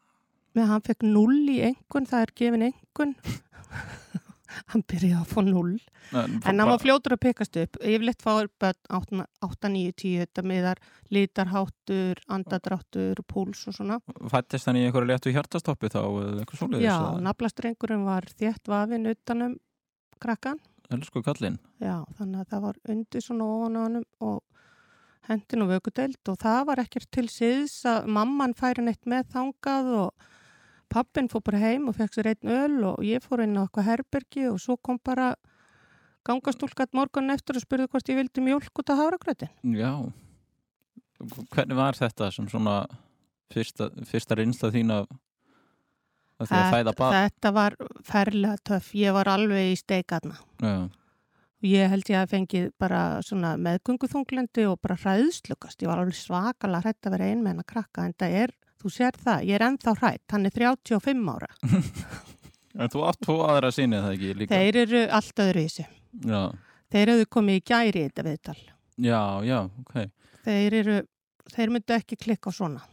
[0.55, 3.15] Með hann fekk null í engun, það er gefin engun.
[4.71, 5.73] Hann byrjaði að fá null.
[6.13, 7.79] En hann var fljótur að pekast upp.
[7.81, 10.81] Yfirleitt fáir börn 8, 9, 10 þetta miðar
[11.13, 13.99] lítarháttur, andadráttur, púls og svona.
[14.31, 16.87] Fættist hann í einhverju léttu hjartastoppi þá eða eitthvað svoleiðis?
[16.87, 17.23] Já, eða?
[17.29, 19.59] naflastrengurinn var þétt vafinn utanum
[20.23, 20.61] krakkan.
[20.93, 21.57] Elsku kallinn.
[21.81, 24.43] Já, þannig að það var undir svona ofan á honum og
[25.29, 29.91] hendin og vökudeld og það var ekkert til síðs að mamman færi neitt með þangað
[30.03, 30.27] og
[30.91, 33.87] pappin fór bara heim og fekk sér einn öl og ég fór inn á eitthvað
[33.89, 35.33] herbergi og svo kom bara
[36.25, 39.51] gangastúlkat morgun eftir og spurði hvort ég vildi mjólk út af háragrötin.
[39.75, 39.91] Já.
[41.53, 42.79] Hvernig var þetta sem svona
[43.53, 45.07] fyrsta, fyrsta reynsla þín af
[46.35, 47.15] Það því að fæða barn.
[47.15, 48.89] þetta var ferlega töff.
[48.99, 50.35] Ég var alveg í steikarna.
[50.59, 50.89] Já,
[51.65, 55.79] Ég held ég að fengið bara svona meðgönguþunglendi og bara hræðslugast.
[55.81, 58.51] Ég var alveg svakalega hrætt að vera ein með henn að krakka en það er,
[58.81, 60.23] þú sér það, ég er ennþá hrætt.
[60.33, 61.49] Hann er 35 ára.
[62.79, 64.55] en þú átt tvo aðra sinni það ekki líka.
[64.59, 65.91] Þeir eru allt öðru í sig.
[66.25, 66.41] Já,
[66.95, 68.57] Þeir eru komið í gæri í þetta viðtal.
[69.01, 69.95] já, já, ok.
[70.45, 70.97] Þeir eru,
[71.51, 72.83] þeir myndu ekki klikka á svona.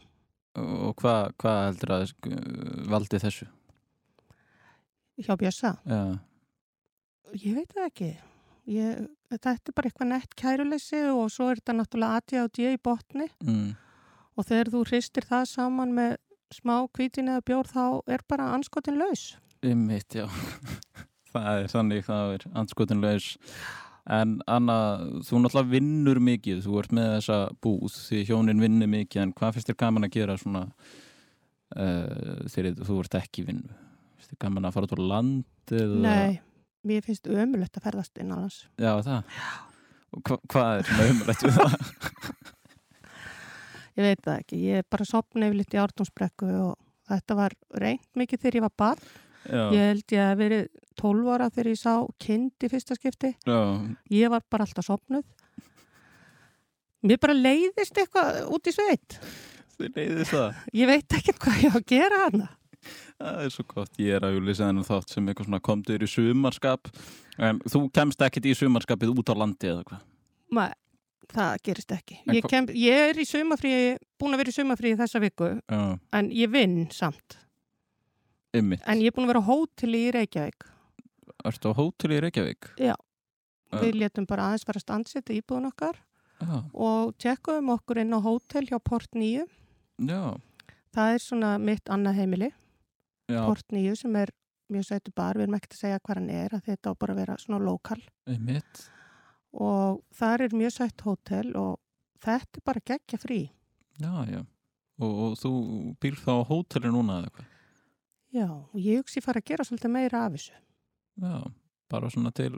[0.59, 2.11] Og hvað hva heldur að
[2.91, 3.47] valdi þessu?
[5.23, 5.75] Hjá Bjössa.
[5.87, 6.01] Já,
[7.33, 8.07] Ég veit það ekki.
[8.69, 8.99] Ég,
[9.33, 13.71] þetta er bara eitthvað nett kæruleysi og svo er þetta náttúrulega ADHD í botni mm,
[14.37, 16.17] og þegar þú hristir það saman með
[16.53, 19.33] smá kvítin eða bjór þá er bara anskotin laus.
[19.63, 20.27] Einmitt, já.
[21.33, 23.31] það er þannig, það er anskotinlegs.
[24.13, 24.77] En Anna,
[25.23, 29.55] þú náttúrulega vinnur mikið, þú ert með þessa búð, því hjónin vinnur mikið, en hvað
[29.55, 33.77] finnst þér gaman að gera svona uh, þegar þú ert ekki í vinnu?
[34.17, 35.45] Finnst þér gaman að fara út á land?
[35.71, 36.01] Eða...
[36.03, 36.41] Nei,
[36.83, 38.59] mér finnst ömulegt að ferðast innanlands.
[38.75, 39.39] Já, það?
[40.13, 41.87] Og hva, hvað er svona umrætt við það?
[43.97, 44.59] Ég veit það ekki.
[44.71, 46.73] Ég bara sopna yfir litt í ártúnsbrekku og
[47.11, 47.53] þetta var
[47.83, 49.03] reynd mikið þegar ég var barn.
[49.43, 50.67] Já, Ég held ég að verið
[51.01, 51.93] 12 ára þegar ég sá
[52.23, 53.33] kind í fyrsta skipti.
[53.45, 53.59] já,
[54.09, 55.25] Ég var bara alltaf sopnuð.
[57.03, 59.17] Mér bara leiðist eitthvað út í sveit.
[59.77, 60.59] þið leiðið það.
[60.79, 62.47] Ég veit ekki hvað ég á að gera hana.
[63.19, 66.07] Það er svo gott, ég er að lýsa þennan þátt sem eitthvað svona komdur í
[66.11, 66.89] sumarskap.
[67.39, 70.01] En þú kemst ekkit í sumarskapið út á landi eða hvað?
[71.31, 72.17] Það gerist ekki.
[72.35, 75.81] Ég, kem, ég er í sumafríi, búin að vera í sumafríi þessa viku, Já,
[76.19, 77.37] en ég vinn samt.
[78.53, 78.81] ymmit.
[78.85, 80.67] En ég er búin að vera á hóteli í Reykjavík.
[81.47, 82.69] Ertu á hóteli í Reykjavík?
[82.77, 82.95] Já.
[83.73, 85.95] Við létum bara aðeins fara að standsetta íbúðun okkar
[86.43, 89.47] Já, og tjekkuðum okkur inn á hótel hjá Port 9.
[89.97, 90.21] já,
[90.93, 92.51] Það er svona mitt annað heimili,
[93.31, 94.29] já, Port 9 sem er
[94.69, 97.13] mjög sætu bar, við erum ekkert að segja hvað hann er, að þetta á bara
[97.15, 97.97] að vera svona lokal.
[98.29, 98.83] ymmit.
[99.53, 101.79] Og það er mjög sætt hótel og
[102.23, 103.39] þetta er bara geggja frí.
[104.01, 104.41] Já, já.
[105.03, 105.51] Og, og þú
[106.01, 107.49] býr þá á hóteli núna eða hvað?
[108.33, 110.55] Já, og ég hugsi fara að gera svolítið meira af þessu.
[111.21, 111.35] Já,
[111.93, 112.55] bara svona til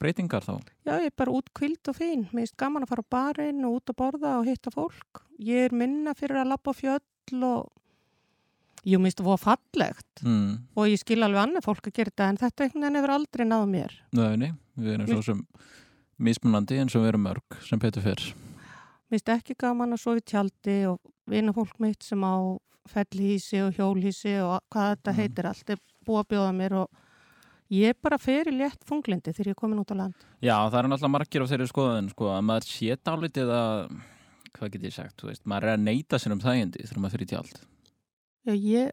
[0.00, 0.56] breytingar þá.
[0.86, 2.24] Já, ég er bara út kvild og fín.
[2.32, 5.22] Mér finnst gaman að fara á barinn og út að borða og hitta fólk.
[5.38, 7.70] Ég er minna fyrir að labba á fjöll og
[8.84, 10.58] mér finnst það voða fallegt Mm.
[10.76, 13.44] og ég skil alveg annað fólk að gera þetta en þetta einhvern veginn hefur aldrei
[13.46, 13.94] náð mér.
[14.12, 15.40] Nei, nei, við erum svo sem
[16.18, 18.24] mismunandi eins og við erum mörg sem Petur fyrr.
[19.10, 21.00] Mér finnst ekki gaman að sofa í tjaldi og
[21.30, 22.34] vinna fólk mitt sem á
[22.88, 25.16] fellhísi og hjólhísi og hvað þetta Mhm.
[25.20, 26.88] heitir allt er búið að bjóða mér og
[27.70, 30.14] ég er bara fyrir létt þunglindi þegar ég er komin út á land.
[30.42, 34.02] Já, það er náttúrulega margir á þeirri skoðun sko, að maður sé dálítið að
[34.54, 37.16] hvað get ég sagt, þú veist, maður er að neyta sér um þægindi þegar maður
[37.16, 37.56] fyrir tjald.
[38.46, 38.90] Já, ég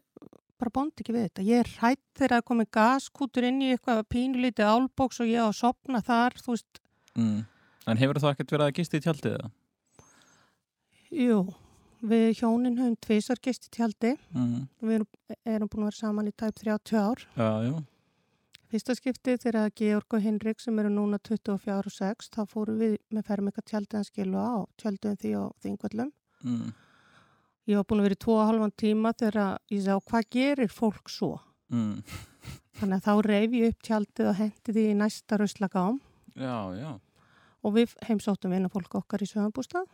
[0.58, 1.44] bara bónd ekki við þetta.
[1.44, 5.46] Ég er hrætt þegar að komi gaskútur inn í eitthvað pínulítið álbóks og ég á
[5.50, 6.80] að sopna þar, þú veist,
[7.18, 7.42] Mm.
[7.86, 9.50] En hefur það ekkert verið að gista í tjaldið eða?
[11.12, 11.38] jú,
[12.02, 14.14] við hjónin höfum tvisar gist í tjaldi.
[14.34, 14.68] Mm.
[14.80, 15.08] Við erum,
[15.44, 17.24] erum búin að vera saman í tæp 30 ár.
[17.36, 17.74] Já, já.
[18.72, 22.96] Fyrsta skipti þegar Georg og Henrik sem eru núna 24 og 6, þá fórum við
[23.12, 26.12] með fermika tjaldið hans skilu á, tjaldið því á þingvöllum.
[26.46, 26.70] Mm.
[27.68, 31.34] Ég var búin að vera í 2,5 tíma þegar ég sá hvað gerir fólk svo.
[31.68, 32.00] Mm.
[32.80, 36.00] Þannig að þá reyf ég upp tjaldið og hendi því í næsta ruslagám
[36.38, 36.90] Já, já,
[37.62, 39.88] og við heimsóttum vinna fólk okkar í sögambústað.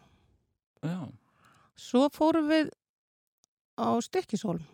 [1.78, 2.70] Svo fórum við
[3.78, 4.64] á Stykkishólm.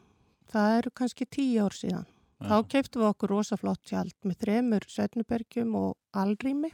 [0.52, 2.06] Það eru kannski tíu ár síðan.
[2.40, 2.48] já.
[2.48, 6.70] Þá keiptum við okkur rosaflott tjald með þremur setnubergjum og alrými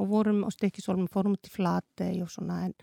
[0.00, 2.74] og vorum á Stykkishólm, fórum til Flatey og svona en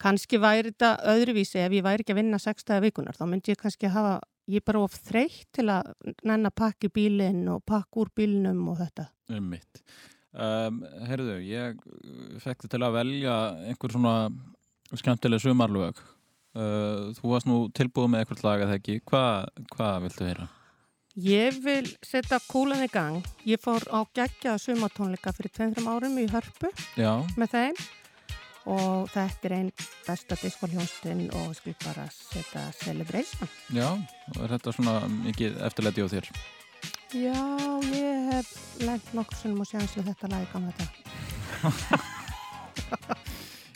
[0.00, 3.60] kannski væri þetta öðruvísi ef ég væri ekki að vinna sextaða vikunar þá myndi ég
[3.60, 5.92] kannski hafa, ég er bara of þreytt til að
[6.26, 9.08] nenn að pakka í bílinn og pakka úr bílinnum og þetta.
[9.32, 9.84] Um mitt.
[10.34, 13.36] Um, herðu, ég uh, fekk þið til að velja
[13.70, 14.16] einhver svona
[14.98, 16.02] skemmtileg sumarlög.
[16.54, 19.00] Uh, þú varst nú tilbúið með eitthvað lag eða ekki.
[19.06, 20.50] Hvað hva viltu heyra?
[21.14, 23.22] Ég vil setja kúlan í gang.
[23.46, 27.78] Ég fór á geggjaða sumartónleika fyrir 2-3 árum í Hörpu Já, með þeim
[28.70, 29.70] og þetta er einn
[30.06, 33.48] besta diskoljónstinn og ég skil bara setja Celebration.
[33.70, 33.88] já,
[34.40, 36.30] er þetta svona mikið eftirlæti á þér?
[37.14, 37.38] Já,
[37.94, 38.48] ég hef
[38.82, 42.02] lent nokkur og séðans við þetta lag í gamla þetta.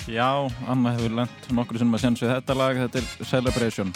[0.09, 3.93] Já, Anna hefur lent nokkur sem séns við þetta lag, þetta er Celebration.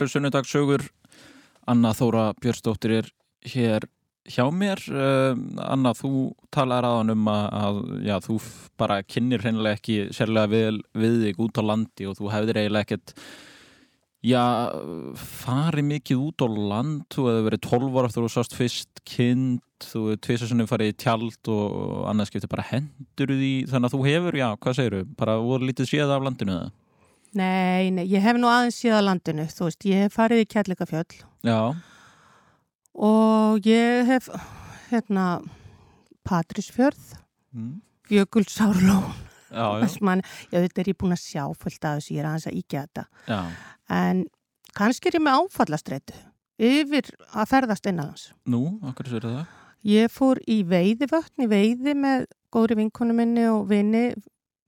[0.00, 0.86] Eru sunnudagssögur.
[1.70, 3.10] Anna Þóra Björnsdóttir er
[3.46, 3.86] hér
[4.30, 4.80] hjá mér.
[4.88, 8.40] Uh, Anna, þú talar aðan um að, já, þú
[8.80, 12.86] bara kynir hreinlega ekki sérlega vel við þig út á landi og þú hefðir eiginlega
[12.86, 13.14] ekkert
[14.26, 14.42] já,
[15.16, 17.06] farið mikið út á land.
[17.12, 21.52] Þú hefði verið 12 ára þú sást fyrst kind, þú hefði tvisar farið í tjald
[21.54, 25.08] og annað skipti bara hendur því, þannig að þú hefur, já, hvað segirðu?
[25.20, 26.70] Bara voru lítið séð af landinu eða?
[27.38, 31.20] Nei, nei, ég hef nú aðeins á landinu, þú veist, ég hef farið í Kjallikafjöll
[31.46, 31.58] Já,
[32.98, 34.26] og ég hef,
[34.90, 35.26] hérna,
[36.26, 37.14] Patrísfjörð,
[37.54, 37.76] mm.
[38.10, 39.06] Jökulsárlón,
[39.46, 42.30] já, já, Vestmann, já, þetta er ég búin að sjá fullt af þessu, ég er
[42.32, 43.06] aðeins að íkja þetta.
[43.30, 43.40] já.
[44.00, 44.26] En
[44.74, 46.18] kannski er ég með áfallastreitu
[46.60, 48.28] yfir að ferðast innanlands.
[48.50, 49.58] Nú, okkur sér það?
[49.86, 54.10] Ég fór í veiðivötn, í veiði með góðri vinkonu minni og vini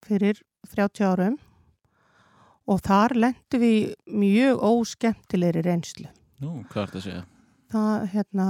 [0.07, 0.39] fyrir
[0.73, 1.43] 30 árum
[2.71, 6.09] og þar lendu við mjög óskemmtilegri reynslu.
[6.43, 7.25] Nú, hvað er þetta að segja?
[7.73, 8.47] Það hérna,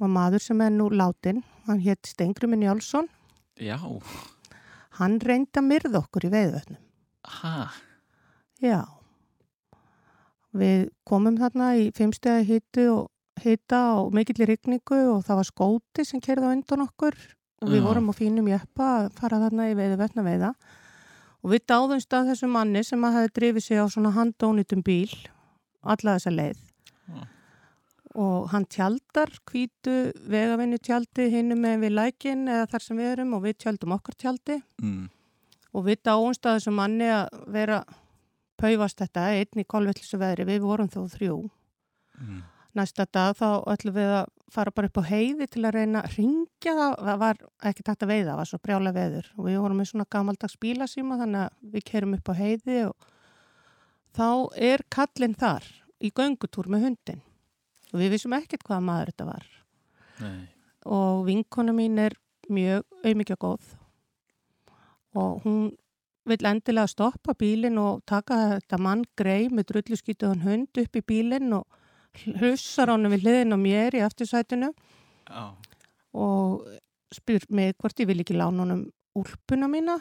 [0.00, 3.08] var maður sem er nú látin, hann hétt Stengrumin Jálsson,
[3.60, 3.76] Já,
[4.96, 6.80] hann reyndi að myrða okkur í veiðvötnum.
[7.40, 7.70] ha,
[8.60, 8.80] Já.
[10.50, 15.48] Við komum þarna í fimmstega hitti og hitta og mikill í rigningu og það var
[15.48, 17.14] skóti sem kerði á undan okkur
[17.62, 17.84] og við Já.
[17.86, 20.50] vorum á fínum jeppa að fara þarna í veiði vetna veiða
[21.40, 25.12] og við dáðumst að þessum manni sem að hafi drifið sig á svona handónitum bíl
[25.80, 26.58] alla þessa leið
[27.10, 27.22] Já.
[28.24, 29.96] og hann tjaldar hvítu
[30.34, 34.18] vegavinnu tjaldi hinnum með við lækin eða þar sem við erum og við tjaldum okkar
[34.20, 35.08] tjaldi mm.
[35.72, 37.80] og við dáumst að þessum manni að vera
[38.60, 41.40] paufast þetta einn í kolvillisu veðri, við vorum þó þrjú
[42.20, 42.42] Mm.
[42.78, 46.16] Næsta dag þá ætlum við að fara bara upp á heiði til að reyna að
[46.18, 47.40] ringja það, það var
[47.70, 49.30] ekki takt að veiða, það var svo brjála veður.
[49.36, 53.10] Og við vorum með svona gamaldags bílasíma þannig að við kerum upp á heiði og
[54.18, 54.28] þá
[54.70, 55.66] er kallinn þar
[56.00, 57.22] í göngutúr með hundin
[57.90, 59.46] og við vissum ekkert hvaða maður þetta var.
[60.20, 60.48] Nei.
[60.84, 62.16] og vinkona mín er
[62.52, 63.68] mjög auðmikið góð.
[65.16, 65.70] Og hún
[66.28, 71.54] vill endilega stoppa bílinn og taka þetta mann grei með drulluskýtuðan hund upp í bílinn
[71.56, 71.66] og
[72.40, 74.70] hlussar honum við hliðin á mér í aftursætinu
[75.28, 75.42] Já.
[76.12, 76.66] og
[77.14, 78.86] spyr mig hvort ég vil ekki lána honum
[79.18, 79.98] úlpuna mína.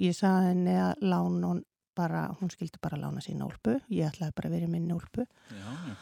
[0.00, 1.60] Ég sagði henni að lána hún
[1.94, 3.78] bara, hún skildi bara lána sína úlpu.
[3.88, 5.26] Ég ætlaði bara að vera í minni úlpu.
[5.54, 5.94] Já.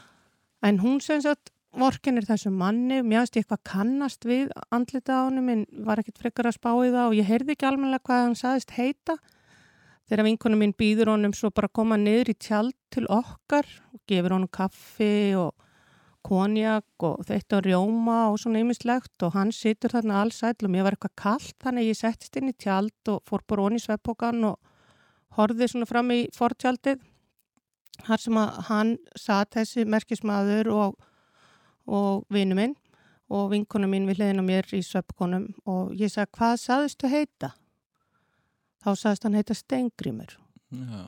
[0.62, 5.48] En hún sem sagt vorkenir þessum manni, mér ég eitthvað kannast við andlita á honum
[5.52, 8.38] en var ekkert frekar að spá í það og ég heyrði ekki almennilega hvað hann
[8.38, 9.16] saðist heita.
[10.12, 14.00] Þegar vinkonu mín býður honum svo bara að koma niður í tjald til okkar og
[14.10, 15.54] gefur honum kaffi og
[16.28, 20.84] konjak og þetta og rjóma og svona ýmislegt og hann situr þarna allsæll og mér
[20.84, 24.44] var eitthvað kallt þannig ég settist inn í tjald og fór bara onni í sveppókan
[24.50, 24.60] og
[25.38, 27.00] horfði svona fram í fortjaldið
[28.04, 31.00] þar sem að hann satt þessi merkismadur og,
[31.88, 32.76] og vinu minn
[33.32, 37.54] og vinkonu mín við hliðin á mér í sveppkonum og ég sagði hvað saðistu heita?
[38.82, 40.32] Þá saðist hann heita Stengrimur.
[40.74, 41.02] Já.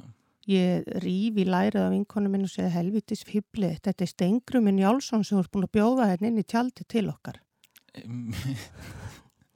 [0.44, 5.24] Ég ríf í lærið af vinkonu minn og segi helvitis fýblið, þetta er Stengrumin Jálsson
[5.24, 7.40] sem er búin að bjóða henni inn í tjaldi til okkar.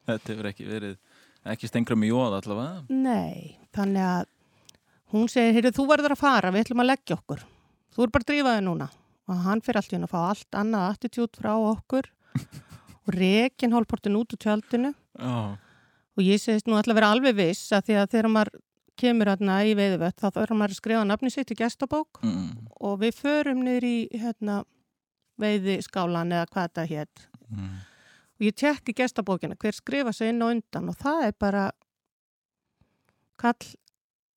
[0.09, 0.95] Þetta hefur ekki verið,
[1.53, 2.79] ekki stengrum í jóð allavega.
[2.89, 4.31] Nei, þannig að
[5.13, 7.45] hún segir, heyrðu, þú verður að fara, við ætlum að leggja okkur.
[7.93, 8.89] Þú er bara að drífa þig núna.
[9.29, 12.09] Og hann fyrir allt í henni að fá allt annað attitút frá okkur
[13.05, 14.95] og rekin hálfportin út úr tjaldinu.
[15.21, 15.37] Já.
[16.19, 18.57] Og ég segist nú ætla að vera alveg viss að því að þegar maður
[18.99, 22.49] kemur hérna í veiðuvött þá þarf maður að skrifa nafni sitt í gestabók Mm.
[22.81, 24.65] og við förum niður í hérna,
[25.39, 27.27] veiðiskálan eða hvað þetta hétt.
[27.49, 27.77] Mm.
[28.39, 31.71] Og ég tekki gestabókina hver skrifa sig inn og undan og það er bara
[33.39, 33.75] kall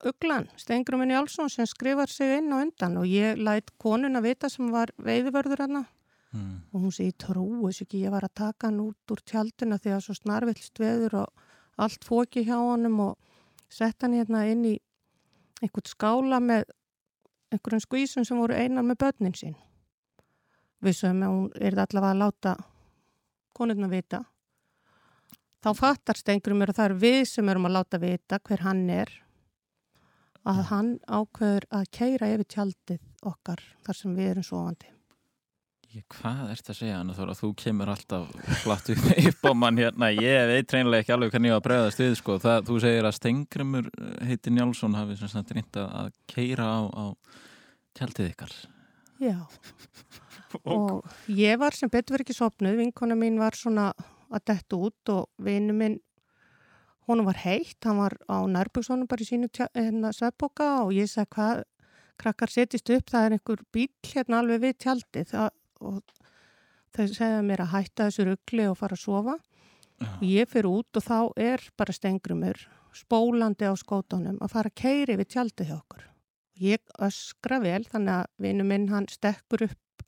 [0.04, 4.70] Uglan, Stengrumin Jálsson sem skrifar sig inn og undan og ég læt konuna vita sem
[4.74, 5.84] var veiðivörður hérna
[6.32, 6.62] Mm.
[6.72, 9.90] og hún segi trúi þess ekki, ég var að taka hann út úr tjaldina því
[9.92, 11.28] að svo snarvillst veður og
[11.80, 13.18] allt fóki hjá honum og
[13.72, 14.74] sett hann hérna inn í
[15.62, 16.66] einhvern skála með
[17.52, 19.56] einhverjum skvísum sem voru einar með börnin sín.
[20.82, 22.54] Við sögum að hún er allavega að láta
[23.54, 24.24] konurna vita.
[25.62, 28.88] Þá fattar stengrum mér að það er við sem erum að láta vita hver hann
[28.90, 29.12] er
[30.42, 34.91] að hann ákveður að keira yfir tjaldið okkar þar sem við erum sofandi.
[35.92, 37.34] Ég, hvað ert að segja, Anna Þóra?
[37.36, 38.30] Þú kemur alltaf
[38.62, 40.08] flatt upp, á mann hérna.
[40.14, 42.36] Ég veit reynilega ekki alveg hvernig ég var að bregðast við, sko.
[42.40, 43.90] Það, þú segir að Stengrumur
[44.24, 47.04] heiti Njálsson hafi sem sagt reynd að- keira á, á
[47.98, 48.54] tjaldið ykkar.
[49.20, 49.36] Já,
[50.72, 53.90] og ég var sem betur verið ekki sopnuð, vinkona mín var svona
[54.32, 55.98] að detta út og vinnu minn,
[57.10, 61.34] honum var heitt, hann var á nærbyggsónum bara í sínu hérna, sveppboka og ég sagði
[61.36, 61.62] hvað,
[62.22, 65.50] krakkar setjist upp, það er einhver bíl hérna alveg við tjaldið það,
[65.82, 66.02] og
[66.92, 69.36] þau segja mér að hætta þessu ruggli og fara að sofa
[70.02, 72.58] og ég fyrir út og þá er bara stengrumur
[72.96, 76.08] spólandi á skótonum að fara að keiri við tjaldið hjá okkur.
[76.62, 80.04] Ég öskra vel þannig að vinnu minn hann stekkur upp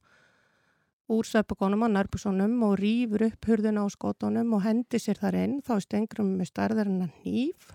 [1.13, 5.59] úr sveppakonum á nærbúsonum og rýfur upp hurðina á skótonum og hendi sér þar inn,
[5.65, 7.73] þá er stengrum með starðar en að nýf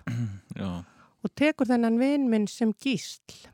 [0.57, 0.81] Já.
[1.21, 3.49] og tekur þennan vinn minn sem gísl.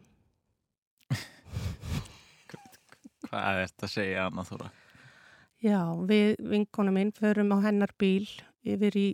[3.36, 4.70] Hvað ert að segja, Anna Þóra?
[5.66, 8.28] Já, við vinkona minn förum á hennar bíl
[8.64, 9.08] yfir í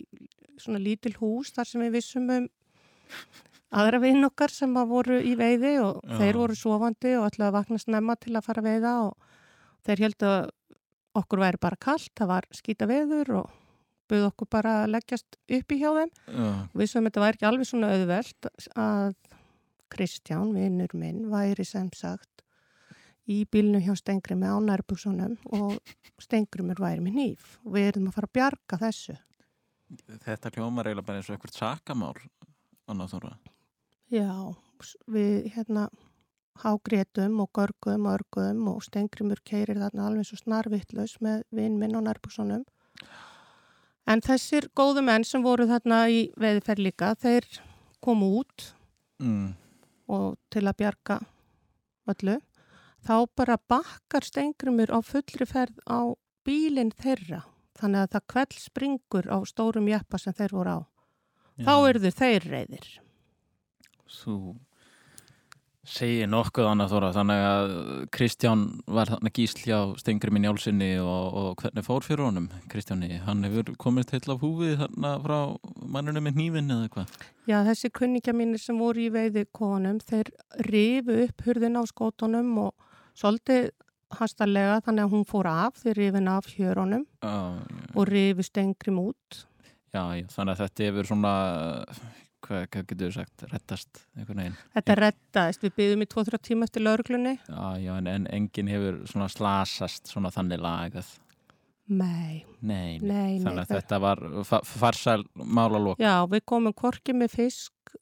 [0.62, 2.46] svona lítil hús þar sem við vissum um
[3.82, 6.18] aðra vinn okkar sem að voru í veiði og Já.
[6.20, 9.26] þeir voru sofandi og ætlaði að vakna snemma til að fara að veiða og
[9.88, 10.52] þeir heldu að
[11.22, 13.58] okkur væri bara kallt, það var skýta veður og
[14.12, 16.14] buð okkur bara að leggjast upp í hjá þeim.
[16.28, 16.48] Já.
[16.78, 19.16] Við sem þetta væri ekki alveg svona auðvelt að
[19.92, 22.41] Kristján, vinnur minn, væri sem sagt
[23.30, 25.78] í bílnu hjá Stengri með ánærbuksunum og
[26.22, 29.18] Stengrumur væri með nýf og við erum að fara að bjarga þessu.
[30.26, 32.16] Þetta hljómar eiginlega bara eins og eitthvað sakamál,
[32.88, 33.34] Anna Þóra.
[34.12, 34.32] Já,
[35.12, 35.90] við hérna
[36.62, 41.96] hágrétum og görgum og örgum og Stengrimur keirir þarna alveg svo snarvittlaus með vinn minn
[41.96, 42.66] á nærbuksunum.
[44.10, 47.46] En þessir góðu menn sem voru þarna í veðiferð líka, þeir
[48.04, 48.72] komu út
[49.22, 49.54] Mm.
[50.10, 51.20] og til að bjarga
[52.10, 52.40] öllu,
[53.06, 56.14] þá bara bakkar Stengrimur á fullri ferð á
[56.46, 57.44] bílinn þeirra.
[57.82, 60.80] Þannig að það kveld springur á stórum jeppa sem þeir voru á.
[61.62, 61.88] Þá Já.
[61.90, 62.90] eru þeir reyðir.
[64.12, 64.36] Þú
[65.88, 67.72] segir nokkuð annað þóra þannig að
[68.14, 73.42] Kristján var þarna gísl hjá Stengriminn Jálsinni og, og hvernig fór fyrir honum Kristjáni, hann
[73.48, 75.38] hefur komist heil af húfið þarna frá
[75.82, 77.16] mannunum með hnífinn eða eitthvað
[77.50, 80.30] Já, þessi kunningja mínir sem voru í veiði konum, þeir
[80.70, 82.91] rifu upp hurðin á skótonum og
[83.22, 83.70] svolítið
[84.12, 87.36] hastarlega þannig að hún fór af, þeir rifin af hjörunum Já,
[87.96, 89.46] og rifu Stengrim út.
[89.94, 91.32] já, já, þannig að þetta hefur svona
[92.42, 94.56] hvað, hvað getur við sagt, rettast einhvern veginn.
[94.76, 97.34] Þetta rettaðist, við byggðum í 2-3 tíma eftir lauruglunni.
[97.48, 101.12] Já, já, en, en enginn hefur svona slasast svona þannig lagað.
[101.92, 103.40] Nei, Nei, nei, nei.
[103.44, 106.00] þannig að þetta var fa farsæl málalók.
[106.02, 107.96] Já, við komum hvorki með fisk,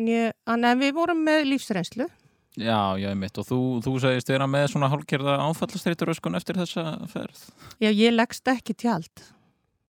[0.00, 2.06] né, en við vorum með lífsreynslu.
[2.54, 3.38] Já, já, mitt.
[3.40, 7.40] Og þú, þú segist vera með svona hálfgerða áfallastreituröskun eftir þessa ferð.
[7.82, 9.24] Já, ég leggst ekki tjald.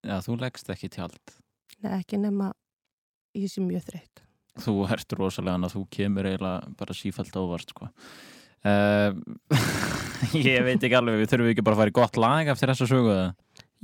[0.05, 1.35] Já, þú leggst ekki tjald.
[1.85, 2.51] Nei, ekki nema
[3.37, 4.23] ég sé mjög þreytt.
[4.65, 7.91] Þú ert rosalega að þú kemur eiginlega bara sífælt ávart, sko.
[8.65, 9.13] Uh,
[10.33, 12.89] ég veit ekki alveg, við þurfum ekki bara að fara í gott lag eftir þessa
[12.89, 13.25] söguða.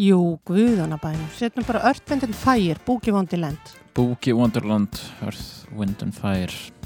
[0.01, 1.29] Jú, guðanabænum.
[1.37, 3.73] Setnum bara Earth, Wind and Fire, Boogie Wonderland.
[3.93, 6.80] Boogie Wonderland, Earth, Wind and Fire.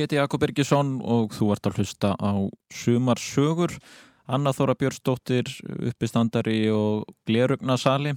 [0.00, 2.32] Ég heiti Jakob Birgisson og þú ert að hlusta á
[2.72, 3.74] Sumarsögur.
[4.32, 5.50] Anna Þóra Björnsdóttir,
[5.90, 8.14] uppistandari og glerugnasali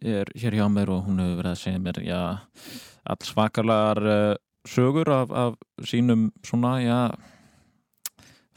[0.00, 2.22] er hér hjá mér og hún hefur verið að segja mér, já,
[3.04, 4.32] alls svakalar uh,
[4.64, 6.98] sögur af, af sínum svona, já,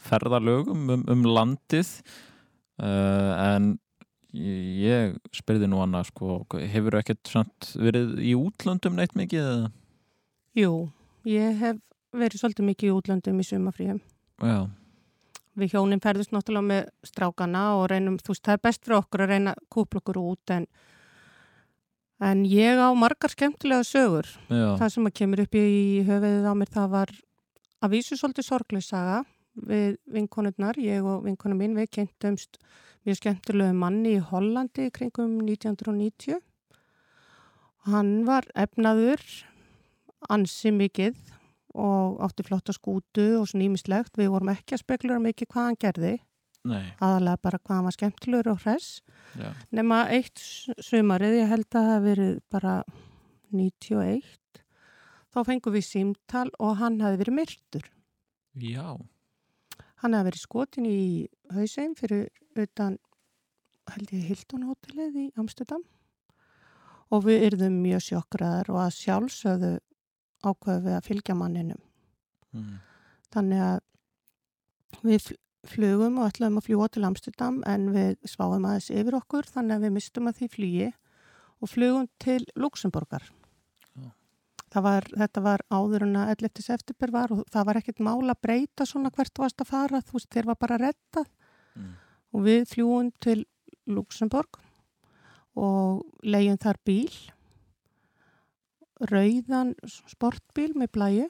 [0.08, 1.98] ferðalögum um, um landið
[2.80, 3.74] uh, en
[4.32, 9.66] ég spyrði nú Anna, sko, hefur ekkert samt verið í útlöndum neitt mikið?
[10.56, 10.86] Jú,
[11.28, 11.84] ég hef
[12.14, 14.00] verið svolítið mikið í útlöndum í sumafríum.
[14.42, 14.58] Já,
[15.54, 19.22] Við hjónin ferðist náttúrulega með strákana og reynum, þú veist, það er best fyrir okkur
[19.22, 20.64] að reyna að kúpla okkur út en,
[22.26, 24.26] en ég á margar skemmtilega sögur.
[24.50, 25.68] já, Það sem að kemur upp í
[26.08, 27.12] höfuðið á mér það var
[27.86, 29.20] að vísu svolítið sorglega saga
[29.54, 32.58] við vinkonurnar, ég og vinkonu mín, við kynntumst
[33.06, 36.40] mjög skemmtilegu manni í Hollandi kringum 1990.
[37.86, 39.22] Hann var efnaður
[40.32, 41.14] ansi mikið
[41.74, 44.14] og átti flotta skútu og svona ímislegt.
[44.18, 46.12] Við vorum ekki að spekulera mikið hvað hann gerði,
[46.70, 49.00] nei, aðalega bara hvað hann var skemmtilegur og hress.
[49.38, 52.76] já, Nefna eitt s- sumarið, ég held að það hafi verið bara
[53.52, 54.22] 91,
[55.34, 57.90] þá fengum við símtal og hann hafi verið myrtur.
[58.56, 58.86] já,
[60.04, 62.28] Hann hafi verið skotin í hausheim fyrir
[62.60, 62.98] utan,
[63.90, 65.82] held ég, Hilton hótelið í Amsterdam
[67.10, 69.70] og við yrðum mjög sjokkraðar og að sjálfsögðu
[70.50, 71.80] ákveðu við að fylgja manninum.
[72.54, 72.74] mm.
[73.34, 73.80] Þannig að
[75.04, 75.40] við fl-
[75.74, 79.86] flugum og ætlaðum að fljúa til Amsterdam en við sváum aðeins yfir okkur þannig að
[79.88, 80.90] við mistum að því flugi
[81.64, 83.24] og flugum til Luxemburgar.
[84.74, 86.62] Það var, þetta var áður en að 11.
[86.66, 90.16] september var og það var ekkert mál að breyta svona hvert varst að fara, þú
[90.18, 91.24] veist, þeir var bara að redda
[91.74, 91.92] Mm.
[92.34, 93.44] og við fljúum til
[93.90, 94.58] Luxemburg
[95.58, 97.10] og leiðum þar bíl,
[99.00, 101.26] rauðan sportbíl með blæju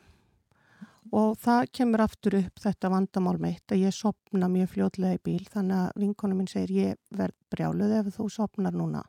[1.14, 5.42] og það kemur aftur upp þetta vandamál mitt að ég sopna mjög fljótlega í bíl
[5.50, 9.04] þannig að vinkonu minn segir ég verð brjáluð ef þú sopnar núna.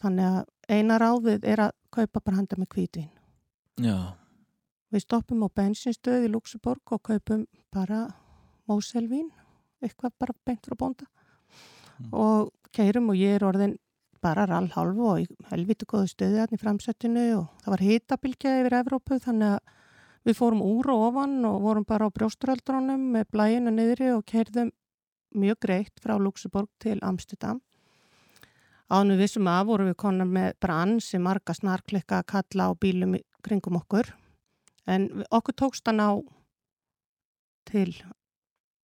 [0.00, 3.10] Þannig að eina ráðið er að kaupa bara handa með kvítvin
[3.80, 4.16] já,
[4.92, 8.06] við stoppum á bensinstöð í Luxemburg og kaupum bara
[8.68, 9.30] móselvín
[9.84, 11.06] eitthvað bara beint frá bónda.
[11.96, 12.12] Mm.
[12.12, 13.78] og keirum og ég er orðin
[14.26, 18.78] bara rallhálfu og í helviti góðu stöði hann í framsettinu og það var hitabilgja yfir
[18.80, 19.74] Evrópu þannig að
[20.26, 24.72] við fórum úr og ofan og vorum bara á brjósturöldrunum með blæjunu niðri og keirðum
[25.36, 27.60] mjög greitt frá Luxemburg til Amsterdam.
[28.90, 33.16] Ánum vissum að vorum við konar með bara ansi marga snarklikka að kalla á bílum
[33.46, 34.10] kringum okkur
[34.86, 36.08] en við- okkur tókst að ná
[37.66, 37.94] til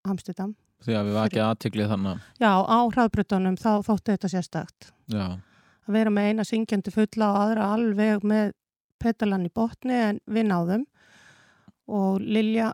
[0.03, 0.55] Amsterdam.
[0.85, 4.89] Því að við vakið aðtiklið þannig Já, á hraðbrutunum þá þótti þetta sérstakt.
[5.11, 5.25] já,
[5.83, 8.53] Að vera með eina syngjandi fulla og aðra alveg með
[9.03, 10.85] petalan í botni en við náðum.
[11.91, 12.69] Og Lilja,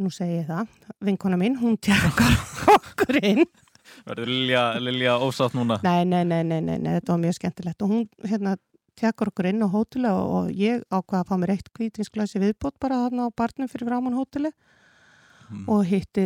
[0.00, 0.70] nú segi ég það,
[1.04, 2.38] vinkona mín, hún tjarkar
[2.78, 3.44] okkur inn.
[4.06, 7.82] verður Lilja, Lilja ósátt núna Nei, nei, nei, nei, nei, nei, þetta var mjög skemmtilegt.
[7.84, 8.56] Og hún hérna
[8.98, 12.78] tjarkar okkur inn á hóteli og, og ég ákvaða að fá mér eitt kvítinsglasi viðbót
[12.82, 14.54] bara þarna á barnum fyrir framann hóteli
[15.48, 15.62] Mm.
[15.72, 16.22] og hitti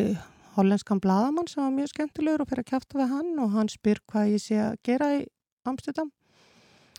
[0.57, 4.03] hollenskan bladamann sem var mjög skemmtilegur og fyrir að kjafta við hann og hann spyr
[4.11, 5.23] hvað ég sé að gera í
[5.69, 6.11] Amsterdam.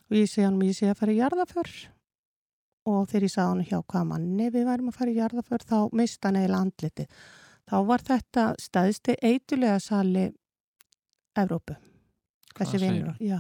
[0.10, 1.74] Og ég sé hann ég sé að fara í jarðaför
[2.90, 5.78] og þegar ég sagði hann hjá hvað manni við værum að fara í jarðaför þá
[5.96, 7.06] mista hann eiginlega andliti
[7.70, 10.30] þá var þetta staðsti eitulega sali
[11.34, 11.76] Evrópu.
[12.54, 13.40] Þessi vinnur já.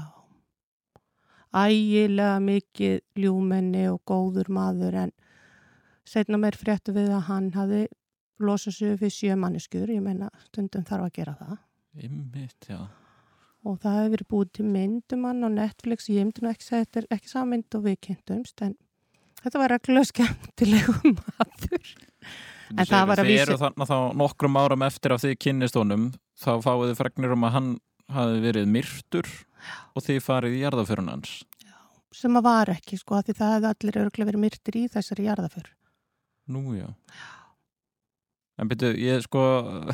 [1.54, 5.12] Ægilega mikið ljúmenni og góður maður en
[6.10, 7.84] setna mér fréttu við að hann hafi
[8.40, 11.58] losað sig við sjö manneskur, ég meina stundum þarf að gera það.
[12.04, 12.80] Einmitt, já.
[13.64, 16.84] Og það hefur verið búið til myndum hann á Netflix, ég myndi nú ekki segja
[16.88, 18.74] þetta er ekki sá mynd og við kynntumst en
[19.44, 21.94] þetta var reglulega skemmtilegu maður.
[22.74, 25.78] En það var að Þið vísu- eru þarna þá nokkrum áram eftir að þið kynnist
[25.80, 26.10] honum
[26.44, 27.70] þá fáið þið fregnir um að hann
[28.18, 29.30] hafi verið myrtur
[29.96, 31.38] og þið farið í jarðaförun hans.
[32.14, 35.70] Sem að var ekki sko, því það hefði allir örglega verið myrtir í þessari jarðaför
[36.52, 36.90] Nú, já
[38.62, 39.42] En byrju, ég sko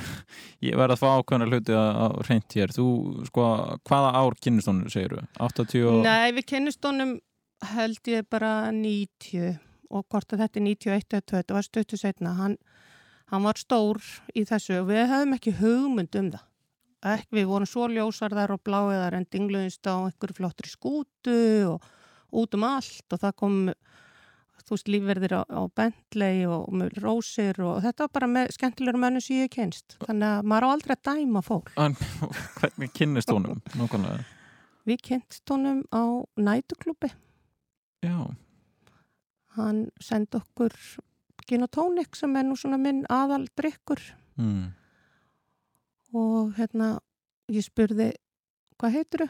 [0.68, 2.73] ég verð að fá ákveðna hluti að, reynt hér.
[2.76, 2.88] Þú,
[3.30, 3.48] sko,
[3.88, 5.23] hvaða ár kynnist honum, segir þú?
[5.48, 6.02] 80 og...
[6.03, 7.15] Nei, við kynnist honum
[7.73, 9.57] held ég bara 90
[9.90, 12.57] og hvort að þetta er 91 eða 2, þetta var stöttu setna hann,
[13.31, 13.99] hann var stór
[14.38, 16.45] í þessu og við hefðum ekki hugmynd um það.
[17.10, 21.40] Ek, við vorum svo ljósarðar og bláiðar en dingluðist á einhverju flottri skútu
[21.72, 21.86] og
[22.36, 23.56] út um allt og það kom
[24.69, 29.01] þú veist lífverðir á, á Bentley og, með rósir og þetta var bara með skemmtilegur
[29.01, 31.71] mönnu sem ég kynst þannig að maður á aldrei að dæma fólk.
[31.79, 31.97] Hann,
[32.59, 33.63] hvernig kynnist honum?
[33.79, 34.27] Nákvæmlega.
[34.89, 36.03] Við kynst honum á
[36.37, 37.09] nætuklubi
[37.99, 38.31] Já,
[39.57, 40.75] hann sendi okkur
[41.49, 43.99] gin og tónik sem er nú svona minn aðal drikkur
[44.39, 44.69] mm.
[46.15, 46.93] og hérna
[47.51, 48.13] ég spurði
[48.79, 49.25] hvað heitir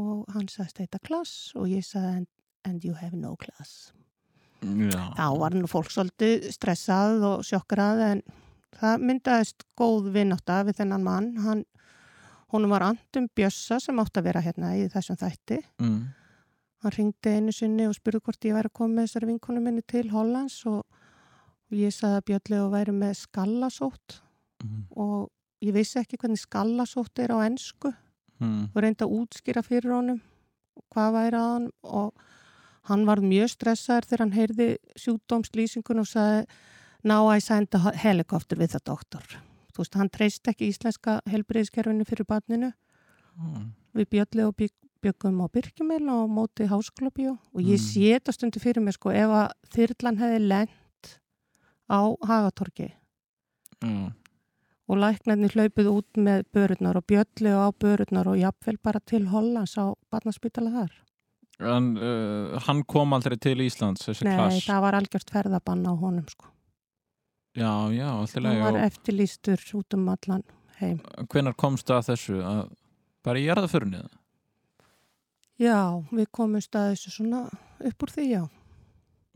[0.00, 2.24] og hann sagðist heita klass og ég sagði
[2.64, 3.92] and you have no class
[4.62, 5.02] Já.
[5.18, 8.22] þá var nú fólk svolítið stressað og sjokkrað en
[8.78, 11.64] það myndaðist góð vinnátta við þennan mann hann,
[12.52, 16.00] hún var Andum Bjössa sem átt að vera hérna í þessum þætti mm.
[16.84, 19.82] hann ringdi einu sinni og spurði hvort ég væri að koma með þessari vinkonu minni
[19.82, 20.82] til Hollands og
[21.72, 24.20] ég sagði að Björnlega væri með skallasótt
[24.62, 24.84] Mm.
[24.94, 27.90] og ég vissi ekki hvernig skallasótt er á ennsku
[28.38, 28.68] Mm.
[28.70, 30.20] og reyndi að útskýra fyrir honum
[30.94, 32.12] hvað væri að hann og
[32.90, 34.68] hann var mjög stressaður þegar hann heyrði
[34.98, 36.46] sjúkdómslýsingun og sagði
[37.04, 39.22] now I send a helicopter with a doctor
[39.72, 42.72] þú veist, hann treyst ekki íslenska helbriðiskerfinu fyrir barninu
[43.32, 43.70] Mm.
[43.96, 47.86] við bjöllu og bygg, byggum á Birkjumil og móti háskólabíu og ég Mm.
[47.88, 51.18] sé þetta stundi fyrir mig sko ef að þyrlan hefði lent
[51.88, 52.92] á Hagatorki
[53.82, 54.12] Mm.
[54.88, 59.78] og læknarnir hlaupið út með börurnar og bjöllu á börurnar og jafnvel bara til Hollands
[59.78, 60.92] á barnaspítala þar.
[61.62, 65.92] En uh, hann kom aldrei til Íslands þessi Nei, klass það var algjört ferðabann á
[66.00, 66.48] honum sko.
[67.54, 70.42] Já, já, alltaf Hann leið var og eftirlýstur út um allan
[70.80, 70.98] heim.
[71.28, 72.62] hvenar komst að þessu að
[73.22, 74.00] bara í jarðaförunni
[75.62, 75.76] Já,
[76.10, 77.42] við komumst að þessu svona
[77.86, 78.42] upp úr því, já.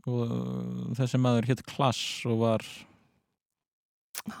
[0.07, 2.65] og uh, þessi maður hétt Klass og var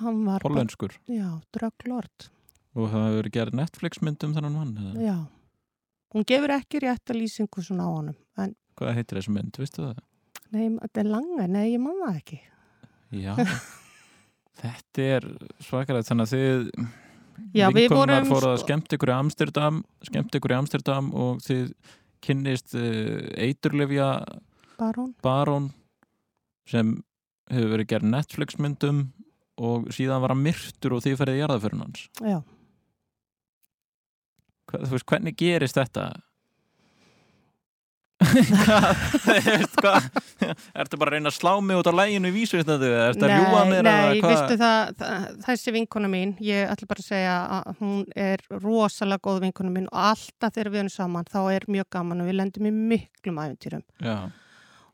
[0.01, 2.27] Hann var bara, hollenskur já, drögglord.
[2.75, 5.05] og það hefur verið gerð Netflix mynd um þennan mann eða?
[5.05, 5.17] Já.
[6.15, 8.15] Hún gefur ekki rétt að lýsingu svona á honum.
[8.39, 9.97] En hvað heitir þessi mynd, veistu það?
[10.55, 12.37] nei, þetta er langa, nei, ég man það ekki.
[13.17, 13.33] Já,
[14.61, 15.27] þetta er
[15.63, 16.87] svakalegt þannig að þið
[17.53, 21.67] Já, vorum, fóruð að sko- skemmt ykkur í Amsterdam skemmt ykkur í Amsterdam og þið
[22.25, 24.07] kynnist uh, eiturlefja
[24.79, 25.11] Barón.
[25.21, 25.67] barón
[26.67, 26.95] sem
[27.51, 29.03] hefur verið gerð Netflix myndum
[29.61, 32.39] og síðan var hann myrtur og þið ferðið í jarðaförun hans Já.
[34.67, 36.07] Hva, þú veist, hvernig gerist þetta?
[38.57, 38.85] hvað,
[39.77, 40.05] hvað
[40.73, 43.59] ertu bara að reyna að slá mig út á læginu í eða ertu að ljúa
[43.69, 44.31] mér nei, hvað?
[44.31, 49.21] veistu það, það, þessi vinkona mín, ég ætla bara að segja að hún er rosalega
[49.27, 52.39] góð vinkona mín og alltaf þegar við erum saman þá er mjög gaman og við
[52.39, 54.17] lendum í miklum æfintýrum Já,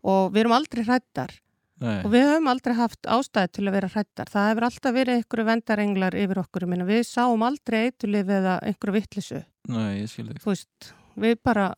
[0.04, 1.38] og við erum aldrei hrættar
[1.84, 4.32] nei, og við höfum aldrei haft ástæði til að vera hrættar.
[4.34, 6.90] Það hefur alltaf verið einhverju vendarenglar yfir okkur, minna.
[6.90, 9.44] við sáum aldrei eitulif eða einhverju vittlisu.
[9.70, 11.74] nei, ég skil þig Þú veist, við bara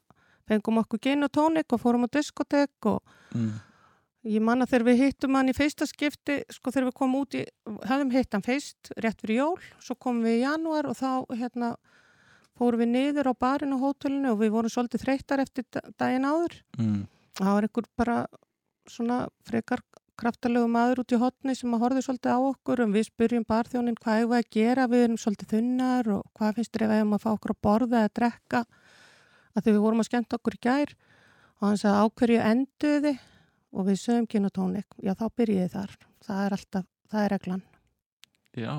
[0.48, 3.02] fengum okkur gin og tónik og fórum á diskotek og
[3.34, 3.56] mm.
[4.26, 7.36] Ég man að þegar við hittum hann í fyrsta skipti, sko þegar við komum út
[7.38, 7.44] í,
[7.86, 11.70] höfðum hitt hann fyrst rétt fyrir jól, svo komum við í janúar og þá hérna
[12.58, 16.26] fórum við niður á barinn á hótelinu og við vorum svolítið þreyttar eftir da- daginn
[16.26, 16.58] áður.
[16.80, 17.04] Mm.
[17.38, 18.18] Það var einhver bara
[18.92, 19.84] svona frekar
[20.20, 23.98] kraftalegu maður út í hotni sem að horfði svolítið á okkur og við spurjum barþjónin
[24.00, 27.16] hvað hefur að gera, við erum svolítið þunnar og hvað finnst þér ef við hefum
[27.18, 28.64] að fá okkur að borða eða drekka?
[29.56, 33.16] Að því við vorum að skemmta okkur í gær og hann sagði á hverju enduði
[33.76, 35.96] og við sögum kyn og tónik, já þá byrjiði þar.
[36.26, 37.64] Það er alltaf, það er reglan.
[38.56, 38.76] Já,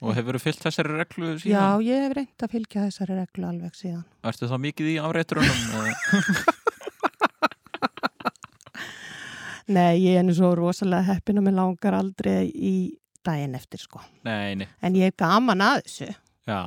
[0.00, 1.84] og hefur þú fyllt þessari reglu já, síðan?
[1.86, 4.06] ég hef reynd að fylgja þessari reglu alveg síðan.
[4.26, 5.58] Ertu þá mikið í afreiturunum?
[5.70, 6.58] eða?
[9.72, 12.74] Nei, ég er nú svo rosalega heppin og mér langar aldrei í
[13.26, 16.10] daginn eftir sko, nei, nei, en ég er gaman að þessu.
[16.48, 16.60] Já.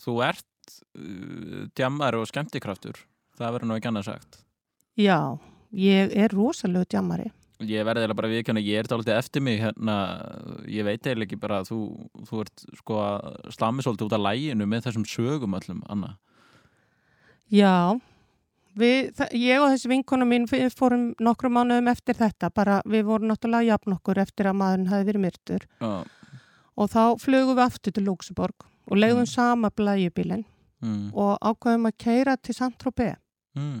[0.00, 2.98] Þú ert uh, djammar og skemmtikraftur.
[3.38, 4.40] Það verður nú ekki annað sagt.
[5.00, 5.18] Já,
[5.76, 7.30] ég er rosalega djammari.
[7.60, 9.94] Ég verði eiginlega bara viðkjöna, ég er dálítið eftir mig hérna,
[10.64, 11.80] ég veit eiginlega ekki bara að þú,
[12.28, 16.14] þú ert sko að slammi svolítið út af læginu með þessum sögum öllum, Anna.
[17.52, 18.00] Já,
[18.80, 20.46] við, það, ég og þessi vinkona mín
[20.76, 25.06] fórum nokkrum mánuðum eftir þetta, bara við vorum náttúrulega jafn okkur eftir að maðurinn hafi
[25.10, 25.92] verið myrtur Já,
[26.80, 29.30] og þá flugum við aftur til Luxemburg og leiðum Mm.
[29.30, 30.44] sama blæjubílinn
[30.82, 33.16] mm, og ákveðum að keira til Saint-Tropez.
[33.54, 33.80] mm,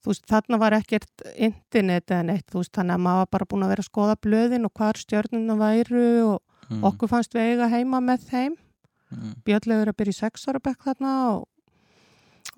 [0.00, 3.46] Þú veist, þarna var ekkert internet eða neitt, þú veist, þannig að maður var bara
[3.50, 6.38] búin að vera að skoða blöðin og hvar stjörnuna væru og
[6.70, 8.54] mm, okkur fannst við eiga heima með þeim.
[9.12, 11.44] mm, Björnlegur að byrja í sex ára bekk þarna og,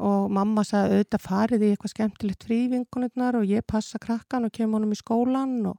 [0.01, 4.73] og mamma sagði auðvitað farið í eitthvað skemmtilegt frívingunirnar og ég passa krakkan og kem
[4.73, 5.77] honum í skólan og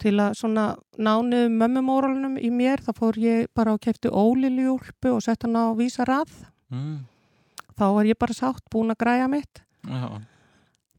[0.00, 0.64] til að svona
[0.96, 5.76] nánu mömmumóralunum í mér þá fór ég bara og kefti óliljúlpu og sett hann á
[5.76, 6.32] vísa rað.
[6.72, 6.98] mm,
[7.76, 9.62] Þá var ég bara sátt búin að græja mitt.
[9.84, 10.20] já,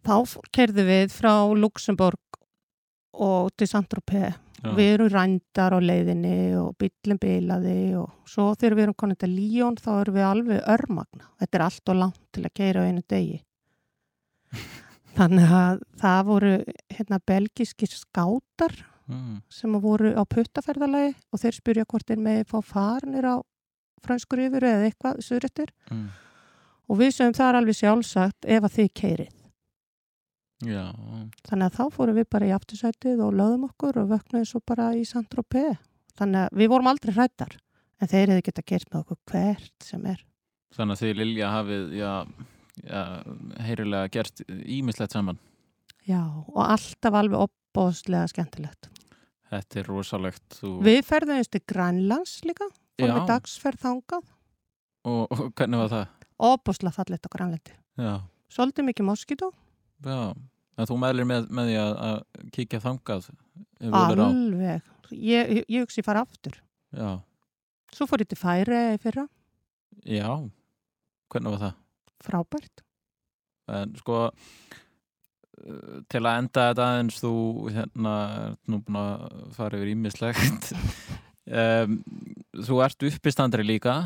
[0.06, 2.18] Þá kerði við frá Luxemburg
[3.14, 4.38] og til Saint-Tropez.
[4.64, 9.18] Já, Við erum rændar á leiðinni og bílinn bilaði og svo þegar við erum konið
[9.24, 11.26] til Líón þá erum við alveg örmagna.
[11.42, 13.42] Þetta er allt og langt til að keira á einu degi.
[15.18, 16.54] Þannig að það voru
[16.98, 18.78] hérna belgiskir skátar
[19.12, 19.42] Mm.
[19.52, 23.36] sem voru á puttaferðalagi og þeir spyrja hvort þeir megi fá farnir á
[24.06, 26.06] franskur yfir eða eitthvað suðrættur Mm.
[26.88, 29.34] og við sögum það er alveg sjálfsagt ef að þið keirið.
[30.62, 30.92] Já,
[31.48, 34.92] Þannig að þá fórum við bara í aftursætið og löðum okkur og vöknuðum svo bara
[34.94, 35.80] í Saint-Tropez.
[36.20, 37.56] Þannig að við vorum aldrei hrættar
[38.02, 40.26] en þeir hefði geta gert með okkur hvert sem er.
[40.76, 42.12] þannig að þið Lilja hafið, já,
[42.86, 43.02] já
[43.66, 45.40] heyrilega gert ímislegt saman.
[46.08, 48.90] Já, og alltaf alveg opbóðslega skemmtilegt.
[49.52, 50.46] Þetta er rosalegt.
[50.60, 50.76] Þú...
[50.86, 52.70] Við ferðum til Grænlands líka,
[53.02, 54.30] fórum við dagsferð þangað.
[55.10, 56.06] Og, og hvernig var það?
[56.52, 57.76] Opbóðslega fallegt á Grænlandi.
[58.00, 58.14] Já,
[58.52, 59.48] Svolítið mikið moskító,
[60.04, 60.34] já.
[60.82, 63.28] En þú meðlir með, með því að, að kíkja þangað.
[64.28, 64.88] alveg.
[65.12, 66.58] Ég, ég, ég hugsi fara aftur.
[66.96, 67.20] Já,
[67.92, 69.26] Svo fór ég til Færi fyrra,
[70.08, 70.30] já.
[71.32, 71.78] Hvernig var það?
[72.22, 72.84] frábært.
[73.72, 77.34] En sko, uh, til að enda þetta aðeins, þú
[77.74, 78.14] hérna,
[78.70, 79.26] nú búin að
[79.58, 80.72] fara yfir ímislegt.
[81.50, 81.98] um,
[82.68, 83.98] þú ert uppistandri líka.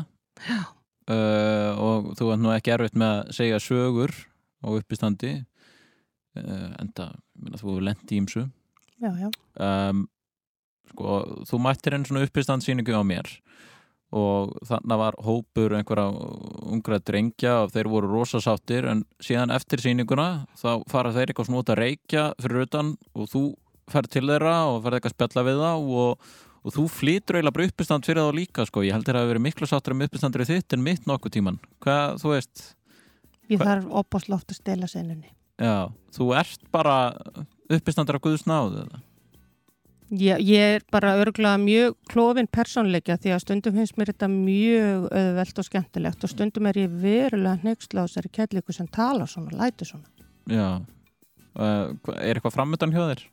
[0.46, 0.62] Já.
[1.06, 4.14] Uh, og þú ert nú ekki erfitt með að segja sögur
[4.64, 5.36] á uppistandi.
[6.36, 7.08] Uh, enda,
[7.40, 8.42] meina, þú hefur lent í ímsu.
[9.00, 9.28] Já, já.
[9.60, 10.06] um,
[10.90, 11.16] sko,
[11.48, 13.28] þú mættir einn svona uppistandsýningu á mér
[14.16, 16.12] og þannig var hópur einhverja
[16.70, 21.72] ungra drengja og þeir voru rosasáttir en síðan eftir sýninguna þá fara þeir eitthvað út
[21.74, 23.42] að reykja fyrir utan og þú
[23.90, 26.30] fer til þeirra og fer eitthvað að spjalla við þá og,
[26.62, 29.46] og þú flýtur eiginlega bara uppistand fyrir þá líka sko, ég held þér að verið
[29.48, 32.64] miklu sáttur um uppistandur þitt en mitt nokkuð tíman hvað, þú veist,
[33.50, 35.28] Ég Hva- þarf opbóðslega oft að stela senunni.
[35.60, 36.96] Já, þú ert bara
[37.72, 39.02] uppistandur af Guðs náð eða?
[40.14, 45.08] Ég, ég er bara örgulega mjög klófin persónleikja því að stundum finnst mér þetta mjög
[45.10, 49.88] auðvelt og skemmtilegt og stundum er ég verulega á þessari kelliku sem tala svona, læti
[49.88, 50.06] svona.
[50.46, 50.68] Já
[51.56, 53.24] hva- Er eitthvað framöndan hjá þér?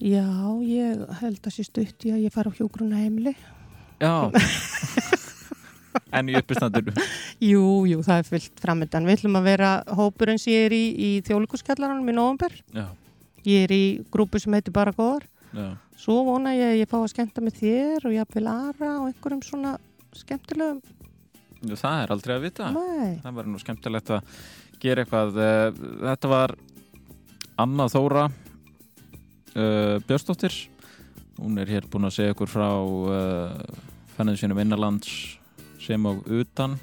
[0.00, 0.24] Já,
[0.62, 3.34] ég held að sé stutt í að ég fara á hjógruna heimili.
[4.00, 4.30] Já
[6.14, 6.90] En í uppistandur
[7.42, 9.06] Jú, jú, það er fyllt framöndan.
[9.08, 12.54] Við ætlum að vera hópurinn sem ég er í, í þjóðlíkuskjallaranum í november.
[12.76, 12.86] Já,
[13.48, 15.24] Ég er í grúpu sem heitir Bara góðar.
[15.56, 19.06] já, Svo vona ég að ég fá að skemmta með þér og jafnvel Ara og
[19.10, 19.74] einhverjum svona
[20.16, 20.80] skemmtilegum.
[21.60, 24.36] Já, það er aldrei að vita Nei, Það var nú skemmtilegt að
[24.80, 26.54] gera eitthvað Eh, Þetta var
[27.60, 30.54] Anna Þóra uh, Björnsdóttir
[31.40, 33.60] Hún er hér búin að segja ykkur frá uh,
[34.16, 35.12] fennið sínum innanlands
[35.80, 36.78] sem og utan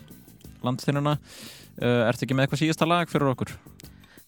[0.66, 3.54] landstínuna uh, Ertu ekki með eitthvað síðasta lag fyrir okkur?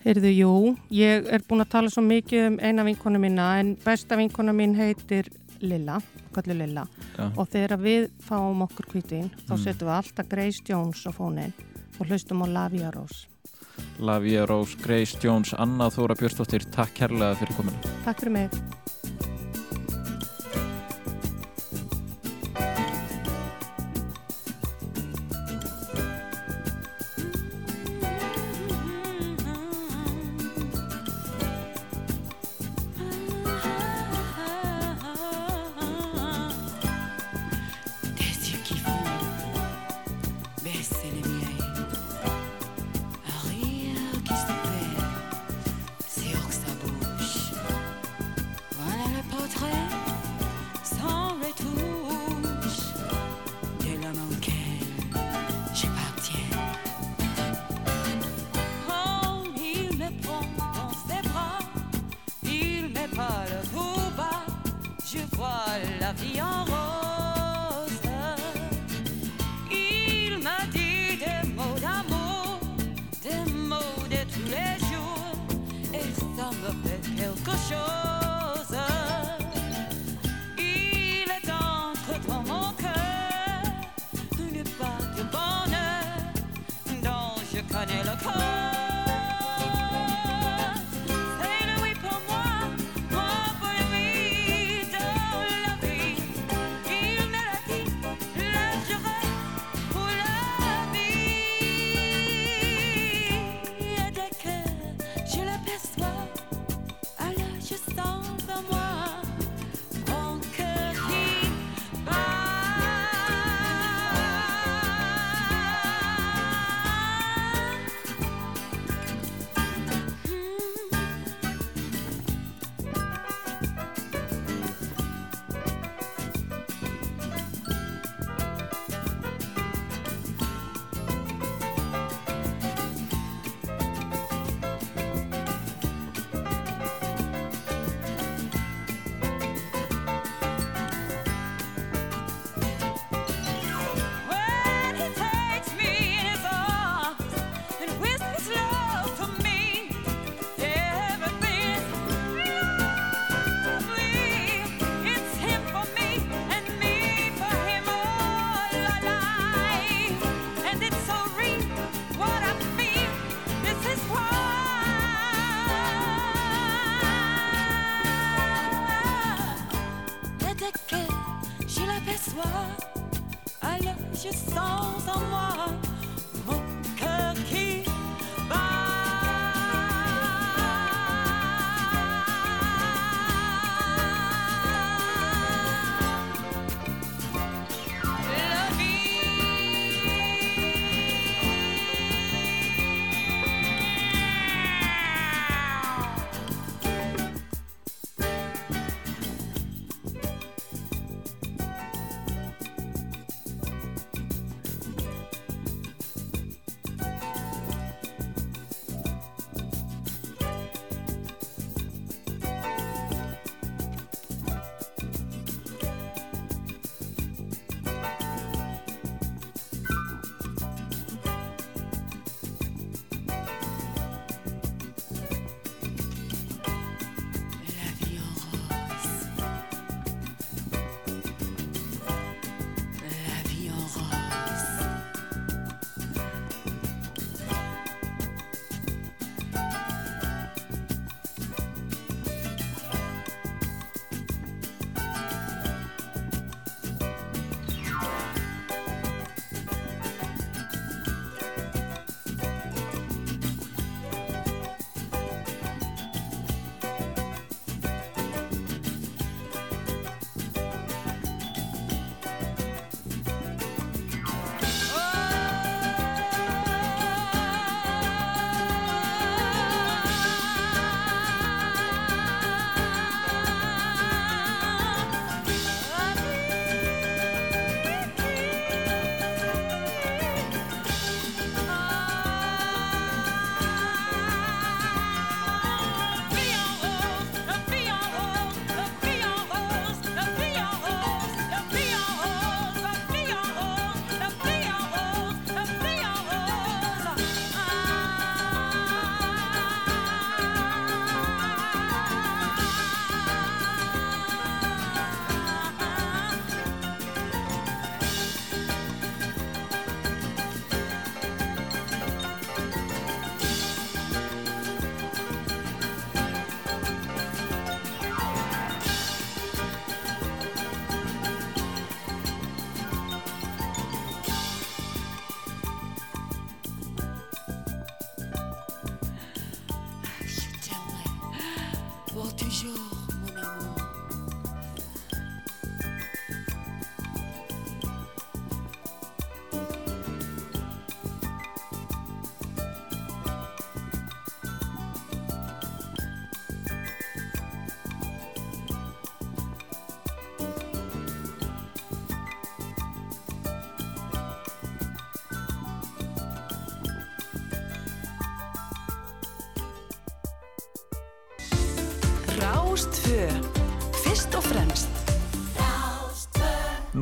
[0.06, 0.52] heyrðu, jú,
[0.96, 4.78] ég er búin að tala svo mikið um eina vinkonu mína en besta vinkonu mín
[4.80, 5.28] heitir
[5.60, 5.98] Lilla,
[6.32, 6.86] kallu Lilla
[7.18, 9.64] Já, og þegar við fáum okkur kvítin þá Mm.
[9.66, 11.52] setjum við alltaf Grace Jones á fónin
[12.00, 13.28] og hlustum á Lavia Rose.
[14.00, 18.50] Lavia Rose, Grace Jones, Anna Þóra Björnsdóttir Takk kærlega fyrir kominu Takk fyrir mig.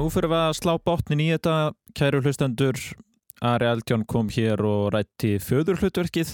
[0.07, 1.53] Nú fyrir við að slá botnin í þetta,
[1.99, 2.77] kæru hlustendur.
[3.43, 6.29] Ari Eldjón kom hér og rætti föðurhlutverkið,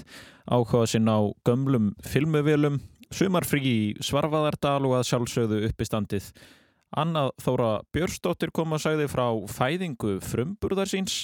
[0.46, 2.78] áhuga sinn á gömlum filmuvélum,
[3.10, 6.30] sumarfrí í Svarfaðardal og að sjálfsögðu uppistandið.
[6.94, 11.24] Anna Þóra Björsdóttir kom og sagði frá fæðingu frumburðar síns.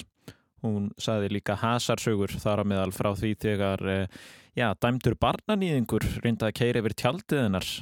[0.66, 4.20] Hún sagði líka hasarsögur þar að meðal frá því þegar eh,
[4.58, 7.74] já, dæmdur barnanýðingur reynda að keira yfir tjaldiðinnar,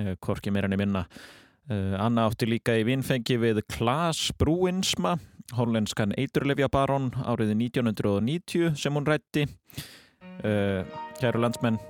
[0.00, 1.10] eh, hvorki meira enn minna.
[1.64, 5.14] Uh, Anna átti líka í vinfengi við Klaas Brúinsma,
[5.56, 9.46] hollenskan eiturlefja barón árið 1990 sem hún rætti.
[10.44, 10.84] Uh,
[11.22, 11.80] kæru landsmenn,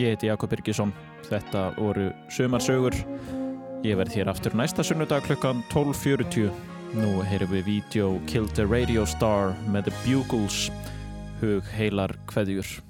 [0.00, 0.94] ég heiti Jakob Birgisson,
[1.28, 2.96] þetta voru sömarsögur.
[3.84, 6.48] Ég verð hér aftur næsta sunnudag klukkan 12.40.
[6.96, 10.70] Nú heyrum við vídeo Kill the Radio Star með The Bugles,
[11.42, 12.87] hug heilar kveðjur.